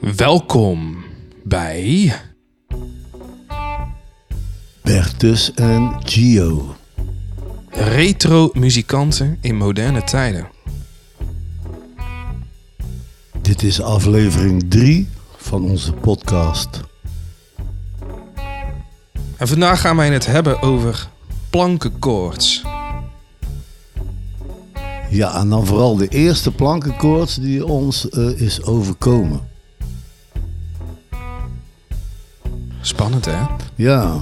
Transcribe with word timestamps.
Welkom 0.00 1.04
bij 1.44 2.12
Bertus 4.82 5.54
en 5.54 5.96
Gio. 6.04 6.74
Retro 7.70 8.50
Muzikanten 8.52 9.38
in 9.40 9.56
Moderne 9.56 10.04
Tijden. 10.04 10.48
Dit 13.42 13.62
is 13.62 13.80
aflevering 13.80 14.70
3 14.70 15.08
van 15.36 15.64
onze 15.64 15.92
podcast. 15.92 16.80
En 19.36 19.48
vandaag 19.48 19.80
gaan 19.80 19.96
wij 19.96 20.10
het 20.10 20.26
hebben 20.26 20.62
over 20.62 21.08
plankenkoorts. 21.50 22.62
Ja, 25.10 25.34
en 25.40 25.48
dan 25.48 25.66
vooral 25.66 25.96
de 25.96 26.08
eerste 26.08 26.52
plankenkoorts 26.52 27.34
die 27.34 27.66
ons 27.66 28.08
eh, 28.08 28.40
is 28.40 28.62
overkomen. 28.62 29.48
Spannend 33.00 33.26
hè? 33.26 33.46
Ja, 33.76 34.16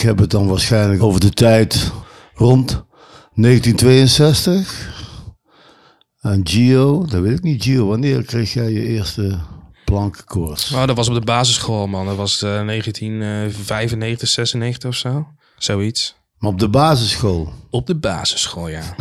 ik 0.00 0.06
heb 0.06 0.18
het 0.18 0.30
dan 0.30 0.46
waarschijnlijk 0.46 1.02
over 1.02 1.20
de 1.20 1.30
tijd 1.30 1.92
rond 2.34 2.84
1962. 3.34 4.88
En 6.20 6.40
Gio, 6.44 7.04
dat 7.04 7.22
weet 7.22 7.38
ik 7.38 7.42
niet. 7.42 7.62
Gio, 7.62 7.86
wanneer 7.86 8.24
kreeg 8.24 8.52
jij 8.52 8.70
je 8.70 8.86
eerste 8.86 9.38
plankenkoorts? 9.84 10.72
Oh, 10.72 10.86
dat 10.86 10.96
was 10.96 11.08
op 11.08 11.14
de 11.14 11.20
basisschool 11.20 11.86
man. 11.86 12.06
Dat 12.06 12.16
was 12.16 12.42
eh, 12.42 12.66
1995, 12.66 14.28
96 14.28 14.90
of 14.90 14.96
zo. 14.96 15.26
Zoiets. 15.58 16.16
Maar 16.38 16.50
op 16.50 16.58
de 16.58 16.68
basisschool. 16.68 17.52
Op 17.70 17.86
de 17.86 17.96
basisschool 17.96 18.68
ja. 18.68 18.94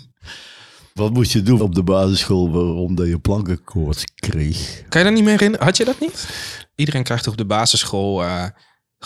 Wat 0.94 1.12
moest 1.12 1.32
je 1.32 1.42
doen 1.42 1.60
op 1.60 1.74
de 1.74 1.82
basisschool 1.82 2.50
waarom 2.50 2.94
dat 2.94 3.06
je 3.06 3.18
plankenkoorts 3.18 4.04
kreeg? 4.14 4.82
kan 4.88 5.00
je 5.00 5.06
dat 5.06 5.16
niet 5.16 5.24
meer 5.24 5.32
herinneren? 5.32 5.66
Had 5.66 5.76
je 5.76 5.84
dat 5.84 6.00
niet? 6.00 6.28
Iedereen 6.74 7.02
krijgt 7.02 7.26
op 7.26 7.36
de 7.36 7.46
basisschool 7.46 8.22
eh, 8.22 8.44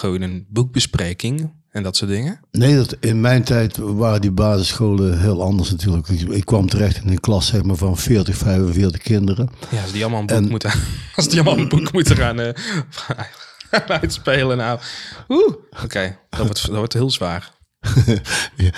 gewoon 0.00 0.20
een 0.20 0.46
boekbespreking 0.48 1.52
en 1.70 1.82
dat 1.82 1.96
soort 1.96 2.10
dingen. 2.10 2.40
Nee, 2.50 2.76
dat, 2.76 2.96
in 3.00 3.20
mijn 3.20 3.42
tijd 3.42 3.76
waren 3.76 4.20
die 4.20 4.30
basisscholen 4.30 5.20
heel 5.20 5.42
anders 5.42 5.70
natuurlijk. 5.70 6.08
Ik, 6.08 6.44
kwam 6.44 6.68
terecht 6.68 6.96
in 7.02 7.08
een 7.10 7.20
klas 7.20 7.46
zeg 7.46 7.62
maar, 7.62 7.76
van 7.76 7.96
40, 7.96 8.36
45 8.36 9.00
kinderen. 9.02 9.48
Ja, 9.70 9.82
als 9.82 9.92
die 9.92 10.02
allemaal 10.02 10.20
een 10.20 10.26
boek 10.26 10.36
En- 10.36 10.48
moeten, 10.48 10.70
als 11.16 11.28
die 11.28 11.40
allemaal 11.40 11.58
een 11.58 11.68
boek 11.68 11.92
moeten 11.92 12.16
gaan 12.16 12.40
eh, 12.40 12.52
uitspelen, 14.00 14.56
nou, 14.56 14.80
oeh, 15.28 15.54
oké, 15.84 16.16
dat 16.30 16.40
wordt 16.40 16.66
dat 16.66 16.76
wordt 16.76 16.92
heel 16.92 17.10
zwaar. 17.10 17.52
Ja. 18.56 18.70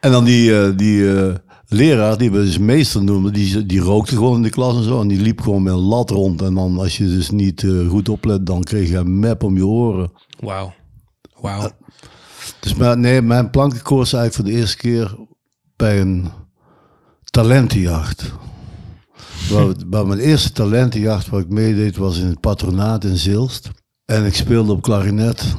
En 0.00 0.10
dan 0.10 0.24
die, 0.24 0.60
eh, 0.60 0.76
die 0.76 1.16
eh, 1.16 1.34
leraar, 1.68 2.18
die 2.18 2.30
we 2.30 2.38
dus 2.38 2.58
meester 2.58 3.04
noemen, 3.04 3.32
die, 3.32 3.66
die 3.66 3.80
rookte 3.80 4.14
gewoon 4.14 4.36
in 4.36 4.42
de 4.42 4.50
klas 4.50 4.76
en 4.76 4.82
zo. 4.82 5.00
En 5.00 5.08
die 5.08 5.20
liep 5.20 5.40
gewoon 5.40 5.62
met 5.62 5.72
een 5.72 5.78
lat 5.78 6.10
rond. 6.10 6.42
En 6.42 6.54
dan 6.54 6.78
als 6.78 6.96
je 6.96 7.04
dus 7.04 7.30
niet 7.30 7.62
eh, 7.62 7.88
goed 7.88 8.08
oplet, 8.08 8.46
dan 8.46 8.62
kreeg 8.62 8.88
je 8.88 8.96
een 8.96 9.18
map 9.18 9.42
om 9.42 9.56
je 9.56 9.66
oren. 9.66 10.12
Wauw, 10.40 10.74
wauw. 11.40 11.70
Dus 12.60 12.74
maar, 12.74 12.98
nee, 12.98 13.22
mijn 13.22 13.50
plankenkoorts 13.50 14.12
eigenlijk 14.12 14.34
voor 14.34 14.54
de 14.54 14.60
eerste 14.60 14.76
keer 14.76 15.16
bij 15.76 16.00
een 16.00 16.28
talentenjacht. 17.24 18.32
Waar, 19.50 19.74
waar 19.90 20.06
mijn 20.06 20.20
eerste 20.20 20.52
talentenjacht 20.52 21.28
waar 21.28 21.40
ik 21.40 21.48
meedeed 21.48 21.96
was 21.96 22.18
in 22.18 22.26
het 22.26 22.40
patronaat 22.40 23.04
in 23.04 23.16
Zilst. 23.16 23.70
En 24.04 24.24
ik 24.24 24.34
speelde 24.34 24.72
op 24.72 24.82
klarinet. 24.82 25.54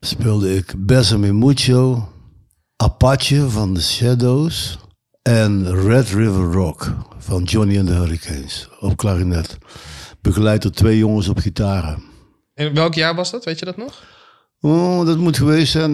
Speelde 0.00 0.56
ik 0.56 0.74
Besame 0.78 1.32
Mucho, 1.32 2.08
Apache 2.76 3.50
van 3.50 3.74
The 3.74 3.82
Shadows 3.82 4.78
en 5.24 5.80
Red 5.86 6.08
River 6.08 6.52
Rock 6.52 6.94
van 7.18 7.42
Johnny 7.42 7.78
and 7.78 7.86
the 7.86 7.92
Hurricanes 7.92 8.68
op 8.80 8.96
klarinet. 8.96 9.58
Begeleid 10.20 10.62
door 10.62 10.70
twee 10.70 10.98
jongens 10.98 11.28
op 11.28 11.38
gitaren. 11.38 12.02
In 12.54 12.74
welk 12.74 12.94
jaar 12.94 13.14
was 13.14 13.30
dat? 13.30 13.44
Weet 13.44 13.58
je 13.58 13.64
dat 13.64 13.76
nog? 13.76 14.02
Oh, 14.60 15.06
dat 15.06 15.18
moet 15.18 15.36
geweest 15.36 15.72
zijn, 15.72 15.90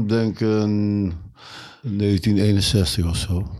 ik 0.00 0.08
denk 0.08 0.40
eh, 0.40 0.48
1961 0.48 3.08
of 3.08 3.16
zo. 3.16 3.50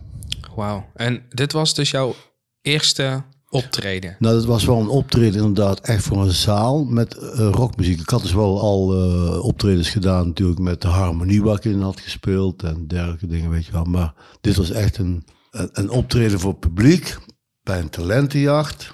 Wauw. 0.55 0.89
En 0.93 1.25
dit 1.29 1.51
was 1.51 1.73
dus 1.73 1.91
jouw 1.91 2.15
eerste 2.61 3.23
optreden. 3.55 4.15
Nou, 4.19 4.35
dat 4.35 4.45
was 4.45 4.65
wel 4.65 4.79
een 4.79 4.87
optreden 4.87 5.39
inderdaad 5.39 5.79
echt 5.79 6.03
voor 6.03 6.21
een 6.21 6.31
zaal 6.31 6.85
met 6.85 7.17
eh, 7.17 7.49
rockmuziek. 7.51 7.99
Ik 7.99 8.09
had 8.09 8.21
dus 8.21 8.33
wel 8.33 8.59
al 8.59 8.93
eh, 8.93 9.43
optredens 9.43 9.89
gedaan 9.89 10.27
natuurlijk 10.27 10.59
met 10.59 10.81
de 10.81 10.87
harmonie 10.87 11.43
waar 11.43 11.55
ik 11.55 11.65
in 11.65 11.81
had 11.81 11.99
gespeeld 11.99 12.63
en 12.63 12.87
dergelijke 12.87 13.27
dingen, 13.27 13.49
weet 13.49 13.65
je 13.65 13.71
wel. 13.71 13.83
Maar 13.83 14.13
dit 14.41 14.55
was 14.55 14.71
echt 14.71 14.97
een, 14.97 15.25
een, 15.51 15.69
een 15.73 15.89
optreden 15.89 16.39
voor 16.39 16.55
publiek 16.55 17.17
bij 17.63 17.79
een 17.79 17.89
talentenjacht. 17.89 18.93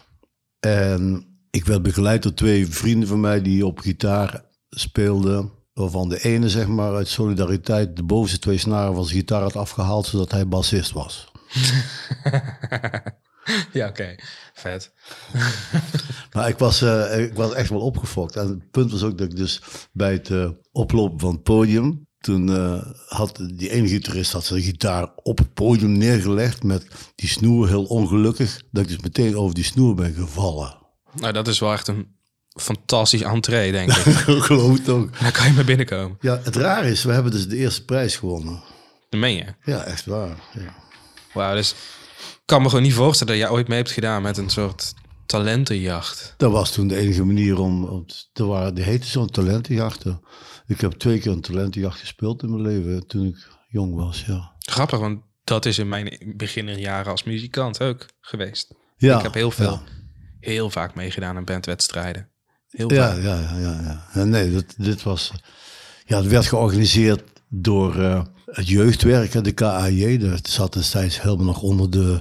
En 0.60 1.26
ik 1.52 1.66
werd 1.66 1.82
begeleid 1.82 2.24
door 2.24 2.34
twee 2.34 2.68
vrienden 2.68 3.08
van 3.08 3.20
mij 3.20 3.42
die 3.42 3.66
op 3.66 3.80
gitaar 3.80 4.44
speelden. 4.70 5.52
Waarvan 5.74 6.10
de 6.10 6.24
ene, 6.24 6.50
zeg 6.50 6.68
maar, 6.68 6.96
uit 6.96 7.08
solidariteit 7.08 7.96
de 7.96 8.04
bovenste 8.04 8.40
twee 8.40 8.58
snaren 8.58 8.96
van 8.96 9.06
zijn 9.06 9.18
gitaar 9.18 9.42
had 9.42 9.56
afgehaald, 9.56 10.06
zodat 10.06 10.32
hij 10.32 10.48
bassist 10.48 10.92
was. 10.92 11.32
ja, 13.80 13.88
oké. 13.88 14.16
Vet. 14.54 14.92
Maar 16.34 16.48
ik 16.48 16.58
was, 16.58 16.82
eh, 16.82 17.20
ik 17.20 17.34
was 17.34 17.54
echt 17.54 17.70
wel 17.70 17.80
opgefokt. 17.80 18.36
En 18.36 18.48
het 18.48 18.72
punt 18.72 18.92
was 18.92 19.04
ook 19.04 19.18
dat 19.18 19.32
ik 19.32 19.36
dus 19.36 19.62
bij 19.92 20.12
het 20.12 20.30
eh, 20.30 20.50
oplopen 20.72 21.20
van 21.20 21.34
het 21.34 21.44
podium... 21.44 22.08
toen 22.20 22.56
eh, 22.56 22.82
had 23.08 23.40
die 23.54 23.70
ene 23.70 23.88
gitarist 23.88 24.32
had 24.32 24.46
zijn 24.46 24.62
gitaar 24.62 25.10
op 25.16 25.38
het 25.38 25.54
podium 25.54 25.92
neergelegd... 25.92 26.64
met 26.64 26.88
die 27.16 27.30
snoer 27.30 27.68
heel 27.68 27.84
ongelukkig... 27.84 28.62
dat 28.72 28.84
ik 28.84 28.90
dus 28.90 29.00
meteen 29.00 29.38
over 29.38 29.56
die 29.56 29.64
snoer 29.64 29.96
ben 29.96 30.14
gevallen. 30.14 30.78
Nou, 31.14 31.34
dat 31.34 31.48
is 31.48 31.60
wel 31.60 31.72
echt 31.72 31.88
een 31.88 32.16
fantastisch 32.60 33.22
entree, 33.22 33.72
denk 33.72 33.92
ik. 33.92 34.06
Ik 34.28 34.44
geloof 34.44 34.78
het 34.78 34.90
ook. 34.90 35.20
Daar 35.20 35.32
kan 35.32 35.48
je 35.48 35.54
maar 35.54 35.66
binnenkomen. 35.66 36.18
Ja, 36.20 36.40
het 36.44 36.56
raar 36.56 36.86
is, 36.86 37.04
we 37.04 37.12
hebben 37.12 37.32
dus 37.32 37.48
de 37.48 37.58
eerste 37.58 37.86
prijs 37.86 38.16
gewonnen. 38.16 38.64
Dat 39.10 39.20
meen 39.20 39.36
je. 39.36 39.46
Ja, 39.64 39.84
echt 39.84 40.06
waar. 40.06 40.36
Ja. 40.54 40.76
Wauw, 41.34 41.56
dus 41.56 41.76
kan 42.46 42.62
me 42.62 42.68
gewoon 42.68 42.84
niet 42.84 42.94
voorstellen 42.94 43.34
dat 43.34 43.44
jij 43.44 43.52
ooit 43.52 43.68
mee 43.68 43.78
hebt 43.78 43.92
gedaan 43.92 44.22
met 44.22 44.38
een 44.38 44.50
soort 44.50 44.94
talentenjacht. 45.26 46.34
Dat 46.38 46.52
was 46.52 46.72
toen 46.72 46.88
de 46.88 46.96
enige 46.96 47.24
manier 47.24 47.60
om... 47.60 47.84
om 47.84 48.06
te 48.34 48.46
waren, 48.46 48.76
die 48.76 48.84
heette 48.84 49.08
zo'n 49.08 49.30
talentenjachten. 49.30 50.22
Ik 50.68 50.82
heb 50.82 50.92
twee 50.92 51.20
keer 51.20 51.32
een 51.32 51.42
talentenjacht 51.42 52.00
gespeeld 52.00 52.44
in 52.44 52.50
mijn 52.50 52.62
leven... 52.62 53.08
toen 53.08 53.26
ik 53.26 53.48
jong 53.68 53.96
was, 53.96 54.26
ja. 54.26 54.52
Grappig, 54.60 55.00
want 55.00 55.22
dat 55.44 55.66
is 55.66 55.80
in 55.80 55.90
mijn 55.90 56.34
beginnerjaren 56.38 57.12
als 57.12 57.24
muzikant 57.24 57.82
ook 57.82 58.06
geweest. 58.20 58.74
ja 58.98 59.18
ik 59.18 59.24
heb 59.24 59.34
heel 59.34 59.52
veel, 59.52 59.72
ja. 59.72 59.82
heel 60.40 60.70
vaak 60.70 60.96
meegedaan 60.96 61.38
aan 61.38 61.46
bandwedstrijden. 61.46 62.30
Heel 62.70 62.94
Ja, 62.94 63.14
vaak. 63.14 63.24
ja, 63.24 63.40
ja, 63.40 63.60
ja. 63.60 64.06
ja. 64.14 64.24
Nee, 64.24 64.52
dat, 64.52 64.66
dit 64.78 65.04
was. 65.04 65.32
Ja, 66.06 66.18
het 66.18 66.28
werd 66.28 66.46
georganiseerd 66.46 67.24
door 67.50 68.02
eh, 68.02 68.24
het 68.52 68.68
jeugdwerk, 68.68 69.44
de 69.44 69.52
KAJ. 69.52 70.18
Dat 70.18 70.48
zat 70.48 70.74
destijds 70.74 71.22
helemaal 71.22 71.46
nog 71.46 71.62
onder 71.62 71.90
de 71.90 72.20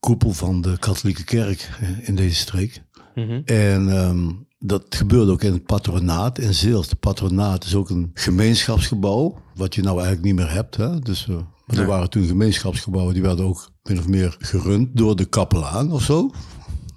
koepel 0.00 0.32
van 0.32 0.60
de 0.60 0.78
katholieke 0.78 1.24
kerk 1.24 1.70
eh, 1.80 2.08
in 2.08 2.14
deze 2.14 2.34
streek. 2.34 2.82
Mhm. 3.14 3.40
En 3.44 3.88
ehm, 3.88 4.30
dat 4.58 4.84
gebeurde 4.88 5.32
ook 5.32 5.42
in 5.42 5.52
het 5.52 5.64
patronaat 5.64 6.38
in 6.38 6.54
Zeels. 6.54 6.90
Het 6.90 7.00
patronaat 7.00 7.64
is 7.64 7.74
ook 7.74 7.90
een 7.90 8.10
gemeenschapsgebouw, 8.14 9.38
wat 9.54 9.74
je 9.74 9.82
nou 9.82 9.96
eigenlijk 9.96 10.26
niet 10.26 10.34
meer 10.34 10.50
hebt. 10.50 10.76
Hè? 10.76 10.98
Dus, 10.98 11.28
eh, 11.28 11.36
maar 11.66 11.78
er 11.78 11.86
waren 11.86 12.10
toen 12.10 12.26
gemeenschapsgebouwen, 12.26 13.14
die 13.14 13.22
werden 13.22 13.44
ook 13.44 13.70
min 13.82 13.98
of 13.98 14.08
meer 14.08 14.36
gerund 14.38 14.96
door 14.96 15.16
de 15.16 15.24
kapelaan 15.24 15.92
of 15.92 16.02
zo. 16.02 16.30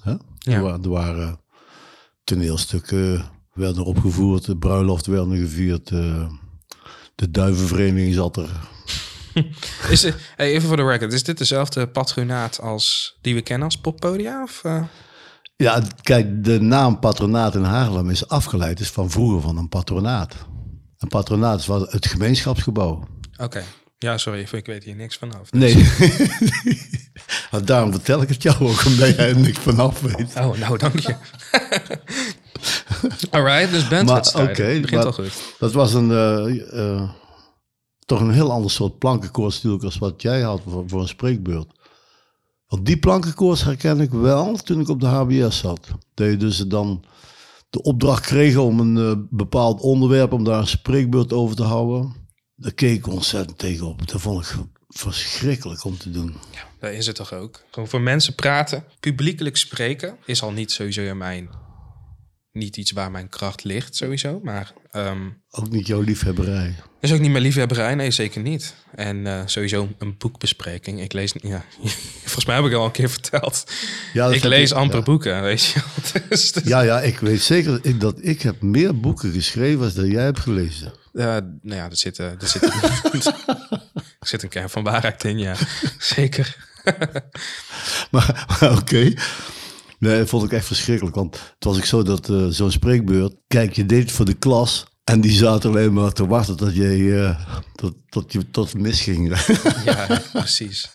Hè? 0.03 0.11
Ja. 0.11 0.19
Er, 0.55 0.61
waren, 0.61 0.83
er 0.83 0.89
waren 0.89 1.39
toneelstukken 2.23 3.25
werden 3.53 3.85
opgevoerd, 3.85 4.45
de 4.45 4.57
bruiloft 4.57 5.05
werden 5.05 5.37
gevierd, 5.37 5.91
eh, 5.91 6.29
de 7.17 7.31
duivenvereniging 7.31 8.13
zat 8.13 8.37
er. 8.37 8.49
Is, 9.89 10.01
het- 10.03 10.15
hey, 10.35 10.51
even 10.51 10.67
voor 10.67 10.77
de 10.77 10.83
record, 10.85 11.13
is 11.13 11.23
dit 11.23 11.37
dezelfde 11.37 11.87
patronaat 11.87 12.61
als 12.61 13.17
die 13.21 13.33
we 13.35 13.41
kennen 13.41 13.65
als 13.67 13.77
poppodia? 13.77 14.43
Of, 14.43 14.63
eh? 14.63 14.83
Ja, 15.55 15.81
kijk, 16.01 16.43
de 16.43 16.61
naam 16.61 16.99
patronaat 16.99 17.55
in 17.55 17.63
Haarlem 17.63 18.09
is 18.09 18.27
afgeleid 18.27 18.79
is 18.79 18.89
van 18.89 19.09
vroeger 19.09 19.41
van 19.41 19.57
een 19.57 19.69
patronaat. 19.69 20.35
Een 20.97 21.07
patronaat 21.07 21.59
is 21.59 21.65
wat 21.65 21.91
het 21.91 22.05
gemeenschapsgebouw. 22.05 23.07
Oké. 23.37 23.63
Ja, 23.97 24.17
sorry, 24.17 24.47
ik 24.51 24.65
weet 24.65 24.83
hier 24.83 24.95
niks 24.95 25.17
vanaf. 25.17 25.51
Nee. 25.51 25.75
Maar 27.51 27.65
daarom 27.65 27.91
vertel 27.91 28.21
ik 28.21 28.29
het 28.29 28.43
jou 28.43 28.55
ook, 28.59 28.85
omdat 28.85 29.15
jij 29.15 29.29
er 29.29 29.37
niks 29.39 29.57
vanaf 29.59 30.01
weet. 30.01 30.35
Oh, 30.35 30.57
nou, 30.57 30.77
dank 30.77 30.99
je. 30.99 31.15
Alright, 33.31 33.71
dus 33.71 33.87
bandwedstrijden. 33.87 34.65
oké, 34.65 34.79
Begint 34.79 35.05
al 35.05 35.13
goed. 35.13 35.55
Dat 35.59 35.73
was 35.73 35.93
een, 35.93 36.11
eh, 36.11 36.93
eh, 36.93 37.09
toch 38.05 38.19
een 38.19 38.31
heel 38.31 38.51
ander 38.51 38.71
soort 38.71 38.97
plankenkoers 38.97 39.55
natuurlijk 39.55 39.83
als 39.83 39.97
wat 39.97 40.21
jij 40.21 40.41
had 40.41 40.61
voor, 40.67 40.83
voor 40.87 41.01
een 41.01 41.07
spreekbeurt. 41.07 41.75
Want 42.67 42.85
die 42.85 42.97
plankenkoers 42.97 43.63
herken 43.63 43.99
ik 43.99 44.11
wel 44.11 44.55
toen 44.55 44.79
ik 44.79 44.89
op 44.89 44.99
de 44.99 45.07
HBS 45.07 45.57
zat. 45.57 45.87
Dat 46.13 46.27
je 46.27 46.37
dus 46.37 46.57
dan 46.57 47.03
de 47.69 47.81
opdracht 47.81 48.25
kreeg 48.25 48.55
om 48.55 48.79
een 48.79 48.97
eh, 48.97 49.23
bepaald 49.29 49.81
onderwerp, 49.81 50.33
om 50.33 50.43
daar 50.43 50.59
een 50.59 50.67
spreekbeurt 50.67 51.33
over 51.33 51.55
te 51.55 51.63
houden. 51.63 52.15
Daar 52.55 52.73
keek 52.73 52.97
ik 52.97 53.07
ontzettend 53.07 53.57
tegenop. 53.57 54.07
Dat 54.07 54.21
vond 54.21 54.45
ik 54.45 54.55
verschrikkelijk 54.87 55.83
om 55.83 55.97
te 55.97 56.11
doen. 56.11 56.35
Daar 56.79 56.93
is 56.93 57.07
het 57.07 57.15
toch 57.15 57.33
ook. 57.33 57.63
Gewoon 57.71 57.89
voor 57.89 58.01
mensen 58.01 58.35
praten, 58.35 58.83
publiekelijk 58.99 59.57
spreken, 59.57 60.17
is 60.25 60.41
al 60.41 60.51
niet 60.51 60.71
sowieso 60.71 61.01
in 61.01 61.17
mijn... 61.17 61.49
Niet 62.57 62.77
iets 62.77 62.91
waar 62.91 63.11
mijn 63.11 63.29
kracht 63.29 63.63
ligt, 63.63 63.95
sowieso. 63.95 64.39
Maar 64.43 64.73
ehm, 64.91 65.17
Ook 65.51 65.69
niet 65.69 65.87
jouw 65.87 66.01
liefhebberij. 66.01 66.75
is 67.01 67.11
ook 67.11 67.19
niet 67.19 67.31
mijn 67.31 67.43
liefhebberij. 67.43 67.95
Nee, 67.95 68.11
zeker 68.11 68.41
niet. 68.41 68.75
En 68.95 69.27
eh, 69.27 69.41
sowieso 69.45 69.89
een 69.97 70.15
boekbespreking. 70.17 71.01
Ik 71.01 71.13
lees... 71.13 71.33
Ja, 71.41 71.65
volgens 72.23 72.45
mij 72.45 72.55
heb 72.55 72.65
ik 72.65 72.73
al 72.73 72.85
een 72.85 72.91
keer 72.91 73.09
verteld. 73.09 73.63
Ja, 74.13 74.27
ik 74.29 74.43
lees 74.43 74.69
ik- 74.71 74.75
amper 74.77 74.97
ja. 74.97 75.03
boeken, 75.03 75.41
weet 75.41 75.63
je. 75.65 75.79
Dus, 76.29 76.53
Ja, 76.63 76.81
ja, 76.81 77.01
ik 77.01 77.19
weet 77.19 77.41
zeker 77.41 77.71
dat 77.71 77.85
ik, 77.85 77.99
dat 77.99 78.17
ik 78.21 78.41
heb 78.41 78.61
meer 78.61 78.99
boeken 78.99 79.31
geschreven 79.31 79.83
als 79.83 79.93
dat 79.93 80.07
jij 80.07 80.23
hebt 80.23 80.39
gelezen. 80.39 80.93
Eh, 81.13 81.25
nou 81.25 81.51
ja, 81.61 81.89
er 81.89 81.97
zit, 81.97 82.17
er, 82.17 82.35
zit, 82.39 82.63
er 84.19 84.27
zit 84.27 84.43
een 84.43 84.49
kern 84.49 84.69
van 84.69 84.83
waarheid 84.83 85.23
in, 85.23 85.37
ja. 85.37 85.55
Zeker. 85.99 86.55
Maar, 88.11 88.45
maar 88.59 88.77
oké. 88.77 89.13
Nee, 89.99 90.17
dat 90.17 90.29
vond 90.29 90.43
ik 90.43 90.51
echt 90.51 90.65
verschrikkelijk. 90.65 91.15
Want 91.15 91.35
het 91.35 91.63
was 91.63 91.77
ik 91.77 91.85
zo 91.85 92.03
dat 92.03 92.29
eh, 92.29 92.45
zo'n 92.47 92.71
spreekbeurt... 92.71 93.35
Kijk, 93.47 93.75
je 93.75 93.85
deed 93.85 94.01
het 94.01 94.11
voor 94.11 94.25
de 94.25 94.33
klas... 94.33 94.85
En 95.07 95.21
die 95.21 95.31
zaten 95.31 95.69
alleen 95.69 95.93
maar 95.93 96.11
te 96.11 96.27
wachten 96.27 96.57
tot, 96.57 96.75
je, 96.75 97.15
eh, 97.15 97.57
tot, 97.75 97.93
tot, 98.09 98.33
je, 98.33 98.49
tot 98.51 98.73
misging. 98.73 99.37
Ja, 99.85 100.21
precies. 100.33 100.91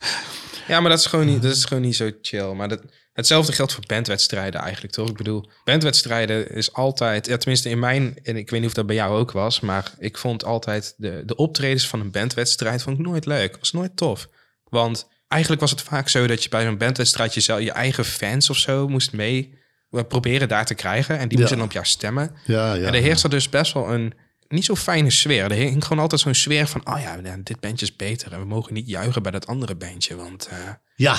Ja, 0.68 0.80
maar 0.80 0.90
dat 0.90 0.98
is 0.98 1.06
gewoon 1.06 1.26
niet, 1.26 1.42
dat 1.42 1.56
is 1.56 1.64
gewoon 1.64 1.82
niet 1.82 1.96
zo 1.96 2.10
chill. 2.22 2.52
Maar 2.52 2.68
dat, 2.68 2.80
hetzelfde 3.12 3.52
geldt 3.52 3.72
voor 3.72 3.84
bandwedstrijden 3.86 4.60
eigenlijk, 4.60 4.94
toch? 4.94 5.08
Ik 5.08 5.16
bedoel, 5.16 5.50
bandwedstrijden 5.64 6.50
is 6.50 6.72
altijd... 6.72 7.26
Ja, 7.26 7.36
tenminste 7.36 7.68
in 7.68 7.78
mijn... 7.78 8.18
En 8.22 8.36
ik 8.36 8.50
weet 8.50 8.60
niet 8.60 8.68
of 8.68 8.74
dat 8.74 8.86
bij 8.86 8.96
jou 8.96 9.18
ook 9.18 9.32
was... 9.32 9.60
Maar 9.60 9.92
ik 9.98 10.18
vond 10.18 10.44
altijd 10.44 10.94
de, 10.96 11.22
de 11.26 11.36
optredens 11.36 11.88
van 11.88 12.00
een 12.00 12.10
bandwedstrijd 12.10 12.82
vond 12.82 12.98
ik 12.98 13.04
nooit 13.04 13.26
leuk. 13.26 13.56
was 13.58 13.72
nooit 13.72 13.96
tof. 13.96 14.28
Want 14.64 15.08
eigenlijk 15.32 15.60
was 15.60 15.70
het 15.70 15.82
vaak 15.82 16.08
zo 16.08 16.26
dat 16.26 16.42
je 16.42 16.48
bij 16.48 16.64
zo'n 16.64 16.78
bandwedstrijd... 16.78 17.34
jezelf, 17.34 17.60
je 17.60 17.72
eigen 17.72 18.04
fans 18.04 18.50
of 18.50 18.56
zo 18.56 18.88
moest 18.88 19.12
mee 19.12 19.54
eh, 19.90 20.00
proberen 20.08 20.48
daar 20.48 20.66
te 20.66 20.74
krijgen. 20.74 21.18
En 21.18 21.22
die 21.28 21.32
Ja. 21.32 21.38
moesten 21.38 21.56
dan 21.58 21.66
op 21.66 21.72
jou 21.72 21.86
stemmen. 21.86 22.30
ja, 22.44 22.74
ja. 22.74 22.86
en 22.86 22.94
er 22.94 23.02
heerste 23.02 23.28
dus 23.28 23.48
best 23.48 23.72
wel 23.72 23.92
een 23.92 24.12
niet 24.48 24.64
zo 24.64 24.74
fijne 24.74 25.10
sfeer. 25.10 25.44
Er 25.44 25.52
hing 25.52 25.82
gewoon 25.84 26.02
altijd 26.02 26.20
zo'n 26.20 26.34
sfeer 26.34 26.66
van... 26.66 26.80
oh 26.84 27.00
ja, 27.00 27.16
nou, 27.16 27.42
dit 27.42 27.60
bandje 27.60 27.86
is 27.86 27.96
beter... 27.96 28.32
en 28.32 28.38
we 28.38 28.44
mogen 28.46 28.74
niet 28.74 28.88
juichen 28.88 29.22
bij 29.22 29.32
dat 29.32 29.46
andere 29.46 29.74
bandje... 29.74 30.16
want 30.16 30.46
eh, 30.50 30.56
ja, 30.94 31.16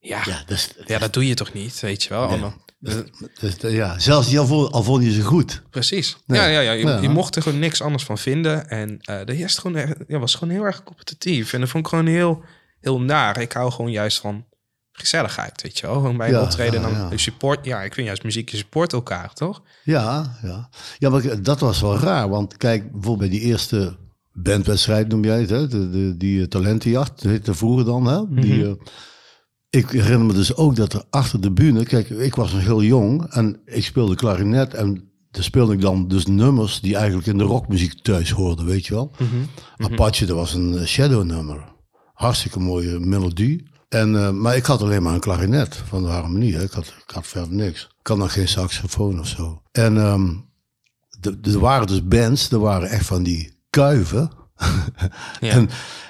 ja, 0.00 0.16
ja, 0.16 0.22
ja, 0.24 0.42
dus, 0.46 0.68
dat 0.86 1.12
doe 1.12 1.26
je 1.26 1.34
toch 1.34 1.52
niet, 1.52 1.80
weet 1.80 2.02
je 2.02 2.08
wel? 2.08 2.26
Allemaal- 2.26 2.64
dus, 2.78 3.54
ja, 3.60 3.98
zelfs 3.98 4.28
die 4.28 4.38
al, 4.38 4.46
vo- 4.46 4.66
al 4.68 4.82
vond 4.82 5.04
je 5.04 5.12
ze 5.12 5.22
goed. 5.22 5.62
Precies. 5.70 6.16
Ja. 6.26 6.34
Ja, 6.34 6.46
ja, 6.46 6.60
ja. 6.60 6.72
Je, 6.72 6.86
Ja. 6.86 6.98
je 7.00 7.08
mocht 7.08 7.36
er 7.36 7.42
gewoon 7.42 7.58
niks 7.58 7.82
anders 7.82 8.04
van 8.04 8.18
vinden. 8.18 8.68
En 8.68 8.98
eh 9.00 9.20
de 9.24 9.32
heerst 9.34 9.58
gewoon, 9.58 9.94
ja, 10.08 10.18
was 10.18 10.34
gewoon 10.34 10.54
heel 10.54 10.64
erg 10.64 10.82
competitief. 10.82 11.52
En 11.52 11.60
dat 11.60 11.68
vond 11.68 11.84
ik 11.84 11.90
gewoon 11.90 12.06
heel, 12.06 12.44
heel 12.86 13.00
naar. 13.00 13.40
Ik 13.40 13.52
hou 13.52 13.70
gewoon 13.70 13.90
juist 13.90 14.18
van 14.18 14.44
gezelligheid, 14.92 15.62
weet 15.62 15.78
je 15.78 15.86
wel? 15.86 15.94
Gewoon 15.94 16.16
bij 16.16 16.28
een 16.28 16.34
Ja, 16.34 16.42
optreden 16.42 16.80
ja, 16.80 16.88
dan 16.88 17.10
ja. 17.10 17.16
support... 17.16 17.64
Ja, 17.64 17.82
ik 17.82 17.94
vind 17.94 18.06
juist 18.06 18.22
muziek, 18.22 18.48
je 18.48 18.56
support 18.56 18.92
elkaar, 18.92 19.32
toch? 19.32 19.62
Ja, 19.84 20.36
ja. 20.42 20.68
Ja, 20.98 21.10
maar 21.10 21.42
dat 21.42 21.60
was 21.60 21.80
wel 21.80 21.98
raar. 21.98 22.28
Want 22.28 22.56
kijk, 22.56 22.92
bijvoorbeeld 22.92 23.30
bij 23.30 23.38
die 23.38 23.48
eerste 23.48 23.96
bandwedstrijd 24.32 25.08
noem 25.08 25.24
jij 25.24 25.40
het, 25.40 25.50
hè? 25.50 25.68
De, 25.68 25.90
de, 25.90 26.16
die 26.16 26.40
eh, 26.40 26.46
talentenjacht, 26.46 27.22
dat 27.22 27.30
heette 27.30 27.54
vroeger 27.54 27.84
dan. 27.84 28.06
Hè? 28.06 28.40
Die, 28.40 28.66
eh, 28.66 28.72
ik 29.70 29.90
herinner 29.90 30.26
me 30.26 30.32
dus 30.32 30.54
ook 30.54 30.76
dat 30.76 30.92
er 30.92 31.04
achter 31.10 31.40
de 31.40 31.50
bühne, 31.50 31.84
kijk, 31.84 32.08
ik 32.08 32.34
was 32.34 32.52
nog 32.52 32.62
heel 32.62 32.82
jong 32.82 33.32
en 33.32 33.60
ik 33.64 33.84
speelde 33.84 34.14
klarinet 34.14 34.74
en 34.74 35.10
daar 35.30 35.42
speelde 35.42 35.72
ik 35.72 35.80
dan 35.80 36.08
dus 36.08 36.26
nummers 36.26 36.80
die 36.80 36.96
eigenlijk 36.96 37.26
in 37.26 37.38
de 37.38 37.44
rockmuziek 37.44 38.02
thuis 38.02 38.30
hoorden, 38.30 38.66
weet 38.66 38.86
je 38.86 38.94
wel. 38.94 39.10
Apache, 39.76 40.26
dat 40.26 40.36
was 40.36 40.54
een 40.54 40.78
eh, 40.78 40.84
shadow 40.84 41.24
nummer. 41.24 41.74
Hartstikke 42.16 42.60
mooie 42.60 42.98
melodie. 43.00 43.68
En, 43.88 44.16
eh, 44.16 44.30
maar 44.30 44.56
ik 44.56 44.64
had 44.66 44.82
alleen 44.82 45.02
maar 45.02 45.14
een 45.14 45.20
klarinet 45.20 45.76
van 45.76 46.02
de 46.02 46.08
harmonie. 46.08 46.54
Hè. 46.54 46.62
Ik, 46.62 46.70
had, 46.70 46.86
ik 46.86 47.10
had 47.14 47.26
verder 47.26 47.52
niks. 47.52 47.88
Ik 48.00 48.06
had 48.06 48.16
nog 48.16 48.32
geen 48.32 48.48
saxofoon 48.48 49.20
of 49.20 49.26
zo. 49.26 49.62
En 49.72 49.94
de- 51.20 51.40
de- 51.40 51.50
er 51.52 51.58
waren 51.58 51.86
dus 51.86 52.04
bands, 52.08 52.50
er 52.50 52.58
waren 52.58 52.88
echt 52.88 53.06
van 53.06 53.22
die 53.22 53.58
kuiven. 53.70 54.30
Ja. 55.40 55.50
en, 55.56 55.68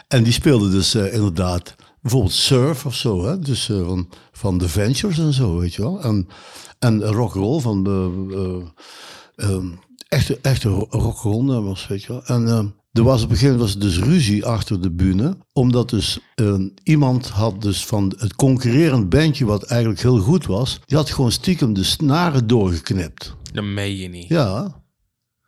en 0.08 0.22
die 0.22 0.32
speelden 0.32 0.70
dus 0.70 0.94
eh, 0.94 1.14
inderdaad 1.14 1.74
bijvoorbeeld 2.00 2.32
surf 2.32 2.86
of 2.86 2.94
zo. 2.94 3.24
Hè? 3.24 3.38
Dus 3.38 3.68
eh, 3.68 3.86
van, 3.86 4.08
van 4.32 4.58
The 4.58 4.68
Ventures 4.68 5.18
en 5.18 5.32
zo, 5.32 5.58
weet 5.58 5.74
je 5.74 5.82
wel. 5.82 6.02
En, 6.02 6.28
en 6.78 7.02
rock'n'roll 7.04 7.60
van 7.60 7.84
de... 7.84 8.10
eh, 9.36 9.48
ehm, 9.50 9.66
echte, 10.08 10.38
echte 10.42 10.68
ro- 10.68 10.86
rock'n'roll 10.90 11.44
nummers, 11.44 11.86
weet 11.86 12.02
je 12.02 12.12
wel. 12.12 12.24
En 12.24 12.48
ehm, 12.48 12.66
er 12.96 13.02
was 13.02 13.22
op 13.22 13.30
een 13.30 13.36
gegeven 13.36 13.58
moment 13.58 13.74
was 13.74 13.82
dus 13.82 13.98
ruzie 13.98 14.44
achter 14.44 14.82
de 14.82 14.90
bühne. 14.90 15.36
Omdat 15.52 15.90
dus 15.90 16.18
eh, 16.34 16.54
iemand 16.82 17.28
had 17.28 17.62
dus 17.62 17.86
van 17.86 18.14
het 18.18 18.34
concurrerend 18.34 19.08
bandje, 19.08 19.44
wat 19.44 19.62
eigenlijk 19.62 20.00
heel 20.00 20.18
goed 20.18 20.46
was, 20.46 20.80
die 20.86 20.96
had 20.96 21.10
gewoon 21.10 21.32
stiekem 21.32 21.72
de 21.74 21.84
snaren 21.84 22.46
doorgeknipt. 22.46 23.34
Dat 23.52 23.64
meen 23.64 23.96
je 23.96 24.08
niet. 24.08 24.28
Ja, 24.28 24.84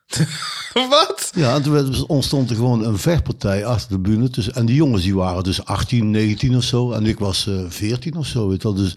Wat? 0.91 1.31
ja 1.35 1.55
en 1.55 1.63
toen 1.63 2.07
ontstond 2.07 2.51
er 2.51 2.57
gewoon 2.57 2.85
een 2.85 2.99
vechtpartij 2.99 3.67
achter 3.67 3.89
de 3.91 3.99
bühne. 3.99 4.29
Dus, 4.29 4.51
en 4.51 4.67
die 4.67 4.77
jongens 4.77 5.03
die 5.03 5.15
waren 5.15 5.43
dus 5.43 5.65
18, 5.65 6.11
19 6.11 6.57
of 6.57 6.63
zo. 6.63 6.93
En 6.93 7.07
ik 7.07 7.19
was 7.19 7.47
eh 7.47 7.65
14 7.69 8.17
of 8.17 8.27
zo, 8.27 8.49
weet 8.49 8.63
je 8.63 8.69
wel. 8.69 8.77
Dus 8.77 8.97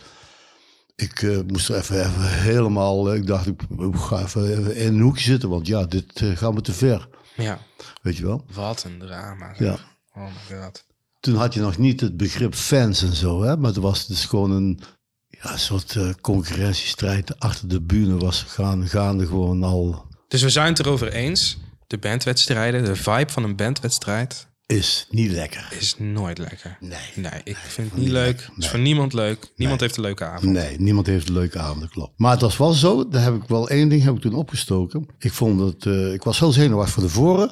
ik 0.95 1.21
eh, 1.21 1.38
moest 1.47 1.69
er 1.69 1.75
even, 1.75 2.00
even 2.00 2.39
helemaal... 2.39 3.12
eh, 3.12 3.18
ik 3.18 3.27
dacht, 3.27 3.47
ik 3.47 3.62
ga 3.94 4.19
even, 4.21 4.57
even 4.57 4.75
in 4.75 4.94
een 4.94 5.01
hoekje 5.01 5.24
zitten, 5.24 5.50
want 5.50 5.68
ja, 5.68 5.86
dit 5.86 6.21
eh, 6.21 6.38
gaat 6.38 6.54
me 6.54 6.62
te 6.62 6.73
ver. 6.73 7.07
Ja, 7.35 7.59
Weet 8.02 8.18
je 8.18 8.26
wel? 8.26 8.45
wat 8.54 8.83
een 8.83 9.00
drama. 9.00 9.56
Ja. 9.57 9.80
Oh 10.16 10.23
my 10.23 10.57
god. 10.57 10.85
Toen 11.19 11.35
had 11.35 11.54
je 11.54 11.59
nog 11.59 11.78
niet 11.78 12.02
het 12.02 12.18
begrip 12.18 12.56
fans 12.56 13.02
en 13.02 13.16
zo, 13.16 13.44
hè. 13.44 13.57
Maar 13.57 13.69
het 13.69 13.80
was 13.80 14.07
dus 14.07 14.26
gewoon 14.26 14.52
een 14.52 14.80
ja, 15.28 15.57
soort 15.57 15.95
eh, 15.95 16.09
concurrentiestrijd. 16.21 17.40
Achter 17.40 17.68
de 17.68 17.81
bühne 17.81 18.18
was 18.18 18.44
gaan, 18.44 18.88
gaande 18.88 19.28
gewoon 19.28 19.64
al... 19.64 20.06
Dus 20.28 20.42
we 20.42 20.50
zijn 20.50 20.68
het 20.68 20.80
erover 20.80 21.11
eens. 21.14 21.57
De 21.88 21.97
bandwedstrijden, 21.97 22.83
de 22.85 22.95
vibe 22.95 23.31
van 23.31 23.44
een 23.44 23.56
bandwedstrijd 23.56 24.47
Is 24.71 25.07
niet 25.09 25.31
lekker. 25.31 25.68
is 25.80 25.95
nooit 25.97 26.37
lekker. 26.37 26.78
Nee. 26.80 26.99
Nee, 27.16 27.42
ik 27.44 27.57
vind 27.57 27.92
het 27.92 27.99
niet 27.99 28.09
leuk. 28.09 28.42
Het 28.56 28.63
is 28.63 28.69
voor 28.69 28.80
niemand 28.80 29.13
leuk. 29.13 29.51
Niemand 29.56 29.80
heeft 29.80 29.95
een 29.95 30.04
leuke 30.04 30.25
avond. 30.25 30.51
Nee, 30.51 30.80
niemand 30.80 31.07
heeft 31.07 31.28
een 31.28 31.33
leuke 31.33 31.59
avond, 31.59 31.80
dat 31.81 31.90
klopt. 31.90 32.11
Maar 32.16 32.31
het 32.31 32.42
was 32.42 32.57
wel 32.57 32.73
zo, 32.73 33.07
daar 33.07 33.23
heb 33.23 33.35
ik 33.35 33.47
wel 33.47 33.69
één 33.69 33.90
ding 33.90 34.04
heb 34.04 34.16
ik 34.16 34.21
toen 34.21 34.33
opgestoken. 34.33 35.06
Ik 35.19 35.31
vond 35.31 35.59
het, 35.59 35.85
eh, 35.85 36.13
ik 36.13 36.23
was 36.23 36.40
heel 36.40 36.51
zenuwachtig 36.51 36.94
voor 36.94 37.04
de 37.04 37.09
voren. 37.09 37.51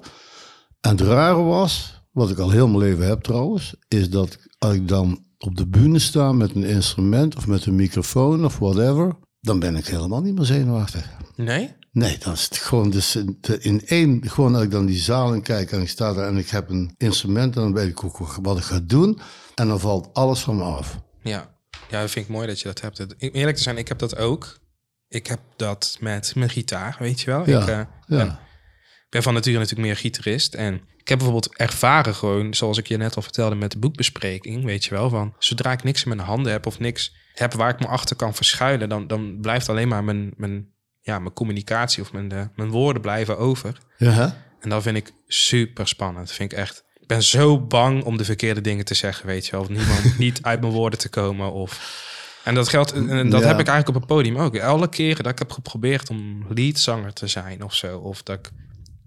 En 0.81 0.89
het 0.89 1.01
rare 1.01 1.41
was, 1.41 2.01
wat 2.11 2.29
ik 2.29 2.38
al 2.38 2.49
heel 2.49 2.67
mijn 2.67 2.79
leven 2.79 3.07
heb 3.07 3.21
trouwens, 3.21 3.75
is 3.88 4.09
dat 4.09 4.38
als 4.57 4.73
ik 4.73 4.88
dan 4.88 5.23
op 5.38 5.57
de 5.57 5.67
bühne 5.67 5.99
sta 5.99 6.31
met 6.31 6.55
een 6.55 6.63
instrument 6.63 7.35
of 7.35 7.47
met 7.47 7.65
een 7.65 7.75
microfoon 7.75 8.45
of 8.45 8.57
whatever, 8.59 9.15
dan 9.39 9.59
ben 9.59 9.75
ik 9.75 9.88
helemaal 9.88 10.21
niet 10.21 10.35
meer 10.35 10.45
zenuwachtig. 10.45 11.09
Nee? 11.35 11.77
Nee, 11.99 12.17
dan 12.17 12.33
is 12.33 12.43
het 12.43 12.57
gewoon 12.57 12.89
dus 12.89 13.15
in, 13.59 13.81
één, 13.85 14.29
gewoon 14.29 14.55
als 14.55 14.63
ik 14.63 14.71
dan 14.71 14.85
die 14.85 14.97
zaal 14.97 15.33
in 15.33 15.41
kijk 15.41 15.71
en 15.71 15.81
ik 15.81 15.89
sta 15.89 16.13
daar 16.13 16.27
en 16.27 16.37
ik 16.37 16.49
heb 16.49 16.69
een 16.69 16.95
instrument 16.97 17.55
en 17.55 17.61
dan 17.61 17.73
weet 17.73 17.87
ik 17.87 18.03
ook 18.03 18.17
wat 18.41 18.57
ik 18.57 18.63
ga 18.63 18.79
doen. 18.83 19.19
En 19.55 19.67
dan 19.67 19.79
valt 19.79 20.09
alles 20.13 20.39
van 20.39 20.57
me 20.57 20.63
af. 20.63 20.99
Ja. 21.23 21.57
Ja, 21.89 22.01
dat 22.01 22.11
vind 22.11 22.25
ik 22.25 22.31
mooi 22.31 22.47
dat 22.47 22.59
je 22.59 22.73
dat 22.73 22.81
hebt. 22.81 23.15
Eerlijk 23.17 23.57
te 23.57 23.63
zijn, 23.63 23.77
ik 23.77 23.87
heb 23.87 23.99
dat 23.99 24.17
ook. 24.17 24.59
Ik 25.07 25.27
heb 25.27 25.39
dat 25.55 25.97
met 25.99 26.35
mijn 26.35 26.49
gitaar, 26.49 26.95
weet 26.99 27.21
je 27.21 27.25
wel. 27.25 27.49
Ja, 27.49 27.61
ik 27.61 27.67
eh, 27.67 27.81
ja. 28.07 28.25
ik 28.25 29.09
ben 29.09 29.23
van 29.23 29.33
nature 29.33 29.57
natuurlijk 29.57 29.87
meer 29.87 29.97
gitarist. 29.97 30.53
En 30.53 30.73
ik 30.97 31.07
heb 31.07 31.17
bijvoorbeeld 31.17 31.57
ervaren 31.57 32.15
gewoon, 32.15 32.53
zoals 32.53 32.77
ik 32.77 32.87
je 32.87 32.97
net 32.97 33.15
al 33.15 33.21
vertelde 33.21 33.55
met 33.55 33.71
de 33.71 33.79
boekbespreking, 33.79 34.63
weet 34.63 34.85
je 34.85 34.89
wel, 34.89 35.09
van 35.09 35.33
zodra 35.39 35.71
ik 35.71 35.83
niks 35.83 36.03
in 36.03 36.09
mijn 36.09 36.27
handen 36.27 36.51
heb 36.51 36.65
of 36.65 36.79
niks 36.79 37.15
heb 37.33 37.53
waar 37.53 37.69
ik 37.69 37.79
me 37.79 37.87
achter 37.87 38.15
kan 38.15 38.35
verschuilen, 38.35 38.89
dan, 38.89 39.07
dan 39.07 39.37
blijft 39.41 39.69
alleen 39.69 39.87
maar 39.87 40.03
mijn, 40.03 40.33
mijn, 40.37 40.67
ja, 41.01 41.19
mijn 41.19 41.33
communicatie 41.33 42.03
of 42.03 42.11
mijn, 42.13 42.31
eh, 42.31 42.41
mijn 42.55 42.69
woorden 42.69 43.01
blijven 43.01 43.37
over. 43.37 43.77
Ja? 43.97 44.43
En 44.59 44.69
dat 44.69 44.81
vind 44.83 44.97
ik 44.97 45.11
super 45.27 45.87
spannend. 45.87 46.31
Vind 46.31 46.51
ik 46.51 46.57
echt. 46.57 46.83
Ik 46.99 47.07
ben 47.07 47.23
zo 47.23 47.59
bang 47.59 48.03
om 48.03 48.17
de 48.17 48.25
verkeerde 48.25 48.61
dingen 48.61 48.85
te 48.85 48.93
zeggen, 48.93 49.25
weet 49.27 49.45
je 49.45 49.51
wel. 49.51 49.61
Of 49.61 49.69
niemand 49.69 50.17
niet 50.17 50.41
uit 50.41 50.61
mijn 50.61 50.73
woorden 50.73 50.99
te 50.99 51.09
komen. 51.09 51.51
Of... 51.51 52.07
En 52.43 52.55
dat 52.55 52.69
geldt, 52.69 52.91
en 52.91 53.29
dat 53.29 53.41
Ja. 53.41 53.47
heb 53.47 53.59
ik 53.59 53.67
eigenlijk 53.67 53.87
op 53.87 53.93
het 53.93 54.05
podium 54.05 54.37
ook. 54.37 54.59
Alle 54.59 54.89
keren 54.89 55.23
dat 55.23 55.31
ik 55.31 55.39
heb 55.39 55.51
geprobeerd 55.51 56.09
om 56.09 56.45
leadzanger 56.49 57.13
te 57.13 57.27
zijn 57.27 57.63
of 57.63 57.73
zo. 57.75 57.97
Of 57.97 58.23
dat 58.23 58.37
ik 58.39 58.49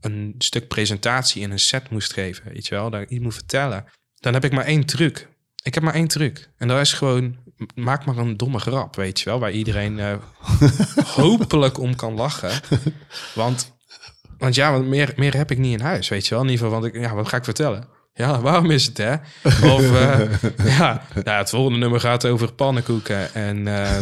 een 0.01 0.35
stuk 0.39 0.69
presentatie 0.69 1.43
in 1.43 1.51
een 1.51 1.59
set 1.59 1.91
moest 1.91 2.13
geven, 2.13 2.53
weet 2.53 2.67
je 2.67 2.75
wel. 2.75 2.91
Dat 2.91 3.01
ik 3.01 3.09
iets 3.11 3.23
moet 3.23 3.35
vertellen. 3.35 3.85
dan 4.15 4.33
heb 4.33 4.45
ik 4.45 4.53
maar 4.53 4.65
één 4.65 4.85
truc. 4.87 5.29
Ik 5.63 5.75
heb 5.75 5.83
maar 5.83 5.95
één 5.95 6.09
truc. 6.09 6.51
En 6.57 6.69
dat 6.69 6.81
is 6.81 6.93
gewoon, 6.93 7.37
maak 7.75 8.05
maar 8.05 8.17
een 8.17 8.37
domme 8.37 8.59
grap, 8.59 8.97
weet 8.97 9.19
je 9.21 9.25
wel. 9.25 9.39
Waar 9.39 9.51
iedereen 9.53 9.99
eh, 9.99 10.15
hopelijk 11.17 11.79
om 11.79 11.97
kan 11.97 12.15
lachen. 12.15 12.51
Want, 13.35 13.73
want 14.39 14.55
ja, 14.55 14.73
want 14.73 14.87
meer, 14.87 15.13
meer 15.17 15.37
heb 15.37 15.51
ik 15.51 15.59
niet 15.59 15.79
in 15.79 15.85
huis, 15.85 16.09
weet 16.09 16.27
je 16.27 16.35
wel. 16.35 16.45
In 16.45 16.51
ieder 16.51 16.65
geval, 16.67 16.81
want 16.81 16.95
ik, 16.95 17.01
ja, 17.01 17.15
wat 17.15 17.29
ga 17.29 17.37
ik 17.37 17.45
vertellen? 17.45 17.85
Ja, 18.15 18.41
waarom 18.41 18.71
is 18.71 18.87
het, 18.87 18.97
hè? 18.99 19.13
Of, 19.73 19.95
eh, 19.95 20.21
ja, 20.79 21.03
nou, 21.25 21.39
het 21.39 21.51
volgende 21.51 21.79
nummer 21.79 22.01
gaat 22.01 22.27
over 22.27 22.53
pannenkoeken. 22.53 23.35
En 23.35 23.57
uh, 23.67 24.01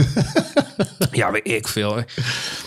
ja, 1.12 1.30
weet 1.30 1.46
ik 1.48 1.68
veel. 1.68 1.98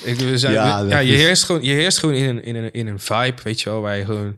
Ik, 0.03 0.19
we 0.19 0.38
zijn, 0.38 0.53
Ja, 0.53 1.00
je, 1.00 1.13
is- 1.13 1.21
heerst 1.21 1.43
gewoon, 1.43 1.63
je 1.63 1.71
heerst 1.73 1.97
gewoon 1.97 2.15
in 2.15 2.29
een, 2.29 2.43
in, 2.43 2.55
een, 2.55 2.71
in 2.71 2.88
een 2.88 3.00
vibe, 3.00 3.35
weet 3.43 3.62
je 3.62 3.69
wel. 3.69 3.81
Waar 3.81 3.97
je 3.97 4.05
gewoon, 4.05 4.38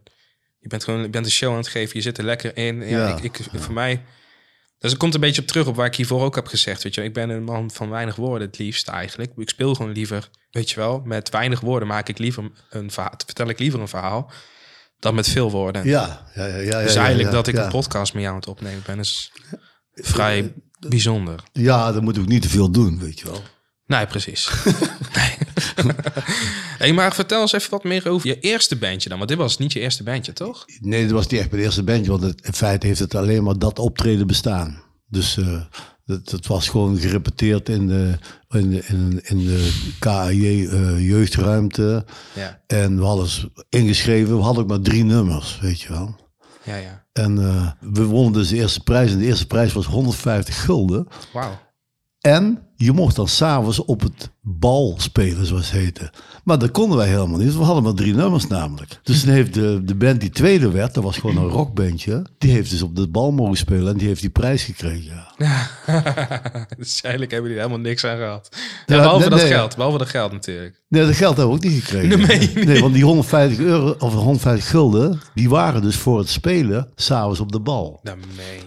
je 0.59 0.67
bent 0.67 0.83
gewoon, 0.83 1.01
je 1.01 1.09
bent 1.09 1.25
een 1.25 1.31
show 1.31 1.51
aan 1.51 1.57
het 1.57 1.67
geven. 1.67 1.91
Je 1.95 2.01
zit 2.01 2.17
er 2.17 2.24
lekker 2.24 2.57
in. 2.57 2.79
Ja, 2.88 3.07
Ja. 3.07 3.17
ik, 3.17 3.24
ik, 3.24 3.39
voor 3.53 3.74
mij... 3.74 4.01
Dus 4.85 4.93
het 4.93 5.03
komt 5.03 5.15
een 5.15 5.21
beetje 5.21 5.41
op 5.41 5.47
terug 5.47 5.67
op 5.67 5.75
waar 5.75 5.85
ik 5.85 5.95
hiervoor 5.95 6.21
ook 6.21 6.35
heb 6.35 6.47
gezegd. 6.47 6.83
Weet 6.83 6.95
je, 6.95 7.03
ik 7.03 7.13
ben 7.13 7.29
een 7.29 7.43
man 7.43 7.71
van 7.71 7.89
weinig 7.89 8.15
woorden 8.15 8.47
het 8.47 8.57
liefst 8.57 8.87
eigenlijk. 8.87 9.31
Ik 9.35 9.49
speel 9.49 9.75
gewoon 9.75 9.91
liever, 9.91 10.29
weet 10.51 10.69
je 10.69 10.75
wel, 10.75 11.01
met 11.05 11.29
weinig 11.29 11.59
woorden 11.59 11.87
maak 11.87 12.09
ik 12.09 12.17
liever 12.17 12.51
een 12.69 12.91
verhaal, 12.91 13.13
vertel 13.25 13.49
ik 13.49 13.59
liever 13.59 13.79
een 13.79 13.87
verhaal 13.87 14.31
dan 14.99 15.15
met 15.15 15.29
veel 15.29 15.51
woorden. 15.51 15.87
Ja, 15.87 16.27
ja, 16.35 16.45
ja. 16.45 16.57
ja 16.57 16.81
dus 16.81 16.95
eigenlijk 16.95 17.29
ja, 17.29 17.35
dat 17.35 17.47
ik 17.47 17.55
een 17.55 17.69
podcast 17.69 18.13
met 18.13 18.21
jou 18.21 18.33
aan 18.33 18.39
het 18.39 18.49
opnemen 18.49 18.83
ben, 18.85 18.99
is 18.99 19.31
vrij 19.93 20.53
bijzonder. 20.79 21.43
Ja, 21.51 21.91
dan 21.91 22.03
moet 22.03 22.17
ik 22.17 22.27
niet 22.27 22.41
te 22.41 22.49
veel 22.49 22.71
doen, 22.71 22.99
weet 22.99 23.19
je 23.19 23.25
wel. 23.25 23.41
Nee, 23.85 24.05
precies. 24.05 24.49
nee. 25.15 25.34
hey, 26.77 26.93
maar 26.93 27.13
vertel 27.13 27.41
eens 27.41 27.51
even 27.51 27.71
wat 27.71 27.83
meer 27.83 28.09
over 28.09 28.27
je 28.27 28.39
eerste 28.39 28.75
bandje 28.75 29.09
dan. 29.09 29.17
Want 29.17 29.29
dit 29.29 29.39
was 29.39 29.57
niet 29.57 29.74
je 29.74 29.79
eerste 29.79 30.03
bandje, 30.03 30.33
toch? 30.33 30.65
Nee, 30.79 31.03
dat 31.03 31.12
was 31.12 31.27
niet 31.27 31.39
echt 31.39 31.51
mijn 31.51 31.63
eerste 31.63 31.83
bandje, 31.83 32.12
want 32.12 32.24
het, 32.24 32.45
in 32.45 32.53
feite 32.53 32.88
heeft 32.88 33.00
het 33.00 33.15
alleen 33.15 33.43
maar 33.43 33.59
dat 33.59 33.79
optreden 33.79 34.27
bestaan. 34.27 34.81
Dus 35.07 35.38
eh 35.38 35.62
dat, 36.05 36.29
dat 36.29 36.45
was 36.45 36.69
gewoon 36.69 36.97
gerepeteerd 36.97 37.69
in 37.69 37.88
de, 37.88 38.17
in 38.50 38.69
de, 38.69 38.83
in, 38.85 39.19
in 39.24 39.38
de 39.38 39.91
KAJ 40.00 40.67
eh, 40.67 41.07
jeugdruimte. 41.07 42.05
Ja. 42.35 42.62
En 42.67 42.97
we 42.97 43.05
hadden 43.05 43.27
ingeschreven, 43.69 44.38
we 44.38 44.43
hadden 44.43 44.63
ook 44.63 44.69
maar 44.69 44.79
drie 44.79 45.03
nummers, 45.03 45.59
weet 45.62 45.81
je 45.81 45.89
wel. 45.89 46.15
Ja, 46.63 46.75
ja. 46.75 47.05
En 47.13 47.38
eh, 47.38 47.71
we 47.79 48.03
wonnen 48.03 48.33
dus 48.33 48.50
de 48.50 48.55
eerste 48.55 48.79
prijs. 48.83 49.12
En 49.12 49.17
de 49.17 49.25
eerste 49.25 49.47
prijs 49.47 49.74
was 49.74 49.85
150 49.85 50.63
gulden. 50.63 51.07
Wauw. 51.33 51.59
En 52.19 52.67
je 52.75 52.91
mocht 52.91 53.15
dan 53.15 53.27
s'avonds 53.27 53.85
op 53.85 54.01
het 54.01 54.29
bal 54.47 54.95
spelen, 54.97 55.45
zoals 55.45 55.71
het 55.71 55.81
heette. 55.81 56.11
Maar 56.43 56.59
dat 56.59 56.71
konden 56.71 56.97
wij 56.97 57.07
helemaal 57.07 57.39
niet. 57.39 57.57
We 57.57 57.63
hadden 57.63 57.83
maar 57.83 57.93
drie 57.93 58.13
nummers 58.13 58.47
namelijk. 58.47 58.99
Dus 59.03 59.21
toen 59.21 59.31
heeft 59.31 59.53
de, 59.53 59.81
de 59.83 59.95
band 59.95 60.19
die 60.19 60.29
tweede 60.29 60.71
werd, 60.71 60.93
dat 60.93 61.03
was 61.03 61.17
gewoon 61.17 61.37
een 61.37 61.47
rockbandje. 61.47 62.25
Die 62.37 62.51
heeft 62.51 62.69
dus 62.69 62.81
op 62.81 62.95
de 62.95 63.07
bal 63.07 63.31
mogen 63.31 63.57
spelen 63.57 63.91
en 63.91 63.97
die 63.97 64.07
heeft 64.07 64.21
die 64.21 64.29
prijs 64.29 64.63
gekregen. 64.63 65.25
Ja. 65.37 65.69
dus 66.77 67.01
eigenlijk 67.01 67.31
hebben 67.31 67.51
jullie 67.51 67.65
helemaal 67.65 67.87
niks 67.89 68.05
aan 68.05 68.17
gehad. 68.17 68.49
Ja, 68.51 68.95
Ja, 68.95 69.01
behalve 69.01 69.19
nee, 69.19 69.29
dat 69.29 69.39
nee, 69.39 69.47
geld. 69.47 69.75
Behalve 69.75 69.97
dat 69.97 70.09
geld 70.09 70.31
natuurlijk. 70.31 70.81
Nee, 70.87 71.05
dat 71.05 71.15
geld 71.15 71.37
hebben 71.37 71.59
we 71.59 71.65
ook 71.65 71.71
niet 71.71 71.83
gekregen. 71.83 72.19
Nee, 72.19 72.51
nee. 72.53 72.65
nee, 72.65 72.81
want 72.81 72.93
die 72.93 73.03
150 73.03 73.59
euro 73.59 73.95
of 73.99 74.13
150 74.13 74.69
gulden, 74.69 75.21
die 75.33 75.49
waren 75.49 75.81
dus 75.81 75.95
voor 75.95 76.19
het 76.19 76.29
spelen 76.29 76.89
s'avonds 76.95 77.39
op 77.39 77.51
de 77.51 77.59
bal. 77.59 77.99
Dan 78.03 78.17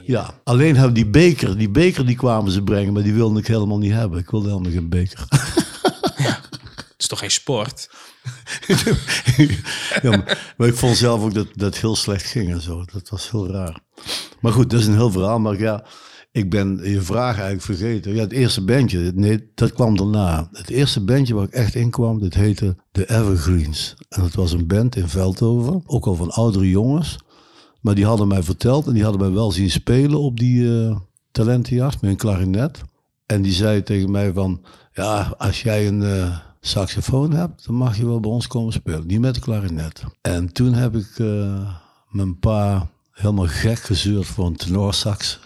je. 0.03 0.13
Ja, 0.13 0.31
alleen 0.45 0.77
hebben 0.77 0.95
die 0.95 1.07
beker, 1.07 1.59
die 1.59 1.71
beker 1.71 2.07
die 2.07 2.17
kwamen 2.17 2.53
ze 2.53 2.63
brengen, 2.63 2.93
maar 2.93 3.03
die 3.03 3.15
wilde 3.15 3.39
ik 3.39 3.47
helemaal 3.47 3.79
niet 3.79 3.93
hebben. 3.93 4.19
Ik 4.19 4.31
wilde 4.31 4.49
helemaal 4.49 4.73
geen 4.73 4.89
beker. 4.89 5.27
Toch 7.09 7.19
geen 7.19 7.31
sport? 7.31 7.91
ja, 10.03 10.25
maar, 10.57 10.69
ik 10.69 10.75
vond 10.75 10.97
zelf 10.97 11.23
ook 11.23 11.35
dat 11.35 11.47
dat 11.55 11.77
heel 11.79 11.97
slecht 11.97 12.25
ging 12.25 12.51
en 12.51 12.61
zo. 12.61 12.85
Dat 12.93 13.09
was 13.09 13.31
heel 13.31 13.51
raar. 13.51 13.81
Maar 14.41 14.53
goed, 14.53 14.71
dat 14.71 14.81
is 14.81 14.87
een 14.87 14.95
heel 14.95 15.11
verhaal. 15.11 15.39
Maar 15.39 15.59
ja, 15.59 15.85
ik 16.33 16.51
ben 16.51 16.81
je 16.83 17.01
vraag 17.01 17.35
eigenlijk 17.35 17.63
vergeten. 17.63 18.15
Ja, 18.15 18.21
het 18.21 18.33
eerste 18.33 18.65
bandje, 18.65 19.13
nee, 19.15 19.51
dat 19.55 19.73
kwam 19.73 19.97
daarna. 19.97 20.49
Het 20.53 20.71
eerste 20.71 21.05
bandje 21.05 21.35
waar 21.35 21.45
ik 21.45 21.53
echt 21.53 21.75
in 21.75 21.91
kwam, 21.91 22.21
dat 22.21 22.35
heette 22.35 22.77
The 22.93 23.11
Evergreens. 23.11 23.95
En 24.09 24.23
dat 24.23 24.35
was 24.35 24.53
een 24.53 24.67
band 24.67 24.97
in 24.97 25.09
Veldhoven, 25.09 25.83
ook 25.87 26.07
al 26.07 26.15
van 26.15 26.31
oudere 26.31 26.71
jongens. 26.71 27.19
Maar 27.81 27.95
die 27.95 28.07
hadden 28.07 28.29
mij 28.29 28.43
verteld 28.43 28.87
en 28.87 28.93
die 28.93 29.03
hadden 29.03 29.21
mij 29.21 29.31
wel 29.31 29.53
zien 29.53 29.71
spelen 29.71 30.19
op 30.19 30.39
die 30.39 30.79
eh 30.79 30.97
talentenjacht 31.31 32.01
met 32.01 32.11
een 32.11 32.17
klarinet. 32.17 32.81
En 33.27 33.43
die 33.43 33.53
zei 33.53 33.83
tegen 33.83 34.11
mij 34.11 34.33
van, 34.33 34.65
ja, 34.93 35.35
als 35.39 35.63
jij 35.63 35.87
een 35.87 36.03
eh, 36.03 36.39
saxofoon 36.69 37.33
hebt, 37.33 37.67
dan 37.67 37.75
mag 37.75 37.97
je 37.97 38.07
wel 38.07 38.21
bij 38.21 38.31
ons 38.31 38.47
komen 38.47 38.73
spelen. 38.73 39.07
Niet 39.07 39.21
met 39.21 39.35
de 39.35 39.41
klarinet. 39.41 40.05
En 40.21 40.53
toen 40.53 40.73
heb 40.73 40.97
ik 40.97 41.19
eh, 41.19 41.75
mijn 42.11 42.39
pa 42.39 42.91
helemaal 43.11 43.47
gek 43.47 43.79
gezeurd 43.79 44.27
voor 44.27 44.47
een 44.47 44.57
tenorsax. 44.57 45.41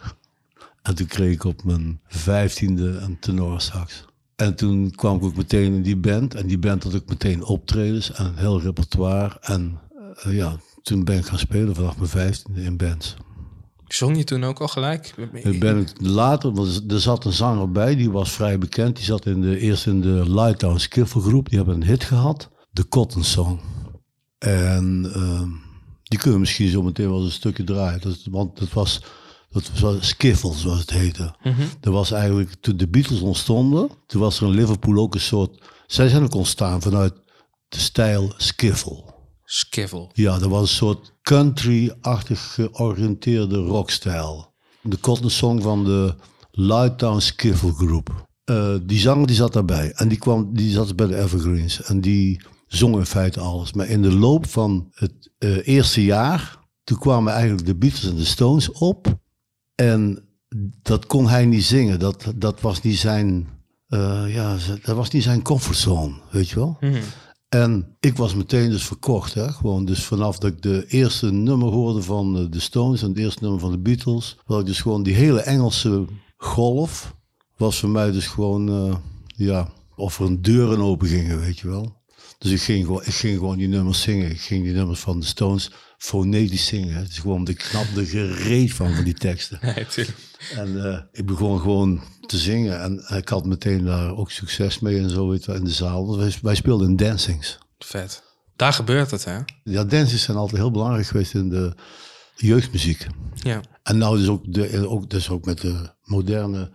En 0.82 0.94
toen 0.94 1.06
kreeg 1.06 1.32
ik 1.32 1.44
op 1.44 1.64
mijn 1.64 2.00
vijftiende 2.06 2.88
een 2.88 3.18
tenorsax. 3.18 4.04
En 4.36 4.54
toen 4.54 4.90
kwam 4.90 5.16
ik 5.16 5.22
ook 5.22 5.36
meteen 5.36 5.74
in 5.74 5.82
die 5.82 5.96
band. 5.96 6.34
En 6.34 6.46
die 6.46 6.58
band 6.58 6.82
had 6.82 6.94
ook 6.94 7.08
meteen 7.08 7.44
optredens 7.44 8.12
en 8.12 8.24
een 8.24 8.36
heel 8.36 8.60
repertoire. 8.60 9.36
En 9.40 9.78
eh, 10.14 10.36
ja, 10.36 10.56
toen 10.82 11.04
ben 11.04 11.18
ik 11.18 11.26
gaan 11.26 11.38
spelen 11.38 11.74
vanaf 11.74 11.96
mijn 11.96 12.08
vijftiende 12.08 12.62
in 12.62 12.76
bands. 12.76 13.16
Zong 13.94 14.16
je 14.16 14.25
toen 14.25 14.44
ook 14.44 14.61
al 14.61 14.68
gelijk? 14.68 15.14
Ik 15.32 15.61
ben 15.61 15.78
ik 15.78 15.88
later, 16.00 16.52
want 16.52 16.92
er 16.92 17.00
zat 17.00 17.25
een 17.25 17.32
zanger 17.32 17.70
bij, 17.70 17.96
die 17.96 18.11
was 18.11 18.32
vrij 18.32 18.58
bekend. 18.58 18.96
Die 18.96 19.04
zat 19.04 19.26
in 19.26 19.40
de, 19.40 19.58
eerst 19.58 19.87
in 19.87 20.00
de 20.00 20.34
Lighthouse 20.34 20.80
Skiffelgroep. 20.80 21.49
Die 21.49 21.58
hebben 21.58 21.75
een 21.75 21.84
hit 21.84 22.04
gehad, 22.04 22.50
de 22.70 22.88
Cotton 22.88 23.25
Song. 23.25 23.61
En 24.38 25.11
ehm, 25.14 25.49
die 26.02 26.18
kunnen 26.18 26.34
we 26.34 26.38
misschien 26.38 26.68
zo 26.68 26.82
meteen 26.82 27.08
wel 27.08 27.16
eens 27.16 27.26
een 27.26 27.32
stukje 27.32 27.64
draaien. 27.64 28.00
Dat, 28.00 28.18
want 28.30 28.58
dat 28.58 28.72
was, 28.72 29.02
dat 29.50 29.70
was 29.80 30.08
Skiffle, 30.08 30.54
zoals 30.54 30.80
het 30.80 30.90
heette. 30.90 31.34
Dat 31.80 31.92
was 31.92 32.11
eigenlijk, 32.11 32.54
toen 32.61 32.76
de 32.76 32.88
Beatles 32.88 33.20
ontstonden, 33.20 33.90
toen 34.06 34.20
was 34.20 34.40
er 34.40 34.46
in 34.46 34.54
Liverpool 34.54 35.02
ook 35.02 35.14
een 35.14 35.20
soort... 35.20 35.62
Zij 35.87 36.08
zijn 36.08 36.22
ook 36.22 36.34
ontstaan 36.34 36.82
vanuit 36.82 37.14
de 37.68 37.78
stijl 37.78 38.34
Skiffle. 38.37 39.12
Skiffle. 39.54 40.11
Ja, 40.12 40.38
dat 40.38 40.49
was 40.49 40.61
een 40.61 40.76
soort 40.76 41.12
country-achtig 41.23 42.54
georiënteerde 42.54 43.56
rockstijl. 43.56 44.52
De 44.82 45.00
Cotton 45.00 45.30
Song 45.30 45.62
van 45.62 45.85
de 45.85 46.14
Lighttown 46.50 47.18
Skiffle 47.18 47.73
Group. 47.73 48.26
Eh, 48.44 48.75
die 48.82 48.99
zanger 48.99 49.26
die 49.26 49.37
zat 49.37 49.52
daarbij. 49.52 49.92
En 49.92 50.09
die, 50.09 50.18
kwam, 50.18 50.54
die 50.54 50.71
zat 50.71 50.97
bij 50.97 51.06
de 51.06 51.16
Evergreens. 51.18 51.82
En 51.82 52.00
die 52.00 52.40
zong 52.66 52.97
in 52.97 53.06
feite 53.06 53.40
alles. 53.40 53.73
Maar 53.73 53.87
in 53.87 54.02
de 54.02 54.12
loop 54.12 54.47
van 54.47 54.88
het 54.94 55.30
eh, 55.38 55.68
eerste 55.68 56.04
jaar... 56.04 56.59
toen 56.85 56.99
kwamen 56.99 57.32
eigenlijk 57.32 57.66
de 57.66 57.76
Beatles 57.76 58.11
en 58.11 58.16
de 58.16 58.25
Stones 58.25 58.71
op. 58.71 59.18
En 59.75 60.28
dat 60.82 61.06
kon 61.06 61.28
hij 61.28 61.47
niet 61.47 61.64
zingen. 61.64 61.99
Dat, 61.99 62.32
dat 62.35 62.61
was 62.61 62.82
niet 62.82 62.99
zijn... 62.99 63.49
eh, 63.88 64.35
ja, 64.35 64.56
dat 64.82 64.97
was 64.97 65.11
niet 65.11 65.23
zijn 65.23 65.42
comfortzone, 65.42 66.14
weet 66.30 66.49
je 66.49 66.54
wel. 66.54 66.78
En 67.54 67.97
ik 68.00 68.16
was 68.16 68.35
meteen 68.35 68.71
dus 68.71 68.85
verkocht. 68.85 69.35
Hè? 69.35 69.52
Gewoon 69.52 69.85
dus 69.85 70.04
vanaf 70.04 70.38
dat 70.38 70.50
ik 70.50 70.62
de 70.62 70.85
eerste 70.88 71.32
nummer 71.32 71.68
hoorde 71.68 72.02
van 72.02 72.38
eh, 72.38 72.44
de 72.50 72.61
Stones 72.61 73.02
en 73.02 73.09
het 73.09 73.18
eerste 73.18 73.42
nummer 73.42 73.61
van 73.61 73.71
de 73.71 73.78
Beatles, 73.78 74.37
was 74.47 74.61
ik 74.61 74.66
dus 74.66 74.80
gewoon 74.80 75.02
die 75.02 75.14
hele 75.14 75.40
Engelse 75.40 76.04
golf 76.37 77.14
was 77.56 77.78
voor 77.78 77.88
mij 77.88 78.11
dus 78.11 78.26
gewoon, 78.26 78.68
eh, 78.68 78.97
ja, 79.26 79.73
of 79.97 80.18
er 80.18 80.26
een 80.26 80.42
deuren 80.42 80.78
open 80.78 81.09
gingen, 81.09 81.40
weet 81.40 81.59
je 81.59 81.68
wel. 81.68 82.02
Dus 82.38 82.50
ik 82.50 82.61
ging, 82.61 82.87
gewoon, 82.87 83.02
ik 83.04 83.14
ging 83.14 83.38
gewoon 83.38 83.59
die 83.59 83.68
nummers 83.68 84.00
zingen. 84.00 84.30
Ik 84.30 84.40
ging 84.40 84.64
die 84.64 84.73
nummers 84.73 85.00
van 85.00 85.21
de 85.21 85.26
Stones 85.26 85.71
fonetisch 85.99 86.66
zingen. 86.66 87.06
Is 87.09 87.18
gewoon, 87.18 87.49
ik 87.49 87.59
knapte 87.59 88.06
gereed 88.06 88.73
van, 88.73 88.94
van 88.94 89.04
die 89.04 89.14
teksten. 89.14 89.59
Nee, 89.75 89.87
tuurlijk. 89.87 90.18
En 90.56 90.84
eh, 90.84 90.99
ik 91.12 91.26
begon 91.26 91.61
gewoon 91.61 92.00
te 92.26 92.38
zingen. 92.38 92.80
En 92.80 93.16
ik 93.16 93.28
had 93.28 93.46
meteen 93.46 93.84
daar 93.84 94.16
ook 94.16 94.30
succes 94.30 94.78
mee 94.78 94.99
en 94.99 95.11
zo 95.11 95.28
weet 95.28 95.44
je 95.44 95.46
wel, 95.50 95.61
in 95.61 95.64
de 95.64 95.70
zaal. 95.70 96.18
Wij, 96.18 96.34
wij 96.42 96.54
speelden 96.54 96.88
in 96.88 96.96
dancings. 96.96 97.58
Vet. 97.78 98.22
Daar 98.56 98.72
gebeurt 98.72 99.11
het, 99.11 99.25
hè? 99.25 99.38
Ja, 99.64 99.84
dancings 99.84 100.22
zijn 100.22 100.37
altijd 100.37 100.61
heel 100.61 100.70
belangrijk 100.70 101.06
geweest 101.06 101.34
in 101.34 101.49
de 101.49 101.75
jeugdmuziek. 102.37 103.06
Ja. 103.34 103.61
En 103.82 103.99
nou 103.99 104.18
dus 104.18 104.28
ook, 104.28 104.52
de, 104.52 104.88
ook, 104.88 105.11
dus 105.11 105.28
ook 105.30 105.44
met 105.44 105.61
de 105.61 105.90
moderne 106.04 106.70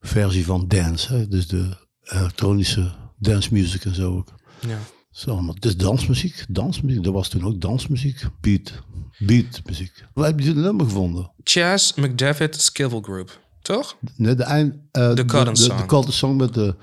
versie 0.00 0.44
van 0.44 0.68
dance. 0.68 1.14
Hè? 1.14 1.28
Dus 1.28 1.46
de 1.46 1.68
elektronische 2.02 2.94
dance 3.18 3.48
music 3.52 3.84
en 3.84 3.94
zo 3.94 4.16
ook. 4.16 4.34
ja. 4.60 4.78
Zo, 5.10 5.30
allemaal. 5.30 5.54
Dus 5.58 5.76
dansmuziek, 5.76 6.44
dansmuziek. 6.48 7.02
Dat 7.02 7.12
was 7.12 7.28
toen 7.28 7.44
ook 7.44 7.60
dansmuziek. 7.60 8.22
Beat, 8.40 8.72
beatmuziek. 9.18 10.04
Waar 10.14 10.26
heb 10.26 10.38
je 10.38 10.44
dit 10.44 10.56
nummer 10.56 10.84
gevonden? 10.86 11.30
Chas 11.44 11.94
McDavid 11.94 12.60
Skiffle 12.60 13.02
Group. 13.02 13.40
Toch? 13.62 13.96
Nee, 14.16 14.34
de, 14.34 14.42
eind, 14.42 14.74
eh, 14.92 15.14
de, 15.14 15.24
Cotton 15.24 15.54
de, 15.54 15.60
Song. 15.60 15.78
de 15.80 15.86
Cotton 15.86 16.12
Song 16.12 16.36
met 16.36 16.54
de 16.54 16.74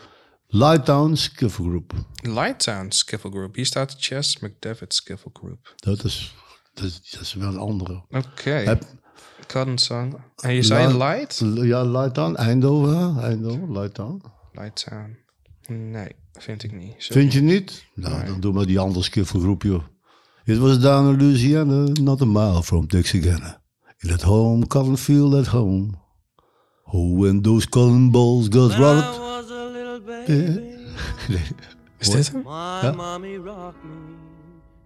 Lighttown 0.48 1.14
Skiffle 1.16 1.64
Group. 1.66 1.94
Lighttown 2.22 2.92
Skiffle 2.92 3.30
Group. 3.32 3.56
Hier 3.56 3.66
staat 3.66 3.96
Chas 4.00 4.40
McDavid 4.40 4.94
Skiffle 4.94 5.32
Group. 5.34 5.74
Dat 5.76 6.04
is, 6.04 6.36
dat 6.74 6.84
is, 6.86 7.10
dat 7.12 7.22
is 7.22 7.34
wel 7.34 7.48
een 7.48 7.58
andere. 7.58 8.04
Oké. 8.10 8.50
Heb- 8.50 8.86
Cotton 9.48 9.78
Song. 9.78 10.14
En 10.42 10.54
je 10.54 10.64
zei 10.64 10.94
Light- 10.98 11.42
Light? 11.42 11.66
Ja, 11.66 11.84
Lighttown, 11.84 12.36
Eindhoven? 12.36 13.24
Eindhoven, 13.24 13.72
Lighttown. 13.72 14.22
Lighttown. 14.54 15.18
Nee, 15.68 16.12
vind 16.34 16.64
ik 16.64 16.72
niet. 16.72 16.94
Sorry. 16.98 17.22
Vind 17.22 17.34
je 17.34 17.42
niet? 17.42 17.86
Nou, 17.96 18.26
dan 18.26 18.40
doe 18.40 18.54
maar 18.54 18.66
die 18.66 18.80
andere 18.80 19.04
skiffelgroep, 19.04 19.64
joh. 19.64 19.84
It 20.48 20.60
was 20.60 20.78
down 20.78 21.08
in 21.10 21.18
Louisiana, 21.20 21.88
not 22.00 22.22
a 22.22 22.26
mile 22.26 22.62
from 22.62 22.88
Texarkana. 22.88 23.60
Feel 23.98 24.14
at 24.14 24.22
home, 24.22 24.64
cotton 24.66 24.96
feel 24.96 25.36
at 25.38 25.48
home. 25.48 25.98
Oh, 26.94 27.14
when 27.14 27.42
those 27.42 27.66
cotton 27.66 28.12
balls 28.12 28.48
got 28.50 28.72
I 28.74 28.80
was 28.80 29.50
a 29.50 29.66
little 29.66 30.00
baby. 30.28 30.78
Is 32.00 32.10
dit 32.10 32.28
hem? 32.28 32.44
My 32.44 32.82
Huh? 32.82 32.94
mommy 32.94 33.38
rocked 33.38 33.84
me 33.84 33.98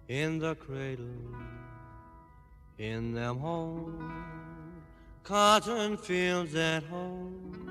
in 0.08 0.38
the 0.38 0.54
cradle 0.54 1.04
in 2.78 3.12
them 3.14 3.38
home 3.38 4.24
cotton 5.22 5.96
fields 5.98 6.54
at 6.54 6.82
home. 6.84 7.68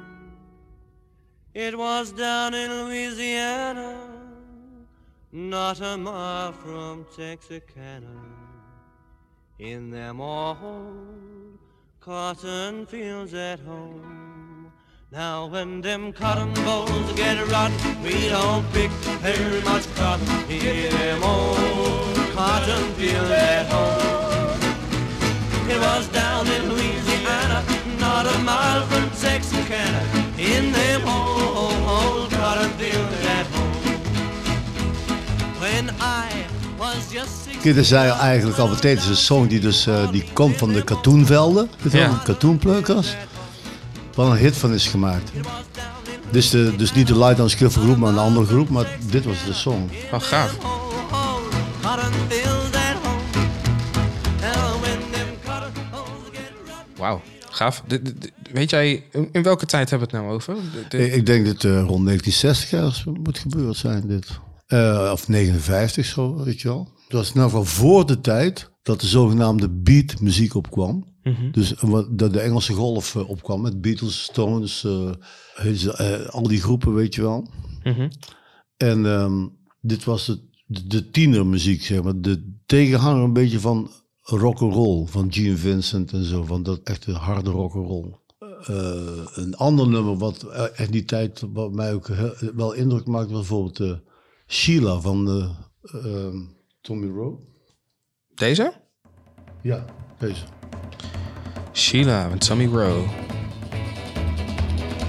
It 1.56 1.76
was 1.76 2.12
down 2.12 2.54
in 2.54 2.70
Louisiana, 2.86 3.98
not 5.32 5.80
a 5.80 5.96
mile 5.96 6.52
from 6.52 7.06
Texarkana, 7.16 8.08
in 9.60 9.92
them 9.92 10.20
old 10.20 11.60
cotton 12.00 12.88
fields 12.88 13.36
at 13.36 13.60
home. 13.60 14.72
Now 15.12 15.46
when 15.46 15.82
them 15.82 16.14
cotton 16.14 16.54
balls 16.66 17.14
get 17.14 17.38
rotten, 17.48 18.02
we 18.02 18.30
don't 18.30 18.66
pick 18.74 18.90
very 19.22 19.62
much 19.62 19.94
cotton 19.96 20.28
in 20.50 20.92
them 20.92 21.24
old 21.24 22.16
cotton 22.34 22.92
fields 22.94 23.30
at 23.30 23.68
home. 23.68 24.60
It 25.70 25.80
was 25.80 26.08
down 26.08 26.48
in 26.48 26.70
Louisiana, 26.70 27.64
not 28.00 28.26
a 28.26 28.40
mile 28.40 28.86
from 28.88 29.10
Texarkana, 29.12 30.02
in 30.40 30.72
them 30.72 31.08
old, 31.08 31.74
old 31.88 32.32
cotton 32.32 32.72
fields 32.72 33.26
at 33.26 33.46
home. 33.46 33.69
When 35.60 35.86
I 35.88 36.46
was 36.78 36.96
just 37.12 37.44
six 37.44 37.58
Kijk, 37.62 37.76
dat 37.76 37.86
zei 37.86 38.12
eigenlijk 38.12 38.58
al 38.60 38.68
meteen. 38.68 38.92
Het 38.96 39.04
is 39.04 39.10
een 39.10 39.16
song 39.16 39.48
die, 39.48 39.60
dus, 39.60 39.88
eh, 39.88 40.12
die 40.12 40.24
komt 40.34 40.58
van 40.58 40.74
de 40.74 40.84
katoenvelden. 40.84 41.70
Ja. 41.92 42.08
De 42.10 42.20
katoenplukkers. 42.24 43.16
Waar 44.16 44.32
een 44.32 44.38
hit 44.38 44.58
van 44.58 44.74
is 44.74 44.88
gemaakt. 44.88 45.32
Dus, 46.32 46.50
de, 46.50 46.74
dus 46.78 46.94
niet 46.94 47.08
de 47.08 47.18
Light 47.18 47.40
on 47.40 47.50
Skiffle 47.50 47.82
groep, 47.82 47.98
maar 47.98 48.10
een 48.10 48.18
andere 48.18 48.46
groep. 48.46 48.70
Maar 48.70 48.98
dit 49.10 49.26
was 49.26 49.46
de 49.46 49.54
song. 49.54 49.90
Wel 50.12 50.20
gaaf. 50.20 50.58
Wauw, 56.98 57.22
gaaf. 57.50 57.84
Dit- 57.88 58.06
dit- 58.06 58.22
dit- 58.22 58.32
weet 58.52 58.70
jij, 58.70 59.04
in, 59.12 59.30
in 59.32 59.44
welke 59.44 59.66
tijd 59.66 59.90
hebben 59.90 60.10
we 60.10 60.16
het 60.18 60.24
nou 60.26 60.36
over? 60.36 60.56
Dit- 60.74 60.92
dit- 60.92 61.02
Ik, 61.08 61.14
ik 61.14 61.26
denk 61.26 61.46
dat 61.46 61.54
het 61.62 61.64
rond 61.64 62.06
1960 62.06 62.72
ergens 62.72 63.04
moet 63.24 63.40
gebeurd 63.40 63.78
zijn, 63.78 64.08
dit. 64.08 64.28
Eh, 64.70 65.10
of 65.14 65.28
59 65.28 66.06
zo, 66.06 66.44
weet 66.44 66.62
je 66.62 66.68
wel. 66.68 66.84
Dat 67.08 67.12
was 67.20 67.28
in 67.28 67.34
ieder 67.34 67.50
geval 67.50 67.66
voor 67.66 68.06
de 68.06 68.22
tijd 68.22 68.72
dat 68.84 69.02
de 69.02 69.08
zogenaamde 69.08 69.70
beatmuziek 69.70 70.54
opkwam. 70.56 71.08
Dus 71.52 71.76
eh, 71.76 71.90
wat- 71.90 72.18
dat 72.18 72.34
de 72.34 72.40
Engelse 72.40 72.74
golf 72.74 73.16
eh, 73.16 73.30
opkwam 73.30 73.62
met 73.62 73.82
Beatles, 73.82 74.24
Stones, 74.24 74.84
eh, 74.84 76.26
al 76.30 76.44
die 76.48 76.62
groepen, 76.62 76.94
weet 76.94 77.16
je 77.16 77.22
wel. 77.22 77.48
Mhm. 77.84 78.10
En 78.78 79.06
ehm, 79.06 79.48
dit 79.82 80.04
was 80.04 80.28
het, 80.28 80.40
de, 80.66 80.88
de 80.88 81.10
tienermuziek, 81.10 81.84
zeg 81.84 82.04
maar. 82.04 82.22
De 82.22 82.54
tegenhanger 82.66 83.24
een 83.24 83.34
beetje 83.34 83.60
van 83.60 83.90
rock'n'roll, 84.22 85.06
van 85.06 85.34
Gene 85.34 85.58
Vincent 85.58 86.12
en 86.14 86.24
zo. 86.24 86.44
Van 86.44 86.64
dat 86.64 86.80
echte 86.84 87.12
harde 87.12 87.50
rock'n'roll. 87.50 88.16
Eh 88.66 89.26
een 89.34 89.56
ander 89.56 89.88
nummer 89.90 90.18
wat 90.18 90.44
echt 90.76 90.92
die 90.92 91.06
tijd 91.06 91.44
wat 91.54 91.74
mij 91.74 91.94
ook 91.94 92.08
heel- 92.08 92.36
wel 92.56 92.74
indruk 92.74 93.06
maakte, 93.08 93.34
was 93.34 93.48
bijvoorbeeld 93.48 94.00
Sheila 94.52 95.00
van 95.00 95.28
eh, 95.28 96.06
ehm, 96.06 96.38
Tommy 96.82 97.08
Rowe. 97.08 97.38
Deze? 98.36 98.74
Ja, 99.62 99.86
deze. 100.18 100.44
Sheila 101.74 102.30
van 102.30 102.38
Tommy 102.38 102.66
Rowe. 102.66 103.08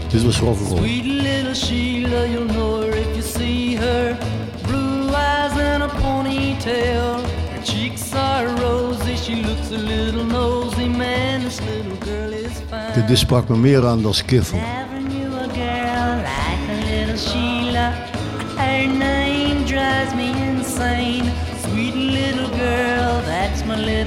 Dit 0.09 0.23
was 0.23 0.39
rock'n'roll. 0.39 0.77
Sweet 0.77 1.05
little 1.05 1.55
Sheila, 1.55 2.27
you'll 2.27 2.47
know 2.47 2.81
her 2.81 2.95
if 2.95 3.07
you 3.07 3.23
see 3.23 3.77
her. 3.77 4.19
Blue 4.67 5.09
eyes 5.09 5.53
and 5.53 5.83
a 5.83 5.89
ponytail. 5.89 7.21
Her 7.53 7.63
cheeks 7.65 8.13
are 8.15 8.47
rosy, 8.47 9.17
she 9.17 9.43
looks 9.43 9.71
a 9.71 9.79
little 9.79 10.25
nosy. 10.25 10.89
Man, 10.89 11.41
this 11.41 11.61
little 11.61 11.97
girl 11.97 12.33
is 12.33 12.61
fine. 12.69 12.93
Dit, 12.95 13.09
dit 13.09 13.19
sprak 13.19 13.49
me 13.49 13.57
meer 13.57 13.87
aan 13.87 14.03
dan 14.03 14.15
Skiffle. 14.15 14.59
Never 14.59 15.01
knew 15.09 15.35
a 15.35 15.49
girl 15.49 16.17
like 16.17 16.69
a 16.69 16.91
little 16.91 17.17
Sheila. 17.17 17.50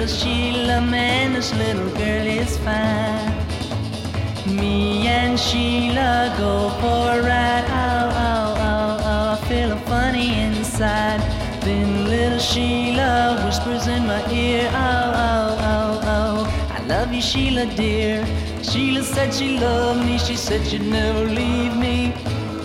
Little 0.04 0.18
Sheila. 0.18 0.82
Man, 0.82 1.34
this 1.34 1.54
little 1.56 1.90
girl 1.92 2.28
is 2.28 2.58
fine. 2.58 3.34
Me 4.46 5.08
and 5.08 5.40
Sheila 5.40 6.36
go 6.38 6.70
for 6.82 7.20
a 7.20 7.22
ride. 7.22 7.66
Oh, 7.70 8.12
oh, 8.28 8.56
oh, 8.58 9.02
oh, 9.02 9.32
I 9.34 9.48
feel 9.48 9.78
funny 9.88 10.42
inside. 10.42 11.22
Then 11.62 12.06
little 12.06 12.40
Sheila 12.40 13.42
whispers 13.46 13.88
in 13.88 14.06
my 14.06 14.22
ear. 14.30 14.70
Oh, 14.74 15.14
oh, 15.26 15.58
oh, 15.72 16.02
oh, 16.04 16.76
I 16.78 16.86
love 16.88 17.14
you, 17.14 17.22
Sheila, 17.22 17.66
dear. 17.78 18.26
Sheila 18.62 19.04
said 19.04 19.34
she 19.34 19.58
loved 19.58 20.06
me. 20.06 20.18
She 20.18 20.36
said 20.36 20.68
she'd 20.68 20.82
never 20.82 21.24
leave 21.24 21.78
me. 21.78 22.14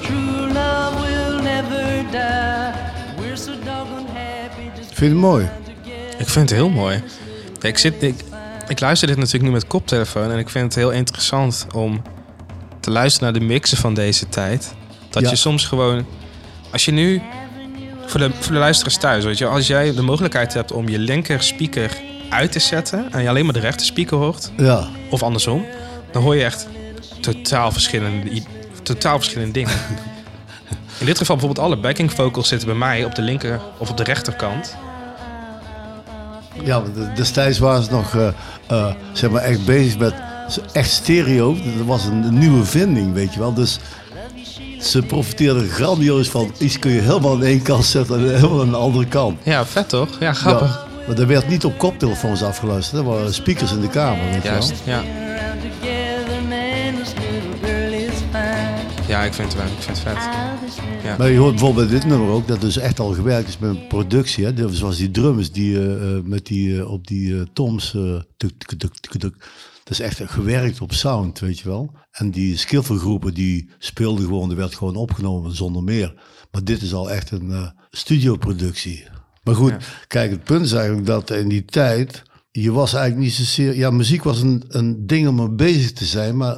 True 0.02 0.46
love 0.52 0.94
will 1.02 1.40
never 1.40 2.02
die. 2.10 2.74
We're 3.18 3.36
so 3.36 3.54
doggone 3.60 4.06
happy. 4.06 4.72
Just 4.76 4.94
Vind 4.94 5.12
het 5.12 5.20
mooi? 5.20 5.48
Ik 6.18 6.28
vind 6.28 6.50
het 6.50 6.58
heel 6.58 6.68
mooi. 6.68 7.02
Ik, 7.60 7.78
zit, 7.78 8.02
ik, 8.02 8.14
ik 8.68 8.80
luister 8.80 9.08
dit 9.08 9.16
natuurlijk 9.16 9.44
nu 9.44 9.50
met 9.50 9.66
koptelefoon 9.66 10.30
en 10.30 10.38
ik 10.38 10.48
vind 10.48 10.64
het 10.64 10.74
heel 10.74 10.90
interessant 10.90 11.66
om 11.74 12.02
te 12.80 12.90
luisteren 12.90 13.32
naar 13.32 13.40
de 13.40 13.46
mixen 13.46 13.76
van 13.78 13.94
deze 13.94 14.28
tijd. 14.28 14.74
Dat 15.10 15.22
Ja. 15.22 15.30
je 15.30 15.36
soms 15.36 15.64
gewoon, 15.66 16.06
als 16.72 16.84
je 16.84 16.92
nu, 16.92 17.22
voor 18.06 18.20
de, 18.20 18.30
voor 18.40 18.52
de 18.52 18.58
luisteraars 18.58 18.96
thuis, 18.96 19.24
weet 19.24 19.38
je, 19.38 19.46
als 19.46 19.66
jij 19.66 19.94
de 19.94 20.02
mogelijkheid 20.02 20.54
hebt 20.54 20.72
om 20.72 20.88
je 20.88 20.98
linker 20.98 21.42
speaker 21.42 21.90
uit 22.30 22.52
te 22.52 22.58
zetten 22.58 23.12
en 23.12 23.22
je 23.22 23.28
alleen 23.28 23.44
maar 23.44 23.54
de 23.54 23.60
rechter 23.60 23.86
speaker 23.86 24.16
hoort, 24.16 24.50
Ja. 24.56 24.86
of 25.10 25.22
andersom, 25.22 25.64
dan 26.12 26.22
hoor 26.22 26.36
je 26.36 26.44
echt 26.44 26.66
totaal 27.20 27.72
verschillende, 27.72 28.42
totaal 28.82 29.16
verschillende 29.16 29.52
dingen. 29.52 29.72
In 31.00 31.06
dit 31.06 31.18
geval 31.18 31.36
bijvoorbeeld 31.36 31.66
alle 31.66 31.76
backing 31.80 32.12
vocals 32.12 32.48
zitten 32.48 32.68
bij 32.68 32.76
mij 32.76 33.04
op 33.04 33.14
de 33.14 33.22
linker 33.22 33.60
of 33.78 33.90
op 33.90 33.96
de 33.96 34.02
rechterkant. 34.02 34.76
Ja, 36.64 36.82
destijds 37.14 37.58
waren 37.58 37.82
ze 37.82 37.90
nog 37.90 38.14
eh, 38.14 38.28
eh, 38.66 38.94
zeg 39.12 39.30
maar 39.30 39.42
echt 39.42 39.64
bezig 39.64 39.98
met 39.98 40.14
echt 40.72 40.90
stereo. 40.90 41.54
Dat 41.54 41.86
was 41.86 42.04
een, 42.04 42.38
nieuwe 42.38 42.64
vinding, 42.64 43.12
weet 43.12 43.32
je 43.32 43.38
wel. 43.38 43.54
Dus 43.54 43.78
ze 44.80 45.02
profiteerden 45.02 45.68
grandioos 45.68 46.28
van 46.28 46.52
iets 46.58 46.78
kun 46.78 46.90
je 46.90 47.00
helemaal 47.00 47.32
aan 47.32 47.44
één 47.44 47.62
kant 47.62 47.84
zetten 47.84 48.18
en 48.18 48.34
helemaal 48.34 48.60
aan 48.60 48.70
de 48.70 48.76
andere 48.76 49.06
kant. 49.06 49.40
Ja, 49.42 49.66
vet 49.66 49.88
toch? 49.88 50.08
Ja, 50.20 50.32
grappig. 50.32 50.68
Ja, 50.68 50.86
maar 51.06 51.16
dat 51.16 51.26
werd 51.26 51.48
niet 51.48 51.64
op 51.64 51.78
koptelefoons 51.78 52.42
afgeluisterd. 52.42 53.04
Dat 53.04 53.14
waren 53.14 53.34
speakers 53.34 53.72
in 53.72 53.80
de 53.80 53.88
kamer, 53.88 54.24
weet 54.24 54.42
je 54.42 54.48
Juist, 54.48 54.84
wel. 54.84 54.94
ja. 54.94 55.02
Ja, 59.06 59.22
ik 59.22 59.34
vind 59.34 59.52
het 59.52 59.62
wel. 59.62 59.70
Ik 59.72 59.82
vind 59.82 59.98
het 59.98 60.08
vet. 60.08 60.57
Ja. 61.08 61.16
Maar 61.16 61.30
je 61.30 61.38
hoort 61.38 61.50
bijvoorbeeld 61.50 61.88
bij 61.88 61.98
dit 61.98 62.08
nummer 62.08 62.28
ook 62.28 62.48
dat 62.48 62.60
dus 62.60 62.76
echt 62.76 63.00
al 63.00 63.12
gewerkt 63.12 63.48
is 63.48 63.58
met 63.58 63.70
een 63.70 63.86
productie. 63.86 64.44
Hè? 64.44 64.54
Dus 64.54 64.78
Zoals 64.78 64.96
die 64.96 65.10
drums 65.10 65.52
die 65.52 65.78
eh, 65.78 66.16
eh, 66.16 66.24
met 66.24 66.46
die, 66.46 66.78
eh, 66.78 66.90
op 66.90 67.06
die 67.06 67.52
toms. 67.52 67.96
tuk. 68.36 68.68
Dat 69.84 69.98
is 69.98 70.00
echt 70.00 70.20
gewerkt 70.24 70.80
op 70.80 70.92
sound, 70.92 71.38
weet 71.38 71.58
je 71.58 71.68
wel. 71.68 71.94
En 72.10 72.30
die 72.30 72.56
skillfulgroepen 72.56 73.34
die 73.34 73.70
speelden 73.78 74.24
gewoon, 74.24 74.50
er 74.50 74.56
werd 74.56 74.74
gewoon 74.74 74.96
opgenomen 74.96 75.56
zonder 75.56 75.82
meer. 75.82 76.14
Maar 76.50 76.64
dit 76.64 76.82
is 76.82 76.94
al 76.94 77.10
echt 77.10 77.30
een 77.30 77.72
studioproductie. 77.90 79.06
Maar 79.42 79.54
goed, 79.54 79.74
kijk, 80.06 80.30
het 80.30 80.44
punt 80.44 80.64
is 80.64 80.72
eigenlijk 80.72 81.06
dat 81.06 81.30
in 81.30 81.48
die 81.48 81.64
tijd, 81.64 82.22
je 82.50 82.72
was 82.72 82.94
eigenlijk 82.94 83.24
niet 83.24 83.34
zozeer... 83.34 83.76
Ja, 83.76 83.90
muziek 83.90 84.22
was 84.22 84.40
een, 84.40 84.64
een 84.68 85.06
ding 85.06 85.28
om 85.28 85.34
mee 85.34 85.50
bezig 85.50 85.92
te 85.92 86.04
zijn, 86.04 86.36
maar 86.36 86.54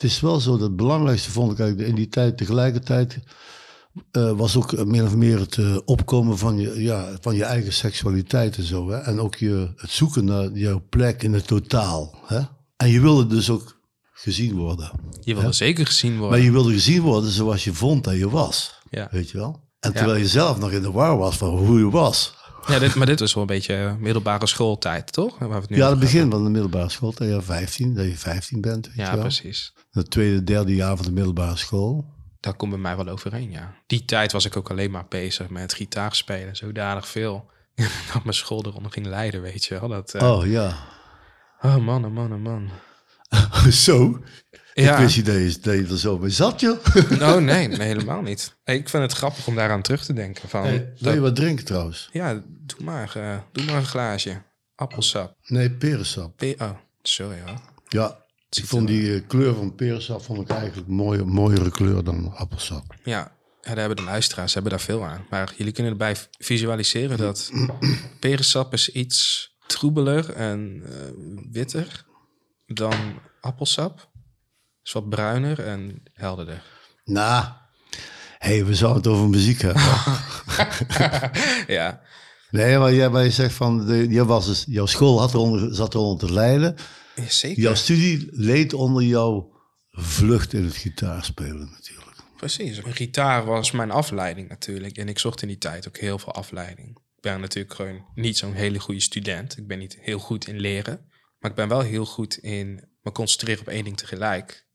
het 0.00 0.10
is 0.10 0.20
wel 0.20 0.40
zo 0.40 0.50
dat 0.50 0.60
het 0.60 0.76
belangrijkste 0.76 1.30
vond 1.30 1.52
ik 1.52 1.58
eigenlijk 1.58 1.88
in 1.88 1.94
die 1.94 2.08
tijd 2.08 2.36
tegelijkertijd 2.36 3.18
eh, 4.10 4.30
was 4.30 4.56
ook 4.56 4.72
eh, 4.72 4.84
meer 4.84 5.04
of 5.04 5.14
meer 5.16 5.38
het 5.38 5.56
eh, 5.58 5.76
opkomen 5.84 6.38
van 6.38 6.58
je, 6.58 6.82
ja, 6.82 7.08
van 7.20 7.34
je 7.34 7.44
eigen 7.44 7.72
seksualiteit 7.72 8.56
en 8.56 8.62
zo. 8.62 8.90
Hè? 8.90 8.96
En 8.98 9.20
ook 9.20 9.34
je, 9.34 9.72
het 9.76 9.90
zoeken 9.90 10.24
naar 10.24 10.50
jouw 10.52 10.82
plek 10.88 11.22
in 11.22 11.32
het 11.32 11.46
totaal. 11.46 12.18
Hè? 12.26 12.40
En 12.76 12.88
je 12.90 13.00
wilde 13.00 13.26
dus 13.26 13.50
ook 13.50 13.78
gezien 14.12 14.54
worden. 14.56 14.90
Je 15.20 15.34
wil 15.34 15.44
er 15.44 15.54
zeker 15.54 15.86
gezien 15.86 16.12
worden. 16.18 16.30
Maar 16.30 16.46
je 16.46 16.52
wilde 16.52 16.72
gezien 16.72 17.02
worden 17.02 17.30
zoals 17.30 17.64
je 17.64 17.74
vond 17.74 18.04
dat 18.04 18.16
je 18.16 18.30
was. 18.30 18.74
Ja. 18.90 19.08
Weet 19.10 19.30
je 19.30 19.38
wel? 19.38 19.68
En 19.80 19.90
Ja. 19.90 19.96
terwijl 19.96 20.18
je 20.18 20.28
zelf 20.28 20.58
nog 20.58 20.70
in 20.70 20.82
de 20.82 20.90
war 20.90 21.16
was 21.18 21.36
van 21.36 21.48
hoe 21.48 21.78
je 21.78 21.90
was. 21.90 22.38
Ja, 22.66 22.78
dit, 22.78 22.94
maar 22.94 23.06
dit 23.06 23.20
was 23.20 23.34
wel 23.34 23.42
een 23.42 23.48
beetje 23.48 23.96
middelbare 24.00 24.46
schooltijd, 24.46 25.12
toch? 25.12 25.38
Waar 25.38 25.48
we 25.48 25.54
het 25.54 25.68
nu 25.70 25.76
Ja, 25.76 25.82
het 25.82 25.90
hebben. 25.90 26.08
begin 26.12 26.30
van 26.30 26.44
de 26.44 26.50
middelbare 26.50 26.88
school, 26.88 27.12
dat 27.14 27.28
je 27.28 27.42
15, 27.42 27.94
dat 27.94 28.04
je 28.04 28.16
15 28.16 28.60
bent. 28.60 28.86
Weet 28.86 28.94
je 28.96 29.02
Ja, 29.02 29.12
wel? 29.12 29.20
precies. 29.20 29.72
Het 29.90 30.10
tweede, 30.10 30.44
derde 30.44 30.74
jaar 30.74 30.96
van 30.96 31.04
de 31.06 31.12
middelbare 31.12 31.56
school. 31.56 32.04
Dat 32.40 32.56
komt 32.56 32.70
bij 32.70 32.80
mij 32.80 32.96
wel 32.96 33.08
overeen, 33.08 33.50
ja. 33.50 33.74
Die 33.86 34.04
tijd 34.04 34.32
was 34.32 34.44
ik 34.44 34.56
ook 34.56 34.70
alleen 34.70 34.90
maar 34.90 35.06
bezig 35.08 35.48
met 35.48 35.74
gitaar 35.74 36.14
spelen. 36.14 36.56
Zodanig 36.56 37.08
veel. 37.08 37.50
dat 38.12 38.22
mijn 38.24 38.34
school 38.36 38.66
eronder 38.66 38.92
ging 38.92 39.06
leiden, 39.06 39.42
weet 39.42 39.64
je 39.64 39.78
wel. 39.80 39.88
Dat, 39.88 40.14
eh, 40.14 40.30
Oh 40.32 40.46
ja. 40.46 40.76
Oh 41.62 41.76
man, 41.76 42.04
oh 42.04 42.10
man, 42.12 42.32
oh 42.32 42.40
man. 42.40 42.70
zo? 43.72 44.22
Ja. 44.74 44.92
Ik 44.92 44.98
wist 44.98 45.16
niet 45.16 45.26
dat 45.26 45.34
je, 45.34 45.58
dat 45.60 45.74
je 45.74 45.86
er 45.92 45.98
zo 45.98 46.18
mee 46.18 46.30
zat, 46.30 46.60
joh. 46.60 46.78
Oh 47.20 47.36
nee, 47.36 47.68
nee, 47.68 47.86
helemaal 47.86 48.22
niet. 48.22 48.56
Hey, 48.64 48.76
ik 48.76 48.88
vind 48.88 49.02
het 49.02 49.12
grappig 49.12 49.46
om 49.46 49.54
daaraan 49.54 49.82
terug 49.82 50.04
te 50.04 50.12
denken. 50.12 50.48
Van, 50.48 50.62
Wil 50.62 50.92
dat- 50.98 51.14
je 51.14 51.20
wat 51.20 51.36
drinken 51.36 51.64
trouwens? 51.64 52.08
ja, 52.12 52.42
doe 52.46 52.84
maar, 52.84 53.16
eh, 53.16 53.38
doe 53.52 53.64
maar 53.64 53.74
een 53.74 53.84
glaasje. 53.86 54.42
Appelsap. 54.74 55.34
Nee, 55.46 55.70
perensap. 55.70 56.36
Pe- 56.36 56.54
oh, 56.58 56.70
sorry 57.02 57.38
hoor. 57.46 57.60
Ja, 57.88 58.24
ik 58.50 58.64
vond 58.64 58.86
die 58.86 59.14
eh, 59.14 59.20
kleur 59.26 59.54
van 59.54 59.74
perensap 59.74 60.22
vond 60.22 60.40
ik 60.40 60.48
eigenlijk 60.48 60.88
een 60.88 60.94
mooie, 60.94 61.24
mooiere 61.24 61.70
kleur 61.70 62.04
dan 62.04 62.34
appelsap. 62.34 62.94
Ja, 63.04 63.38
ja, 63.60 63.68
daar 63.68 63.78
hebben 63.78 63.96
de 63.96 64.02
luisteraars 64.02 64.54
hebben 64.54 64.72
daar 64.72 64.80
veel 64.80 65.04
aan. 65.04 65.26
Maar 65.30 65.52
jullie 65.56 65.72
kunnen 65.72 65.92
erbij 65.92 66.16
visualiseren 66.38 67.18
dat 67.18 67.50
perensap 68.20 68.72
is 68.72 68.88
iets 68.88 69.48
troebeler 69.66 70.32
en 70.32 70.82
eh, 70.84 70.92
witter 71.50 72.04
dan 72.66 73.20
appelsap. 73.40 74.08
Is 74.82 74.92
wat 74.92 75.08
bruiner 75.08 75.60
en 75.60 76.02
helderder. 76.12 76.62
Nou, 77.04 77.44
hey, 78.38 78.64
we 78.64 78.74
zouden 78.74 79.02
het 79.02 79.12
over 79.12 79.28
muziek 79.28 79.60
hebben. 79.60 79.82
ja, 81.76 82.00
nee, 82.50 82.78
maar 82.78 82.94
jij, 82.94 83.10
maar 83.10 83.24
je 83.24 83.30
zegt 83.30 83.54
van, 83.54 83.86
de, 83.86 84.08
jij 84.08 84.24
was 84.24 84.46
dus, 84.46 84.64
jouw 84.68 84.86
school 84.86 85.18
had 85.18 85.34
eronder, 85.34 85.74
zat 85.74 85.94
eronder 85.94 86.28
te 86.28 86.34
lijden. 86.34 86.76
Zeker. 87.28 87.62
Jouw 87.62 87.74
studie 87.74 88.28
leed 88.30 88.72
onder 88.72 89.02
jouw 89.02 89.52
vlucht 89.90 90.52
in 90.52 90.64
het 90.64 90.76
gitaarspelen 90.76 91.70
natuurlijk. 91.70 92.16
Precies. 92.36 92.76
Een 92.76 92.94
gitaar 92.94 93.44
was 93.44 93.70
mijn 93.70 93.90
afleiding 93.90 94.48
natuurlijk. 94.48 94.96
En 94.96 95.08
ik 95.08 95.18
zocht 95.18 95.42
in 95.42 95.48
die 95.48 95.58
tijd 95.58 95.88
ook 95.88 95.98
heel 95.98 96.18
veel 96.18 96.34
afleiding. 96.34 96.88
Ik 96.88 97.20
ben 97.20 97.40
natuurlijk 97.40 97.74
gewoon 97.74 98.04
niet 98.14 98.36
zo'n 98.36 98.52
hele 98.52 98.78
goede 98.78 99.00
student. 99.00 99.56
Ik 99.58 99.66
ben 99.66 99.78
niet 99.78 99.98
heel 100.00 100.18
goed 100.18 100.46
in 100.46 100.60
leren. 100.60 101.08
Maar 101.38 101.50
ik 101.50 101.56
ben 101.56 101.68
wel 101.68 101.80
heel 101.80 102.06
goed 102.06 102.36
in 102.36 102.88
me 103.02 103.12
concentreren 103.12 103.60
op 103.60 103.68
één 103.68 103.84
ding 103.84 103.96
tegelijk. 103.96 104.66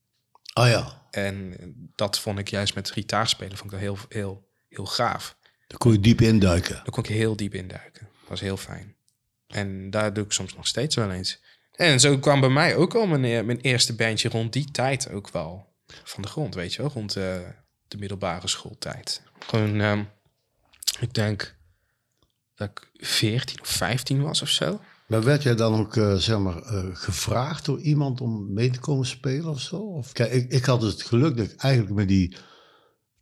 Ah 0.54 0.68
ja, 0.68 1.08
En 1.12 1.56
dat 1.96 2.20
vond 2.20 2.40
ik 2.40 2.48
juist 2.48 2.76
met 2.76 2.92
gitaarspelen 2.92 3.58
vond 3.58 3.72
ik 3.74 3.80
dat 3.80 3.80
heel, 3.80 3.98
heel, 4.10 4.50
heel 4.70 4.86
gaaf. 4.86 5.38
daar 5.68 5.78
kon 5.78 5.92
je 5.92 6.00
diep 6.00 6.22
induiken. 6.22 6.76
Daar 6.76 6.90
kon 6.90 7.04
ik 7.04 7.10
heel 7.10 7.36
diep 7.36 7.54
induiken. 7.54 8.10
Dat 8.20 8.30
was 8.30 8.40
heel 8.40 8.58
fijn. 8.58 8.96
En 9.48 9.90
daar 9.90 10.14
doe 10.14 10.24
ik 10.24 10.32
soms 10.32 10.56
nog 10.56 10.68
steeds 10.68 10.96
wel 10.96 11.12
eens. 11.12 11.44
En 11.76 12.00
zo 12.00 12.18
kwam 12.18 12.40
bij 12.40 12.50
mij 12.50 12.76
ook 12.76 12.96
al 12.96 13.08
mijn, 13.08 13.24
eh, 13.24 13.44
mijn 13.44 13.60
eerste 13.60 13.96
bandje 13.96 14.30
rond 14.30 14.54
die 14.54 14.72
tijd 14.72 15.12
ook 15.12 15.30
wel 15.30 15.74
van 16.04 16.22
de 16.22 16.28
grond, 16.28 16.56
weet 16.56 16.74
je 16.74 16.82
wel. 16.82 16.92
Rond 16.92 17.16
eh, 17.16 17.38
de 17.88 17.98
middelbare 17.98 18.48
schooltijd. 18.48 19.22
Gewoon, 19.40 19.82
ehm, 19.82 20.04
ik 21.00 21.14
denk 21.14 21.56
dat 22.56 22.70
ik 22.70 22.90
14 22.94 23.62
of 23.62 23.68
15 23.68 24.22
was 24.22 24.42
of 24.42 24.50
zo. 24.50 24.80
Maar 25.08 25.24
werd 25.24 25.44
jij 25.44 25.56
dan 25.56 25.80
ook, 25.80 25.96
eh, 25.96 26.16
zeg 26.16 26.38
maar, 26.38 26.62
gevraagd 26.94 27.66
door 27.66 27.80
iemand 27.80 28.22
om 28.22 28.54
mee 28.54 28.70
te 28.70 28.80
komen 28.80 29.06
spelen 29.06 29.50
of 29.50 29.62
zo? 29.62 29.76
Of, 29.78 30.12
kijk, 30.12 30.32
ik, 30.32 30.52
ik 30.52 30.66
had 30.66 30.82
het 30.82 31.04
geluk 31.04 31.38
dat 31.38 31.46
ik 31.46 31.56
eigenlijk 31.56 31.96
met 31.96 32.08
die 32.08 32.36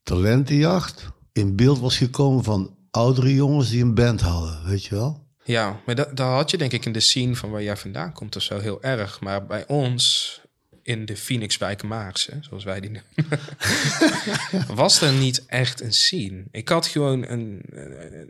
talentenjacht 0.03 1.11
in 1.33 1.55
beeld 1.55 1.79
was 1.79 1.97
gekomen 1.97 2.43
van 2.43 2.77
oudere 2.91 3.33
jongens 3.33 3.69
die 3.69 3.81
een 3.81 3.93
band 3.93 4.21
hadden, 4.21 4.65
weet 4.65 4.85
je 4.85 4.95
wel? 4.95 5.22
Ja, 5.43 5.81
maar 5.85 5.95
dat, 5.95 6.17
dat 6.17 6.27
had 6.27 6.51
je 6.51 6.57
denk 6.57 6.71
ik 6.71 6.85
in 6.85 6.91
de 6.91 6.99
scene 6.99 7.35
van 7.35 7.49
waar 7.49 7.63
jij 7.63 7.77
vandaan 7.77 8.13
komt 8.13 8.35
of 8.35 8.41
zo 8.41 8.59
heel 8.59 8.83
erg. 8.83 9.19
Maar 9.19 9.45
bij 9.45 9.67
ons 9.67 10.41
in 10.83 11.05
de 11.05 11.17
Phoenixwijk 11.17 11.83
Maarse, 11.83 12.37
zoals 12.41 12.63
wij 12.63 12.79
die 12.79 12.89
noemen, 12.89 13.39
was 14.75 15.01
er 15.01 15.13
niet 15.13 15.45
echt 15.45 15.81
een 15.81 15.93
scene. 15.93 16.43
Ik 16.51 16.69
had 16.69 16.87
gewoon 16.87 17.27
een, 17.27 17.61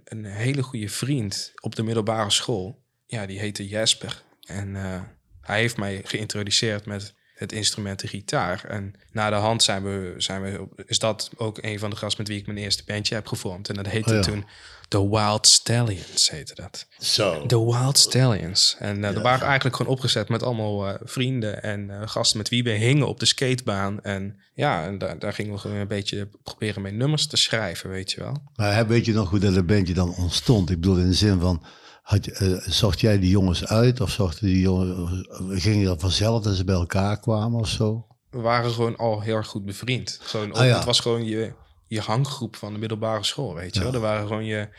een, 0.03 0.25
hele 0.25 0.61
goede 0.61 0.89
vriend 0.89 1.53
op 1.59 1.75
de 1.75 1.83
middelbare 1.83 2.29
school. 2.29 2.81
Ja, 3.07 3.25
die 3.25 3.39
heette 3.39 3.67
Jesper. 3.67 4.23
En 4.43 4.75
eh, 4.75 5.01
hij 5.41 5.59
heeft 5.59 5.77
mij 5.77 6.01
geïntroduceerd 6.03 6.85
met 6.85 7.13
het 7.33 7.51
instrument 7.51 7.99
de 7.99 8.07
gitaar. 8.07 8.65
En 8.65 8.93
na 9.11 9.29
de 9.29 9.35
hand 9.35 9.63
zijn 9.63 9.83
we, 9.83 10.13
zijn 10.17 10.41
we, 10.41 10.67
is 10.85 10.99
dat 10.99 11.29
ook 11.35 11.57
een 11.61 11.79
van 11.79 11.89
de 11.89 11.95
gasten 11.95 12.19
met 12.21 12.27
wie 12.27 12.39
ik 12.39 12.45
mijn 12.45 12.57
eerste 12.57 12.83
bandje 12.85 13.15
heb 13.15 13.27
gevormd. 13.27 13.69
En 13.69 13.75
dat 13.75 13.87
heette 13.87 14.09
Oh 14.09 14.15
ja. 14.15 14.21
toen 14.21 14.45
The 14.93 15.09
Wild 15.09 15.47
Stallions, 15.47 16.29
heette 16.29 16.55
dat. 16.55 16.87
Zo. 16.99 17.45
The 17.45 17.65
Wild 17.65 17.97
Stallions. 17.97 18.75
En 18.79 19.03
eh 19.03 19.13
dat 19.13 19.23
waren 19.23 19.47
eigenlijk 19.47 19.75
gewoon 19.75 19.91
opgezet 19.91 20.29
met 20.29 20.43
allemaal 20.43 20.87
eh, 20.87 20.95
vrienden 21.03 21.63
en 21.63 21.89
eh, 21.89 22.07
gasten 22.07 22.37
met 22.37 22.49
wie 22.49 22.63
we 22.63 22.69
hingen 22.69 23.07
op 23.07 23.19
de 23.19 23.25
skatebaan. 23.25 24.01
En 24.01 24.39
ja, 24.53 24.85
en 24.85 24.97
daar, 24.97 25.19
daar 25.19 25.33
gingen 25.33 25.53
we 25.53 25.59
gewoon 25.59 25.77
een 25.77 25.87
beetje 25.87 26.29
proberen 26.43 26.81
mee 26.81 26.91
nummers 26.91 27.27
te 27.27 27.37
schrijven, 27.37 27.89
weet 27.89 28.11
je 28.11 28.21
wel. 28.21 28.37
Maar 28.55 28.87
weet 28.87 29.05
je 29.05 29.13
nog 29.13 29.29
hoe 29.29 29.39
dat 29.39 29.65
bandje 29.65 29.93
dan 29.93 30.15
ontstond? 30.15 30.69
Ik 30.69 30.79
bedoel 30.79 30.97
in 30.97 31.07
de 31.07 31.13
zin 31.13 31.39
van, 31.39 31.63
had 32.01 32.25
je, 32.25 32.63
zocht 32.65 32.99
jij 32.99 33.19
die 33.19 33.29
jongens 33.29 33.65
uit 33.65 34.01
of 34.01 34.09
zochten 34.09 34.45
die 34.45 34.59
jongens, 34.59 35.27
ging 35.49 35.79
je 35.79 35.85
dat 35.85 36.01
vanzelf 36.01 36.43
dat 36.43 36.55
ze 36.55 36.63
bij 36.63 36.75
elkaar 36.75 37.19
kwamen 37.19 37.59
of 37.59 37.67
zo? 37.67 38.05
We 38.29 38.39
waren 38.39 38.71
gewoon 38.71 38.97
al 38.97 39.21
heel 39.21 39.35
erg 39.35 39.47
goed 39.47 39.65
bevriend. 39.65 40.19
Gewoon, 40.21 40.53
Ah, 40.53 40.65
ja. 40.65 40.75
Het 40.75 40.85
was 40.85 40.99
gewoon 40.99 41.25
je, 41.25 41.53
je 41.93 42.01
hanggroep 42.01 42.55
van 42.55 42.73
de 42.73 42.79
middelbare 42.79 43.23
school, 43.23 43.53
weet 43.55 43.73
je 43.73 43.83
wel. 43.83 43.93
Er 43.93 43.99
waren 43.99 44.27
gewoon 44.27 44.45
je, 44.45 44.69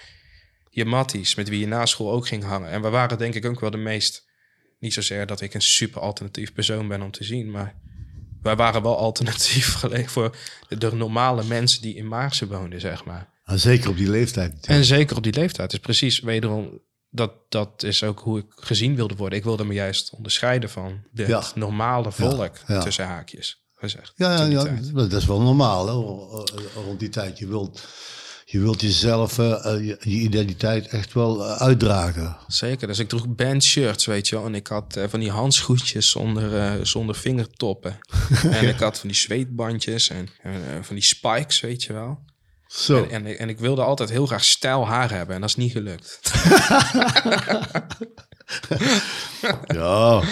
je 0.71 0.85
matties 0.85 1.35
met 1.35 1.49
wie 1.49 1.61
je 1.61 1.67
na 1.67 1.87
school 1.87 2.13
ook 2.13 2.27
ging 2.27 2.45
hangen. 2.45 2.71
En 2.71 2.83
we 2.83 2.89
waren 2.89 3.19
denk 3.19 3.35
ik 3.35 3.45
ook 3.45 3.61
wel 3.61 3.71
de 3.71 3.77
meest... 3.77 4.33
Niet 4.79 4.93
zozeer 4.93 5.27
dat 5.27 5.41
ik 5.41 5.55
een 5.55 5.63
super 5.63 6.01
alternatief 6.01 6.53
persoon 6.53 6.89
ben 6.89 7.03
om 7.03 7.11
te 7.11 7.25
zien, 7.25 7.51
maar... 7.51 7.75
Wij 8.43 8.57
waren 8.57 8.83
wel 8.83 8.99
alternatief 8.99 9.75
gelijk 9.83 10.09
voor 10.09 10.37
de, 10.69 10.79
de 10.79 10.95
normale 10.95 11.45
mensen 11.45 11.83
die 11.83 11.95
in 11.95 12.09
Maarsen 12.09 12.49
woonden, 12.49 12.81
zeg 12.81 13.05
maar. 13.05 13.29
En 13.45 13.59
zeker 13.59 13.91
op 13.91 13.97
die 13.97 14.11
leeftijd 14.11 14.53
natuurlijk. 14.53 14.81
En 14.81 14.85
zeker 14.85 15.17
op 15.17 15.23
die 15.23 15.33
leeftijd. 15.33 15.73
is 15.73 15.79
precies 15.79 16.21
wederom... 16.21 16.81
Dat, 17.11 17.33
dat 17.49 17.83
is 17.83 18.03
ook 18.03 18.21
hoe 18.21 18.39
ik 18.39 18.47
gezien 18.49 18.97
wilde 18.97 19.15
worden. 19.15 19.39
Ik 19.39 19.45
wilde 19.45 19.65
me 19.65 19.75
juist 19.75 20.11
onderscheiden 20.11 20.71
van 20.71 21.03
het 21.15 21.27
Ja. 21.27 21.45
normale 21.55 22.13
volk, 22.13 22.57
ja. 22.67 22.83
tussen 22.83 23.07
haakjes 23.07 23.64
gezegd. 23.85 24.13
Ja, 24.17 24.45
ja, 24.45 24.45
ja 24.45 24.65
dat 24.93 25.13
is 25.13 25.27
wel 25.27 25.41
normaal 25.41 25.87
hè, 25.87 25.93
rond 26.85 26.99
die 26.99 27.09
tijd. 27.09 27.39
Je 27.39 27.47
wilt, 27.47 27.87
je 28.45 28.61
wilt 28.61 28.81
jezelf, 28.81 29.39
eh, 29.39 29.75
eh, 29.75 29.87
je, 29.87 29.97
je 30.01 30.17
identiteit 30.17 30.87
echt 30.87 31.13
wel 31.13 31.45
eh, 31.45 31.57
uitdragen. 31.57 32.37
Zeker. 32.47 32.87
Dus 32.87 32.99
ik 32.99 33.09
droeg 33.09 33.29
bandshirts, 33.29 34.07
weet 34.07 34.29
je 34.29 34.37
wel. 34.37 34.45
En 34.45 34.55
ik 34.55 34.67
had 34.67 34.99
van 35.09 35.21
die 35.21 35.31
handschoentjes 35.31 36.11
zonder, 36.11 36.87
zonder 36.87 37.15
vingertoppen. 37.15 37.99
en 38.51 38.69
ik 38.69 38.79
had 38.79 38.99
van 38.99 39.09
die 39.09 39.19
zweetbandjes 39.19 40.09
en 40.09 40.29
van 40.83 40.95
die 40.95 41.05
spikes, 41.05 41.61
weet 41.61 41.83
je 41.83 41.93
wel. 41.93 42.19
Zo. 42.67 43.05
En, 43.05 43.27
en, 43.27 43.39
en 43.39 43.49
ik 43.49 43.59
wilde 43.59 43.83
altijd 43.83 44.11
heel 44.11 44.27
graag 44.27 44.45
stijl 44.45 44.87
haar 44.87 45.11
hebben. 45.11 45.35
En 45.35 45.41
dat 45.41 45.51
is 45.51 45.57
niet 45.57 45.73
gelukt. 45.73 46.21
Ja. 49.75 50.23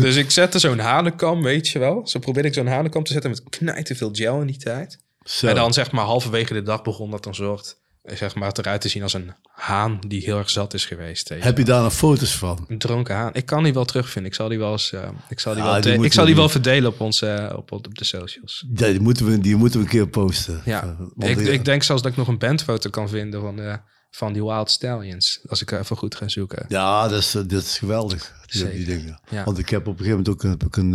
dus 0.00 0.16
ik 0.16 0.30
zette 0.30 0.58
zo'n 0.58 0.78
hanenkam, 0.78 1.42
weet 1.42 1.68
je 1.68 1.78
wel. 1.78 2.06
Zo 2.08 2.18
probeerde 2.18 2.48
ik 2.48 2.54
zo'n 2.54 2.66
hanenkam 2.66 3.02
te 3.04 3.12
zetten 3.12 3.30
met 3.30 3.42
knijt 3.48 3.86
te 3.86 3.94
veel 3.94 4.08
gel 4.12 4.40
in 4.40 4.46
die 4.46 4.56
tijd. 4.56 4.98
Zo. 5.24 5.46
En 5.46 5.54
dan 5.54 5.72
zeg 5.72 5.90
maar 5.90 6.04
halverwege 6.04 6.52
de 6.54 6.62
dag 6.62 6.82
begon 6.82 7.10
dat 7.10 7.24
dan 7.24 7.34
soort... 7.34 7.80
Zeg 8.04 8.34
maar 8.34 8.52
eruit 8.52 8.80
te 8.80 8.88
zien 8.88 9.02
als 9.02 9.12
een 9.12 9.32
haan 9.52 9.98
die 10.06 10.22
heel 10.24 10.38
erg 10.38 10.50
zat 10.50 10.74
is 10.74 10.84
geweest. 10.84 11.28
je 11.28 11.34
Heb 11.34 11.58
je 11.58 11.64
daar 11.64 11.82
nog 11.82 11.92
foto's 11.94 12.36
van? 12.36 12.64
Een 12.68 12.78
dronken 12.78 13.14
haan. 13.14 13.30
Ik 13.34 13.46
kan 13.46 13.62
die 13.64 13.72
wel 13.74 13.84
terugvinden. 13.84 14.30
Ik 14.30 14.36
zal 14.36 14.48
die 14.48 14.58
wel 14.58 14.72
eens. 14.72 14.92
eh, 14.92 15.08
ik 15.28 15.40
zal 15.40 15.54
die 15.54 15.62
Ah, 15.62 15.72
wel, 15.72 15.80
die 15.80 16.04
ik 16.04 16.12
zal 16.12 16.24
die 16.24 16.34
wel 16.34 16.48
verdelen 16.48 16.90
op 16.90 17.00
onze 17.00 17.26
eh, 17.26 17.56
op, 17.56 17.72
op 17.72 17.98
de 17.98 18.04
socials. 18.04 18.64
Ja, 18.74 18.86
die, 18.88 19.00
moeten 19.00 19.26
we, 19.26 19.38
die 19.38 19.56
moeten 19.56 19.78
we 19.78 19.84
een 19.84 19.90
keer 19.90 20.08
posten. 20.08 20.62
Ja. 20.64 20.96
Ik, 21.18 21.36
die- 21.38 21.52
ik 21.52 21.64
denk 21.64 21.82
zelfs 21.82 22.02
dat 22.02 22.10
ik 22.10 22.16
nog 22.18 22.28
een 22.28 22.38
bandfoto 22.38 22.90
kan 22.90 23.08
vinden 23.08 23.40
van, 23.40 23.60
eh, 23.60 23.74
van 24.14 24.32
die 24.32 24.44
Wild 24.44 24.70
Stallions. 24.70 25.40
Als 25.48 25.60
ik 25.60 25.70
even 25.70 25.96
goed 25.96 26.14
ga 26.14 26.28
zoeken. 26.28 26.64
Ja, 26.68 27.08
dat 27.08 27.18
is, 27.18 27.34
eh, 27.34 27.42
dat 27.46 27.62
is 27.62 27.78
geweldig, 27.78 28.34
die, 28.46 28.70
die 28.70 28.84
dingen. 28.84 29.20
Ja. 29.30 29.44
Want 29.44 29.58
ik 29.58 29.68
heb 29.68 29.86
op 29.86 29.98
een 29.98 30.04
gegeven 30.04 30.18
moment 30.18 30.28
ook, 30.28 30.50
heb 30.50 30.64
ik 30.64 30.76
een, 30.76 30.94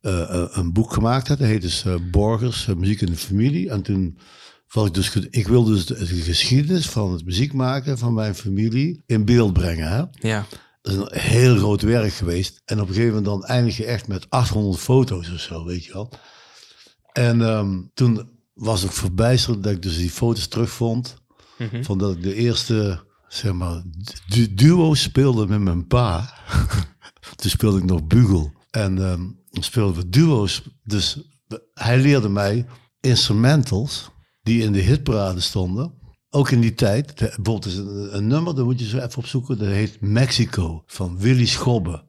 eh, 0.00 0.22
eh, 0.40 0.46
een 0.50 0.72
boek 0.72 0.92
gemaakt. 0.92 1.26
Dat 1.26 1.38
heet 1.38 1.62
dus 1.62 1.84
Borgers, 2.10 2.66
Muziek 2.66 3.00
in 3.00 3.06
de 3.06 3.16
Familie. 3.16 3.70
En 3.70 3.82
toen 3.82 4.18
was 4.68 4.86
ik 4.86 4.94
dus... 4.94 5.16
Ik 5.16 5.48
wilde 5.48 5.72
dus 5.72 5.86
de, 5.86 5.94
de 5.94 6.06
geschiedenis 6.06 6.88
van 6.88 7.12
het 7.12 7.24
muziek 7.24 7.52
maken 7.52 7.98
van 7.98 8.14
mijn 8.14 8.34
familie 8.34 9.02
in 9.06 9.24
beeld 9.24 9.52
brengen. 9.52 9.88
Hè. 9.88 10.28
Ja. 10.28 10.46
Dat 10.82 10.92
is 10.92 10.98
een 10.98 11.20
heel 11.20 11.56
groot 11.56 11.82
werk 11.82 12.12
geweest. 12.12 12.62
En 12.64 12.80
op 12.80 12.88
een 12.88 12.94
gegeven 12.94 13.14
moment 13.14 13.26
dan 13.26 13.44
eindig 13.44 13.76
je 13.76 13.84
echt 13.84 14.08
met 14.08 14.26
800 14.28 14.82
foto's 14.82 15.32
of 15.32 15.40
zo, 15.40 15.64
weet 15.64 15.84
je 15.84 15.92
wel. 15.92 16.12
En 17.12 17.42
ehm, 17.42 17.80
toen 17.94 18.28
was 18.54 18.84
ik 18.84 18.92
verbijsterd 18.92 19.62
dat 19.62 19.72
ik 19.72 19.82
dus 19.82 19.96
die 19.96 20.10
foto's 20.10 20.48
terugvond. 20.48 21.19
Mhm. 21.60 21.82
Van 21.82 21.98
dat 21.98 22.12
ik 22.16 22.22
de 22.22 22.34
eerste, 22.34 23.04
zeg 23.28 23.52
maar, 23.52 23.82
du- 24.28 24.54
duo 24.54 24.94
speelde 24.94 25.46
met 25.46 25.60
mijn 25.60 25.86
pa. 25.86 26.34
toen 27.36 27.50
speelde 27.50 27.78
ik 27.78 27.84
nog 27.84 28.06
bugel. 28.06 28.52
En 28.70 28.94
dan 28.94 29.36
speelden 29.50 30.02
we 30.02 30.08
duo's. 30.08 30.62
Dus 30.84 31.20
hij 31.74 31.98
leerde 31.98 32.28
mij 32.28 32.66
instrumentals 33.00 34.10
die 34.42 34.62
in 34.62 34.72
de 34.72 34.80
hitparade 34.80 35.40
stonden. 35.40 35.92
Ook 36.30 36.50
in 36.50 36.60
die 36.60 36.74
tijd. 36.74 37.14
Bijvoorbeeld 37.14 37.66
is 37.66 37.76
een, 37.76 38.16
een 38.16 38.26
nummer, 38.26 38.54
daar 38.54 38.64
moet 38.64 38.80
je 38.80 38.86
zo 38.88 38.96
even 38.98 39.18
opzoeken. 39.18 39.58
Dat 39.58 39.68
heet 39.68 40.00
Mexico 40.00 40.82
van 40.86 41.18
Willy 41.18 41.46
Schobbe. 41.46 42.04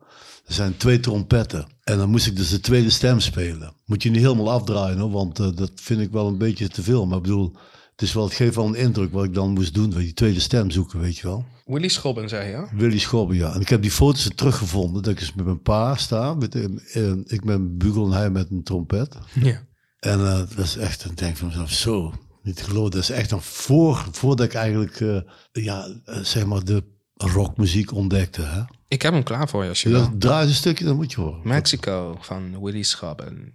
Er 0.45 0.53
zijn 0.53 0.77
twee 0.77 0.99
trompetten. 0.99 1.67
En 1.83 1.97
dan 1.97 2.09
moest 2.09 2.27
ik 2.27 2.35
dus 2.35 2.49
de 2.49 2.59
tweede 2.59 2.89
stem 2.89 3.19
spelen. 3.19 3.73
Moet 3.85 4.03
je 4.03 4.09
niet 4.09 4.21
helemaal 4.21 4.51
afdraaien 4.51 4.97
hoor, 4.97 5.11
want 5.11 5.39
eh, 5.39 5.47
dat 5.55 5.71
vind 5.75 6.01
ik 6.01 6.11
wel 6.11 6.27
een 6.27 6.37
beetje 6.37 6.67
te 6.67 6.83
veel. 6.83 7.05
Maar 7.05 7.17
ik 7.17 7.23
bedoel, 7.23 7.55
Het 8.01 8.09
is 8.09 8.15
wel, 8.15 8.25
het 8.25 8.33
geeft 8.33 8.55
wel 8.55 8.65
een 8.67 8.75
indruk 8.75 9.11
wat 9.11 9.23
ik 9.23 9.33
dan 9.33 9.49
moest 9.49 9.73
doen. 9.73 9.89
Die 9.89 10.13
tweede 10.13 10.39
stem 10.39 10.71
zoeken, 10.71 10.99
weet 10.99 11.17
je 11.17 11.27
wel. 11.27 11.45
Willy 11.65 11.87
Schobben, 11.87 12.29
zei 12.29 12.49
je? 12.49 12.67
Willy 12.71 12.97
Schobben, 12.97 13.37
ja. 13.37 13.53
En 13.53 13.61
ik 13.61 13.69
heb 13.69 13.81
die 13.81 13.91
foto's 13.91 14.25
er 14.25 14.35
teruggevonden. 14.35 15.03
Dat 15.03 15.11
ik 15.11 15.19
eens 15.19 15.33
met 15.33 15.45
mijn 15.45 15.61
pa 15.61 15.95
sta. 15.95 16.33
Met, 16.33 16.55
eh, 16.55 16.63
eh, 16.93 17.17
ik 17.25 17.43
met 17.43 17.55
een 17.55 17.77
bugel 17.77 18.05
en 18.05 18.11
hij 18.11 18.29
met 18.29 18.49
een 18.49 18.63
trompet. 18.63 19.17
Ja. 19.33 19.61
En 19.99 20.19
eh, 20.19 20.37
dat 20.55 20.65
is 20.65 20.77
echt, 20.77 21.05
ik 21.05 21.17
denk 21.17 21.37
van 21.37 21.47
mezelf, 21.47 21.71
zo, 21.71 22.13
niet 22.43 22.61
geloven. 22.61 22.91
Dat 22.91 23.01
is 23.01 23.09
echt 23.09 23.29
dan 23.29 23.41
voor, 23.41 24.05
voordat 24.11 24.45
ik 24.45 24.53
eigenlijk, 24.53 25.23
ja, 25.51 25.87
zeg 26.21 26.45
maar, 26.45 26.63
de 26.63 26.83
rockmuziek 27.15 27.93
ontdekte. 27.93 28.41
Hè? 28.41 28.61
Ik 28.87 29.01
heb 29.01 29.13
hem 29.13 29.23
klaar 29.23 29.49
voor 29.49 29.63
je 29.63 29.69
als 29.69 29.81
je 29.81 29.89
Ja, 29.89 29.95
wil. 29.95 30.17
draai 30.17 30.41
eens 30.41 30.49
een 30.49 30.55
stukje, 30.55 30.85
dan 30.85 30.95
moet 30.95 31.11
je 31.11 31.21
horen. 31.21 31.39
Mexico 31.43 32.17
van 32.19 32.61
Willy 32.63 32.83
Schobben. 32.83 33.53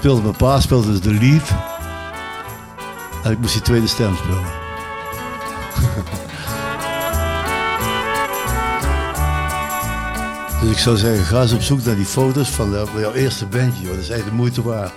Speelde 0.00 0.22
mijn 0.22 0.36
pa 0.36 0.60
speelde 0.60 0.86
dus 0.90 1.00
de 1.00 1.12
lead. 1.14 1.48
En 3.24 3.30
ik 3.32 3.38
moest 3.38 3.52
die 3.52 3.62
tweede 3.62 3.86
stem 3.86 4.16
spelen. 4.16 4.42
dus 10.60 10.70
ik 10.70 10.78
zou 10.78 10.96
zeggen, 10.96 11.24
ga 11.24 11.42
eens 11.42 11.52
op 11.52 11.60
zoek 11.60 11.84
naar 11.84 11.96
die 11.96 12.04
foto's 12.04 12.48
van, 12.48 12.70
de, 12.70 12.86
van 12.86 13.00
jouw 13.00 13.12
eerste 13.12 13.46
bandje. 13.46 13.82
Joh. 13.82 13.90
Dat 13.94 14.02
is 14.02 14.08
echt 14.10 14.24
de 14.24 14.32
moeite 14.32 14.62
waard. 14.62 14.92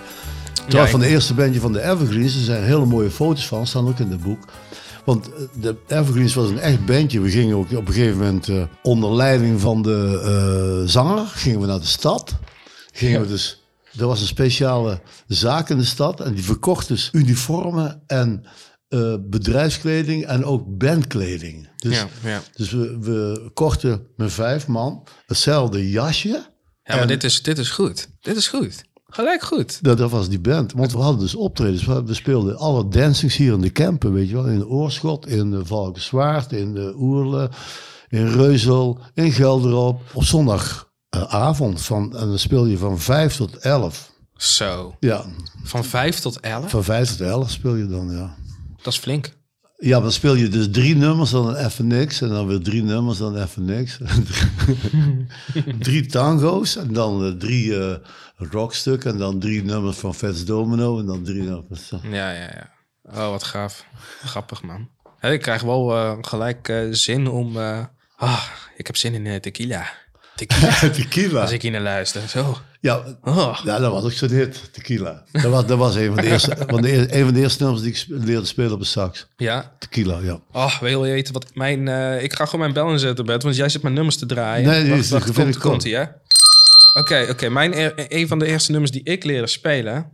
Trouwens, 0.66 0.90
van 0.90 1.00
ik- 1.02 1.06
de 1.08 1.12
eerste 1.14 1.34
bandje 1.34 1.60
van 1.60 1.72
de 1.72 1.82
Evergreens, 1.82 2.34
er 2.34 2.40
zijn 2.42 2.62
hele 2.62 2.84
mooie 2.84 3.10
foto's 3.10 3.46
van, 3.46 3.66
staan 3.66 3.88
ook 3.88 3.98
in 3.98 4.10
het 4.10 4.22
boek. 4.22 4.44
Want 5.04 5.28
eh, 5.32 5.40
de 5.52 5.76
Evergreens 5.86 6.34
was 6.34 6.48
een 6.48 6.60
echt 6.60 6.86
bandje. 6.86 7.20
We 7.20 7.30
gingen 7.30 7.56
ook 7.56 7.72
op 7.72 7.88
een 7.88 7.94
gegeven 7.94 8.18
moment 8.18 8.48
eh, 8.48 8.62
onder 8.82 9.14
leiding 9.14 9.60
van 9.60 9.82
de 9.82 10.20
eh, 10.24 10.90
zanger, 10.90 11.26
gingen 11.26 11.60
we 11.60 11.66
naar 11.66 11.80
de 11.80 11.86
stad. 11.86 12.34
Gingen 12.92 13.20
we 13.20 13.26
dus, 13.26 13.63
er 13.98 14.06
was 14.06 14.20
een 14.20 14.26
speciale 14.26 15.00
zaak 15.26 15.68
in 15.68 15.78
de 15.78 15.84
stad 15.84 16.20
en 16.20 16.34
die 16.34 16.44
verkocht 16.44 16.88
dus 16.88 17.08
uniformen 17.12 18.02
en 18.06 18.46
eh, 18.88 19.14
bedrijfskleding 19.20 20.26
en 20.26 20.44
ook 20.44 20.78
bandkleding. 20.78 21.68
Dus, 21.76 21.96
Ja, 21.96 22.08
ja. 22.22 22.42
dus 22.56 22.70
we, 22.70 22.98
we 23.00 23.50
kochten 23.54 24.06
met 24.16 24.32
vijf 24.32 24.66
man 24.66 25.06
hetzelfde 25.26 25.90
jasje. 25.90 26.52
Ja, 26.82 26.96
maar 26.96 27.06
dit 27.06 27.24
is, 27.24 27.42
dit 27.42 27.58
is 27.58 27.70
goed. 27.70 28.08
Dit 28.20 28.36
is 28.36 28.48
goed. 28.48 28.84
Gelijk 29.06 29.42
goed. 29.42 29.78
Dat, 29.82 29.98
dat 29.98 30.10
was 30.10 30.28
die 30.28 30.40
band. 30.40 30.72
Want 30.72 30.92
we 30.92 30.98
hadden 30.98 31.20
dus 31.20 31.34
optredens. 31.34 31.84
We, 31.84 32.14
speelden 32.14 32.56
alle 32.56 32.88
dancings 32.88 33.36
hier 33.36 33.52
in 33.52 33.60
de 33.60 33.70
Kempen, 33.70 34.12
weet 34.12 34.28
je 34.28 34.34
wel. 34.34 34.46
In 34.46 34.66
Oorschot, 34.66 35.26
in 35.26 35.50
de 35.50 35.66
Valkenswaard, 35.66 36.52
in 36.52 36.74
de 36.74 36.94
Oerle, 36.96 37.50
in 38.08 38.26
Reuzel, 38.26 39.00
in 39.14 39.32
Gelderop. 39.32 40.00
Op 40.12 40.24
zondagavond 41.14 41.82
van, 41.82 42.16
en 42.16 42.26
dan 42.28 42.38
speel 42.38 42.66
je 42.66 42.78
van 42.78 42.98
5 43.00 43.36
tot 43.36 43.56
11. 43.56 44.12
Zo. 44.36 44.96
Ja, 45.00 45.24
Van 45.62 45.84
5 45.84 46.18
tot 46.18 46.40
11? 46.40 46.70
van 46.70 46.84
5 46.84 47.08
tot 47.10 47.20
11 47.20 47.50
speel 47.50 47.74
je 47.74 47.86
dan, 47.86 48.10
ja. 48.10 48.34
Dat 48.82 48.92
is 48.92 48.98
flink. 48.98 49.32
Ja, 49.78 50.00
dan 50.00 50.12
speel 50.12 50.34
je 50.34 50.48
dus 50.48 50.66
drie 50.70 50.96
nummers, 50.96 51.30
dan 51.30 51.54
even 51.56 51.86
niks. 51.86 52.20
En 52.20 52.28
dan 52.28 52.46
weer 52.46 52.60
drie 52.60 52.82
nummers, 52.82 53.18
dan 53.18 53.36
even 53.36 53.64
niks. 53.64 53.98
drie 55.78 56.06
tango's 56.06 56.76
en 56.76 56.92
dan 56.92 57.24
eh, 57.26 57.32
drie 57.32 57.78
eh, 57.78 57.96
rockstukken. 58.36 59.12
En 59.12 59.18
dan 59.18 59.38
drie 59.38 59.62
nummers 59.64 59.96
van 59.96 60.14
Fats 60.14 60.44
Domino. 60.44 60.98
En 60.98 61.06
dan 61.06 61.22
drie 61.24 61.42
nummers. 61.42 61.90
Ja, 62.02 62.30
ja, 62.30 62.50
ja. 62.54 62.70
Oh, 63.04 63.30
wat 63.30 63.42
gaaf. 63.42 63.84
Grappig, 64.24 64.62
man. 64.62 64.88
Ik 65.20 65.40
krijg 65.42 65.62
wel 65.62 65.96
eh, 65.96 66.18
gelijk 66.20 66.68
eh, 66.68 66.86
zin 66.90 67.28
om... 67.28 67.56
eh, 67.56 67.84
ah, 68.16 68.42
ik 68.76 68.86
heb 68.86 68.96
zin 68.96 69.14
in 69.14 69.26
eh, 69.26 69.40
tequila. 69.40 69.86
Tequila. 70.36 70.70
Tequila. 70.90 71.40
Als 71.40 71.50
ik 71.50 71.62
hier 71.62 71.70
naar 71.70 71.80
luister. 71.80 72.28
Zo. 72.28 72.58
Ja, 72.80 73.02
Oh. 73.22 73.58
ja, 73.64 73.78
dat 73.78 73.92
was 73.92 74.04
ook 74.04 74.12
zo'n 74.12 74.28
hit, 74.28 74.68
Tequila. 74.72 75.22
Dat 75.32 75.42
was, 75.44 75.66
dat 75.66 75.78
was 75.78 75.94
een, 75.94 76.06
van 76.06 76.16
de 76.16 76.22
eerste, 76.30 76.56
van 76.68 76.82
de, 76.82 77.14
een 77.16 77.24
van 77.24 77.34
de 77.34 77.40
eerste 77.40 77.62
nummers 77.62 77.82
die 77.84 77.92
ik 77.92 78.04
leerde 78.08 78.46
spelen 78.46 78.72
op 78.72 78.78
de 78.78 78.84
sax. 78.86 79.26
Ja. 79.36 79.72
Tequila, 79.78 80.18
ja. 80.22 80.40
Oh, 80.52 80.80
wil 80.80 81.04
je 81.04 81.12
weten 81.12 81.32
wat 81.32 81.46
mijn... 81.54 81.88
eh, 81.88 82.22
ik 82.22 82.32
ga 82.34 82.44
gewoon 82.44 82.60
mijn 82.60 82.72
bel 82.72 82.90
inzetten, 82.90 83.24
Bert, 83.26 83.42
want 83.42 83.56
jij 83.56 83.68
zit 83.68 83.82
mijn 83.82 83.94
nummers 83.94 84.16
te 84.16 84.26
draaien. 84.26 84.68
Nee, 84.68 84.88
wacht, 84.90 85.00
is- 85.00 85.10
wacht, 85.10 85.32
komt, 85.32 85.58
komt 85.58 85.84
ie, 85.84 85.94
hè? 85.94 86.04
Oké, 87.00 87.26
oké. 87.30 87.48
Mijn 87.48 87.76
eer- 87.78 87.92
een 88.08 88.28
van 88.28 88.38
de 88.38 88.46
eerste 88.46 88.70
nummers 88.70 88.92
die 88.92 89.02
ik 89.04 89.24
leerde 89.24 89.46
spelen... 89.46 90.10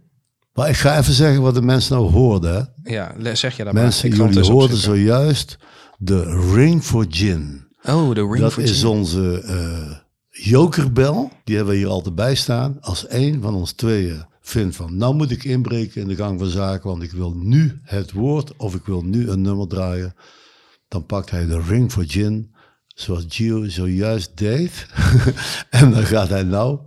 Maar 0.52 0.68
ik 0.68 0.76
ga 0.76 0.98
even 0.98 1.12
zeggen 1.12 1.42
wat 1.42 1.54
de 1.54 1.62
mensen 1.62 1.96
nou 1.96 2.10
hoorden. 2.10 2.72
Hè. 2.82 2.92
Ja, 2.94 3.14
zeg 3.34 3.56
je 3.56 3.64
dat 3.64 3.72
maar. 3.72 3.82
Mensen, 3.82 4.08
het 4.10 4.16
jullie 4.34 4.50
hoorden 4.50 4.76
zojuist 4.76 5.56
de 5.98 6.50
Ring 6.54 6.82
for 6.84 7.06
Gin. 7.08 7.66
Oh, 7.88 8.14
de 8.14 8.20
Ring 8.20 8.38
Dat 8.38 8.52
for 8.52 8.62
is 8.62 8.78
Gin. 8.78 8.88
onze 8.88 9.42
eh, 9.46 9.96
jokerbel. 10.42 11.30
Die 11.44 11.56
hebben 11.56 11.74
we 11.74 11.80
hier 11.80 11.88
altijd 11.88 12.14
bij 12.14 12.34
staan. 12.34 12.78
Als 12.80 13.06
één 13.06 13.42
van 13.42 13.54
ons 13.54 13.72
tweeën 13.72 14.24
vindt 14.40 14.76
van... 14.76 14.96
nou 14.96 15.14
moet 15.14 15.30
ik 15.30 15.44
inbreken 15.44 16.00
in 16.00 16.08
de 16.08 16.14
gang 16.14 16.38
van 16.38 16.48
zaken... 16.48 16.88
want 16.88 17.02
ik 17.02 17.12
wil 17.12 17.34
nu 17.34 17.80
het 17.82 18.12
woord 18.12 18.56
of 18.56 18.74
ik 18.74 18.84
wil 18.84 19.02
nu 19.02 19.28
een 19.28 19.40
nummer 19.40 19.68
draaien... 19.68 20.14
dan 20.88 21.06
pakt 21.06 21.30
hij 21.30 21.46
de 21.46 21.62
Ring 21.62 21.92
for 21.92 22.04
Gin... 22.06 22.54
zoals 22.86 23.24
Gio 23.28 23.68
zojuist 23.68 24.38
deed. 24.38 24.86
en 25.70 25.90
dan 25.90 26.04
gaat 26.04 26.28
hij 26.28 26.42
nou 26.42 26.78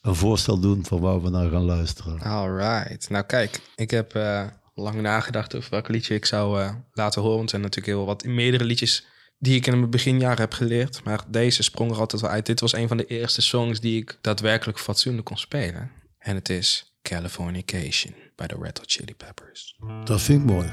een 0.00 0.14
voorstel 0.14 0.58
doen... 0.58 0.84
van 0.84 1.00
waar 1.00 1.22
we 1.22 1.30
naar 1.30 1.50
gaan 1.50 1.64
luisteren. 1.64 2.20
Alright. 2.20 3.10
Nou 3.10 3.24
kijk, 3.24 3.60
ik 3.76 3.90
heb 3.90 4.14
eh, 4.14 4.46
lang 4.74 5.00
nagedacht 5.00 5.56
over 5.56 5.70
welk 5.70 5.88
liedje 5.88 6.14
ik 6.14 6.24
zou 6.24 6.60
eh, 6.60 6.74
laten 6.92 7.20
horen. 7.20 7.36
Want 7.36 7.52
er 7.52 7.58
zijn 7.58 7.62
natuurlijk 7.62 7.96
heel 7.96 8.06
wat 8.06 8.24
meerdere 8.24 8.64
liedjes 8.64 9.06
die 9.38 9.56
ik 9.56 9.66
in 9.66 9.78
mijn 9.78 9.90
beginjaren 9.90 10.40
heb 10.40 10.52
geleerd. 10.52 11.04
Maar 11.04 11.24
deze 11.28 11.62
sprong 11.62 11.90
er 11.90 11.98
altijd 11.98 12.22
wel 12.22 12.30
uit. 12.30 12.46
Dit 12.46 12.60
was 12.60 12.72
een 12.72 12.88
van 12.88 12.96
de 12.96 13.06
eerste 13.06 13.42
songs 13.42 13.80
die 13.80 14.00
ik 14.00 14.18
daadwerkelijk 14.20 14.78
fatsoenlijk 14.78 15.26
kon 15.26 15.38
spelen. 15.38 15.90
En 16.18 16.34
het 16.34 16.48
is 16.48 16.96
Californication 17.02 18.14
bij 18.36 18.46
de 18.46 18.56
Red 18.60 18.78
Hot 18.78 18.90
Chili 18.92 19.14
Peppers. 19.14 19.78
Dat 20.04 20.22
vind 20.22 20.40
ik 20.40 20.46
mooi. 20.46 20.68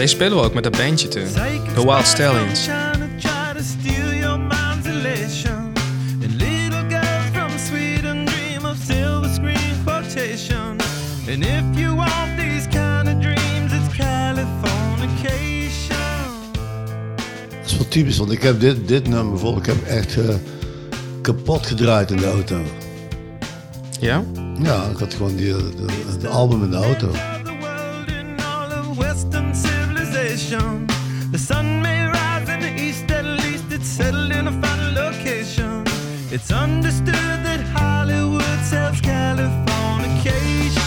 Deze 0.00 0.14
spelen 0.14 0.38
we 0.38 0.44
ook 0.44 0.54
met 0.54 0.62
dat 0.62 0.76
bandje 0.76 1.08
toen. 1.08 1.26
The 1.74 1.84
Wild 1.84 2.06
Stallions. 2.06 2.68
And 11.28 11.44
if 11.44 11.78
you 11.78 11.96
want 11.96 12.38
these 12.38 12.68
kind 12.68 13.08
of 13.08 13.20
dreams, 13.20 13.72
it's 13.72 13.96
Californication. 13.96 15.96
Dat 17.60 17.66
is 17.66 17.76
wel 17.76 17.88
typisch, 17.88 18.18
want 18.18 18.30
ik 18.30 18.42
heb 18.42 18.60
dit, 18.60 18.88
dit 18.88 19.08
nummer 19.08 19.30
bijvoorbeeld... 19.30 19.66
ik 19.66 19.72
heb 19.72 19.86
echt 19.86 20.18
eh, 20.18 20.34
kapot 21.22 21.66
gedraaid 21.66 22.10
in 22.10 22.16
de 22.16 22.26
auto. 22.26 22.60
Ja? 24.00 24.24
Ja, 24.62 24.84
ik 24.84 24.98
had 24.98 25.14
gewoon 25.14 25.36
die, 25.36 25.52
de, 25.52 25.86
de 26.20 26.28
album 26.28 26.64
in 26.64 26.70
de 26.70 26.76
auto. 26.76 27.10
It's 36.50 36.58
understood 36.58 37.44
that 37.44 37.60
Hollywood 37.74 38.64
sells 38.64 39.00
Californication. 39.00 40.82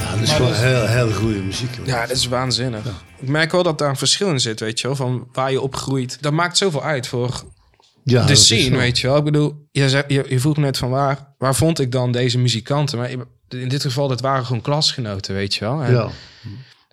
Ja, 0.00 0.10
dat 0.10 0.20
is 0.20 0.32
gewoon 0.32 0.52
heel, 0.54 0.86
heel 0.86 1.12
goede 1.12 1.38
muziek. 1.42 1.70
Ja, 1.84 2.00
dat 2.06 2.16
is 2.16 2.26
waanzinnig. 2.26 2.84
Ik 3.20 3.28
merk 3.28 3.52
wel 3.52 3.62
dat 3.62 3.78
daar 3.78 3.88
een 3.88 3.96
verschil 3.96 4.28
in 4.28 4.40
zit, 4.40 4.60
weet 4.60 4.80
je 4.80 4.86
wel. 4.86 4.96
Van 4.96 5.28
waar 5.32 5.50
je 5.50 5.60
opgroeit. 5.60 6.18
Dat 6.22 6.32
maakt 6.32 6.56
zoveel 6.56 6.82
uit 6.82 7.06
voor 7.06 7.42
Ja, 8.04 8.26
de 8.26 8.34
scene, 8.34 8.76
weet 8.76 8.98
je 8.98 9.06
wel. 9.06 9.16
Ik 9.16 9.24
bedoel, 9.24 9.68
je, 9.72 9.88
zei- 9.88 10.04
je, 10.06 10.24
je 10.28 10.40
vroeg 10.40 10.56
net 10.56 10.78
van 10.78 10.90
waar, 10.90 11.34
waar 11.38 11.54
vond 11.54 11.80
ik 11.80 11.92
dan 11.92 12.12
deze 12.12 12.38
muzikanten? 12.38 12.98
Maar 12.98 13.10
in 13.48 13.68
dit 13.68 13.82
geval, 13.82 14.08
dat 14.08 14.20
waren 14.20 14.44
gewoon 14.46 14.62
klasgenoten, 14.62 15.34
weet 15.34 15.54
je 15.54 15.60
wel. 15.64 15.82
En 15.82 15.92
Ja, 15.92 16.08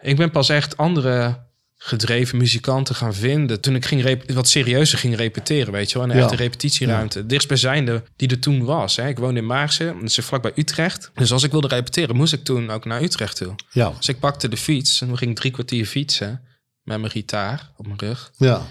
Ik 0.01 0.15
ben 0.17 0.31
pas 0.31 0.49
echt 0.49 0.77
andere 0.77 1.47
gedreven 1.81 2.37
muzikanten 2.37 2.95
gaan 2.95 3.13
vinden... 3.13 3.61
toen 3.61 3.75
ik 3.75 3.85
ging 3.85 4.23
wat 4.33 4.47
serieuzer 4.47 4.97
ging 4.99 5.15
repeteren, 5.15 5.73
weet 5.73 5.91
je 5.91 5.97
wel. 5.97 6.03
In 6.03 6.09
een 6.13 6.17
Ja. 6.17 6.23
echte 6.23 6.35
repetitieruimte. 6.35 7.25
Dichtstbijzijnde 7.25 8.03
die 8.15 8.29
er 8.29 8.39
toen 8.39 8.63
was. 8.65 8.95
Hè. 8.95 9.07
Ik 9.07 9.17
woonde 9.19 9.39
in 9.39 9.45
Maarsen, 9.45 9.93
dat 9.99 10.09
is 10.09 10.15
vlakbij 10.25 10.51
Utrecht. 10.55 11.11
Dus 11.13 11.31
als 11.31 11.43
ik 11.43 11.51
wilde 11.51 11.67
repeteren, 11.67 12.15
moest 12.15 12.33
ik 12.33 12.43
toen 12.43 12.69
ook 12.69 12.85
naar 12.85 13.01
Utrecht 13.01 13.35
toe. 13.35 13.55
ja, 13.71 13.93
Dus 13.97 14.07
ik 14.09 14.19
pakte 14.19 14.47
de 14.47 14.57
fiets 14.57 15.01
en 15.01 15.11
we 15.11 15.17
gingen 15.17 15.35
drie 15.35 15.51
kwartier 15.51 15.85
fietsen... 15.85 16.41
met 16.83 16.99
mijn 16.99 17.11
gitaar 17.11 17.71
op 17.77 17.85
mijn 17.87 17.99
rug. 17.99 18.31
ja. 18.37 18.61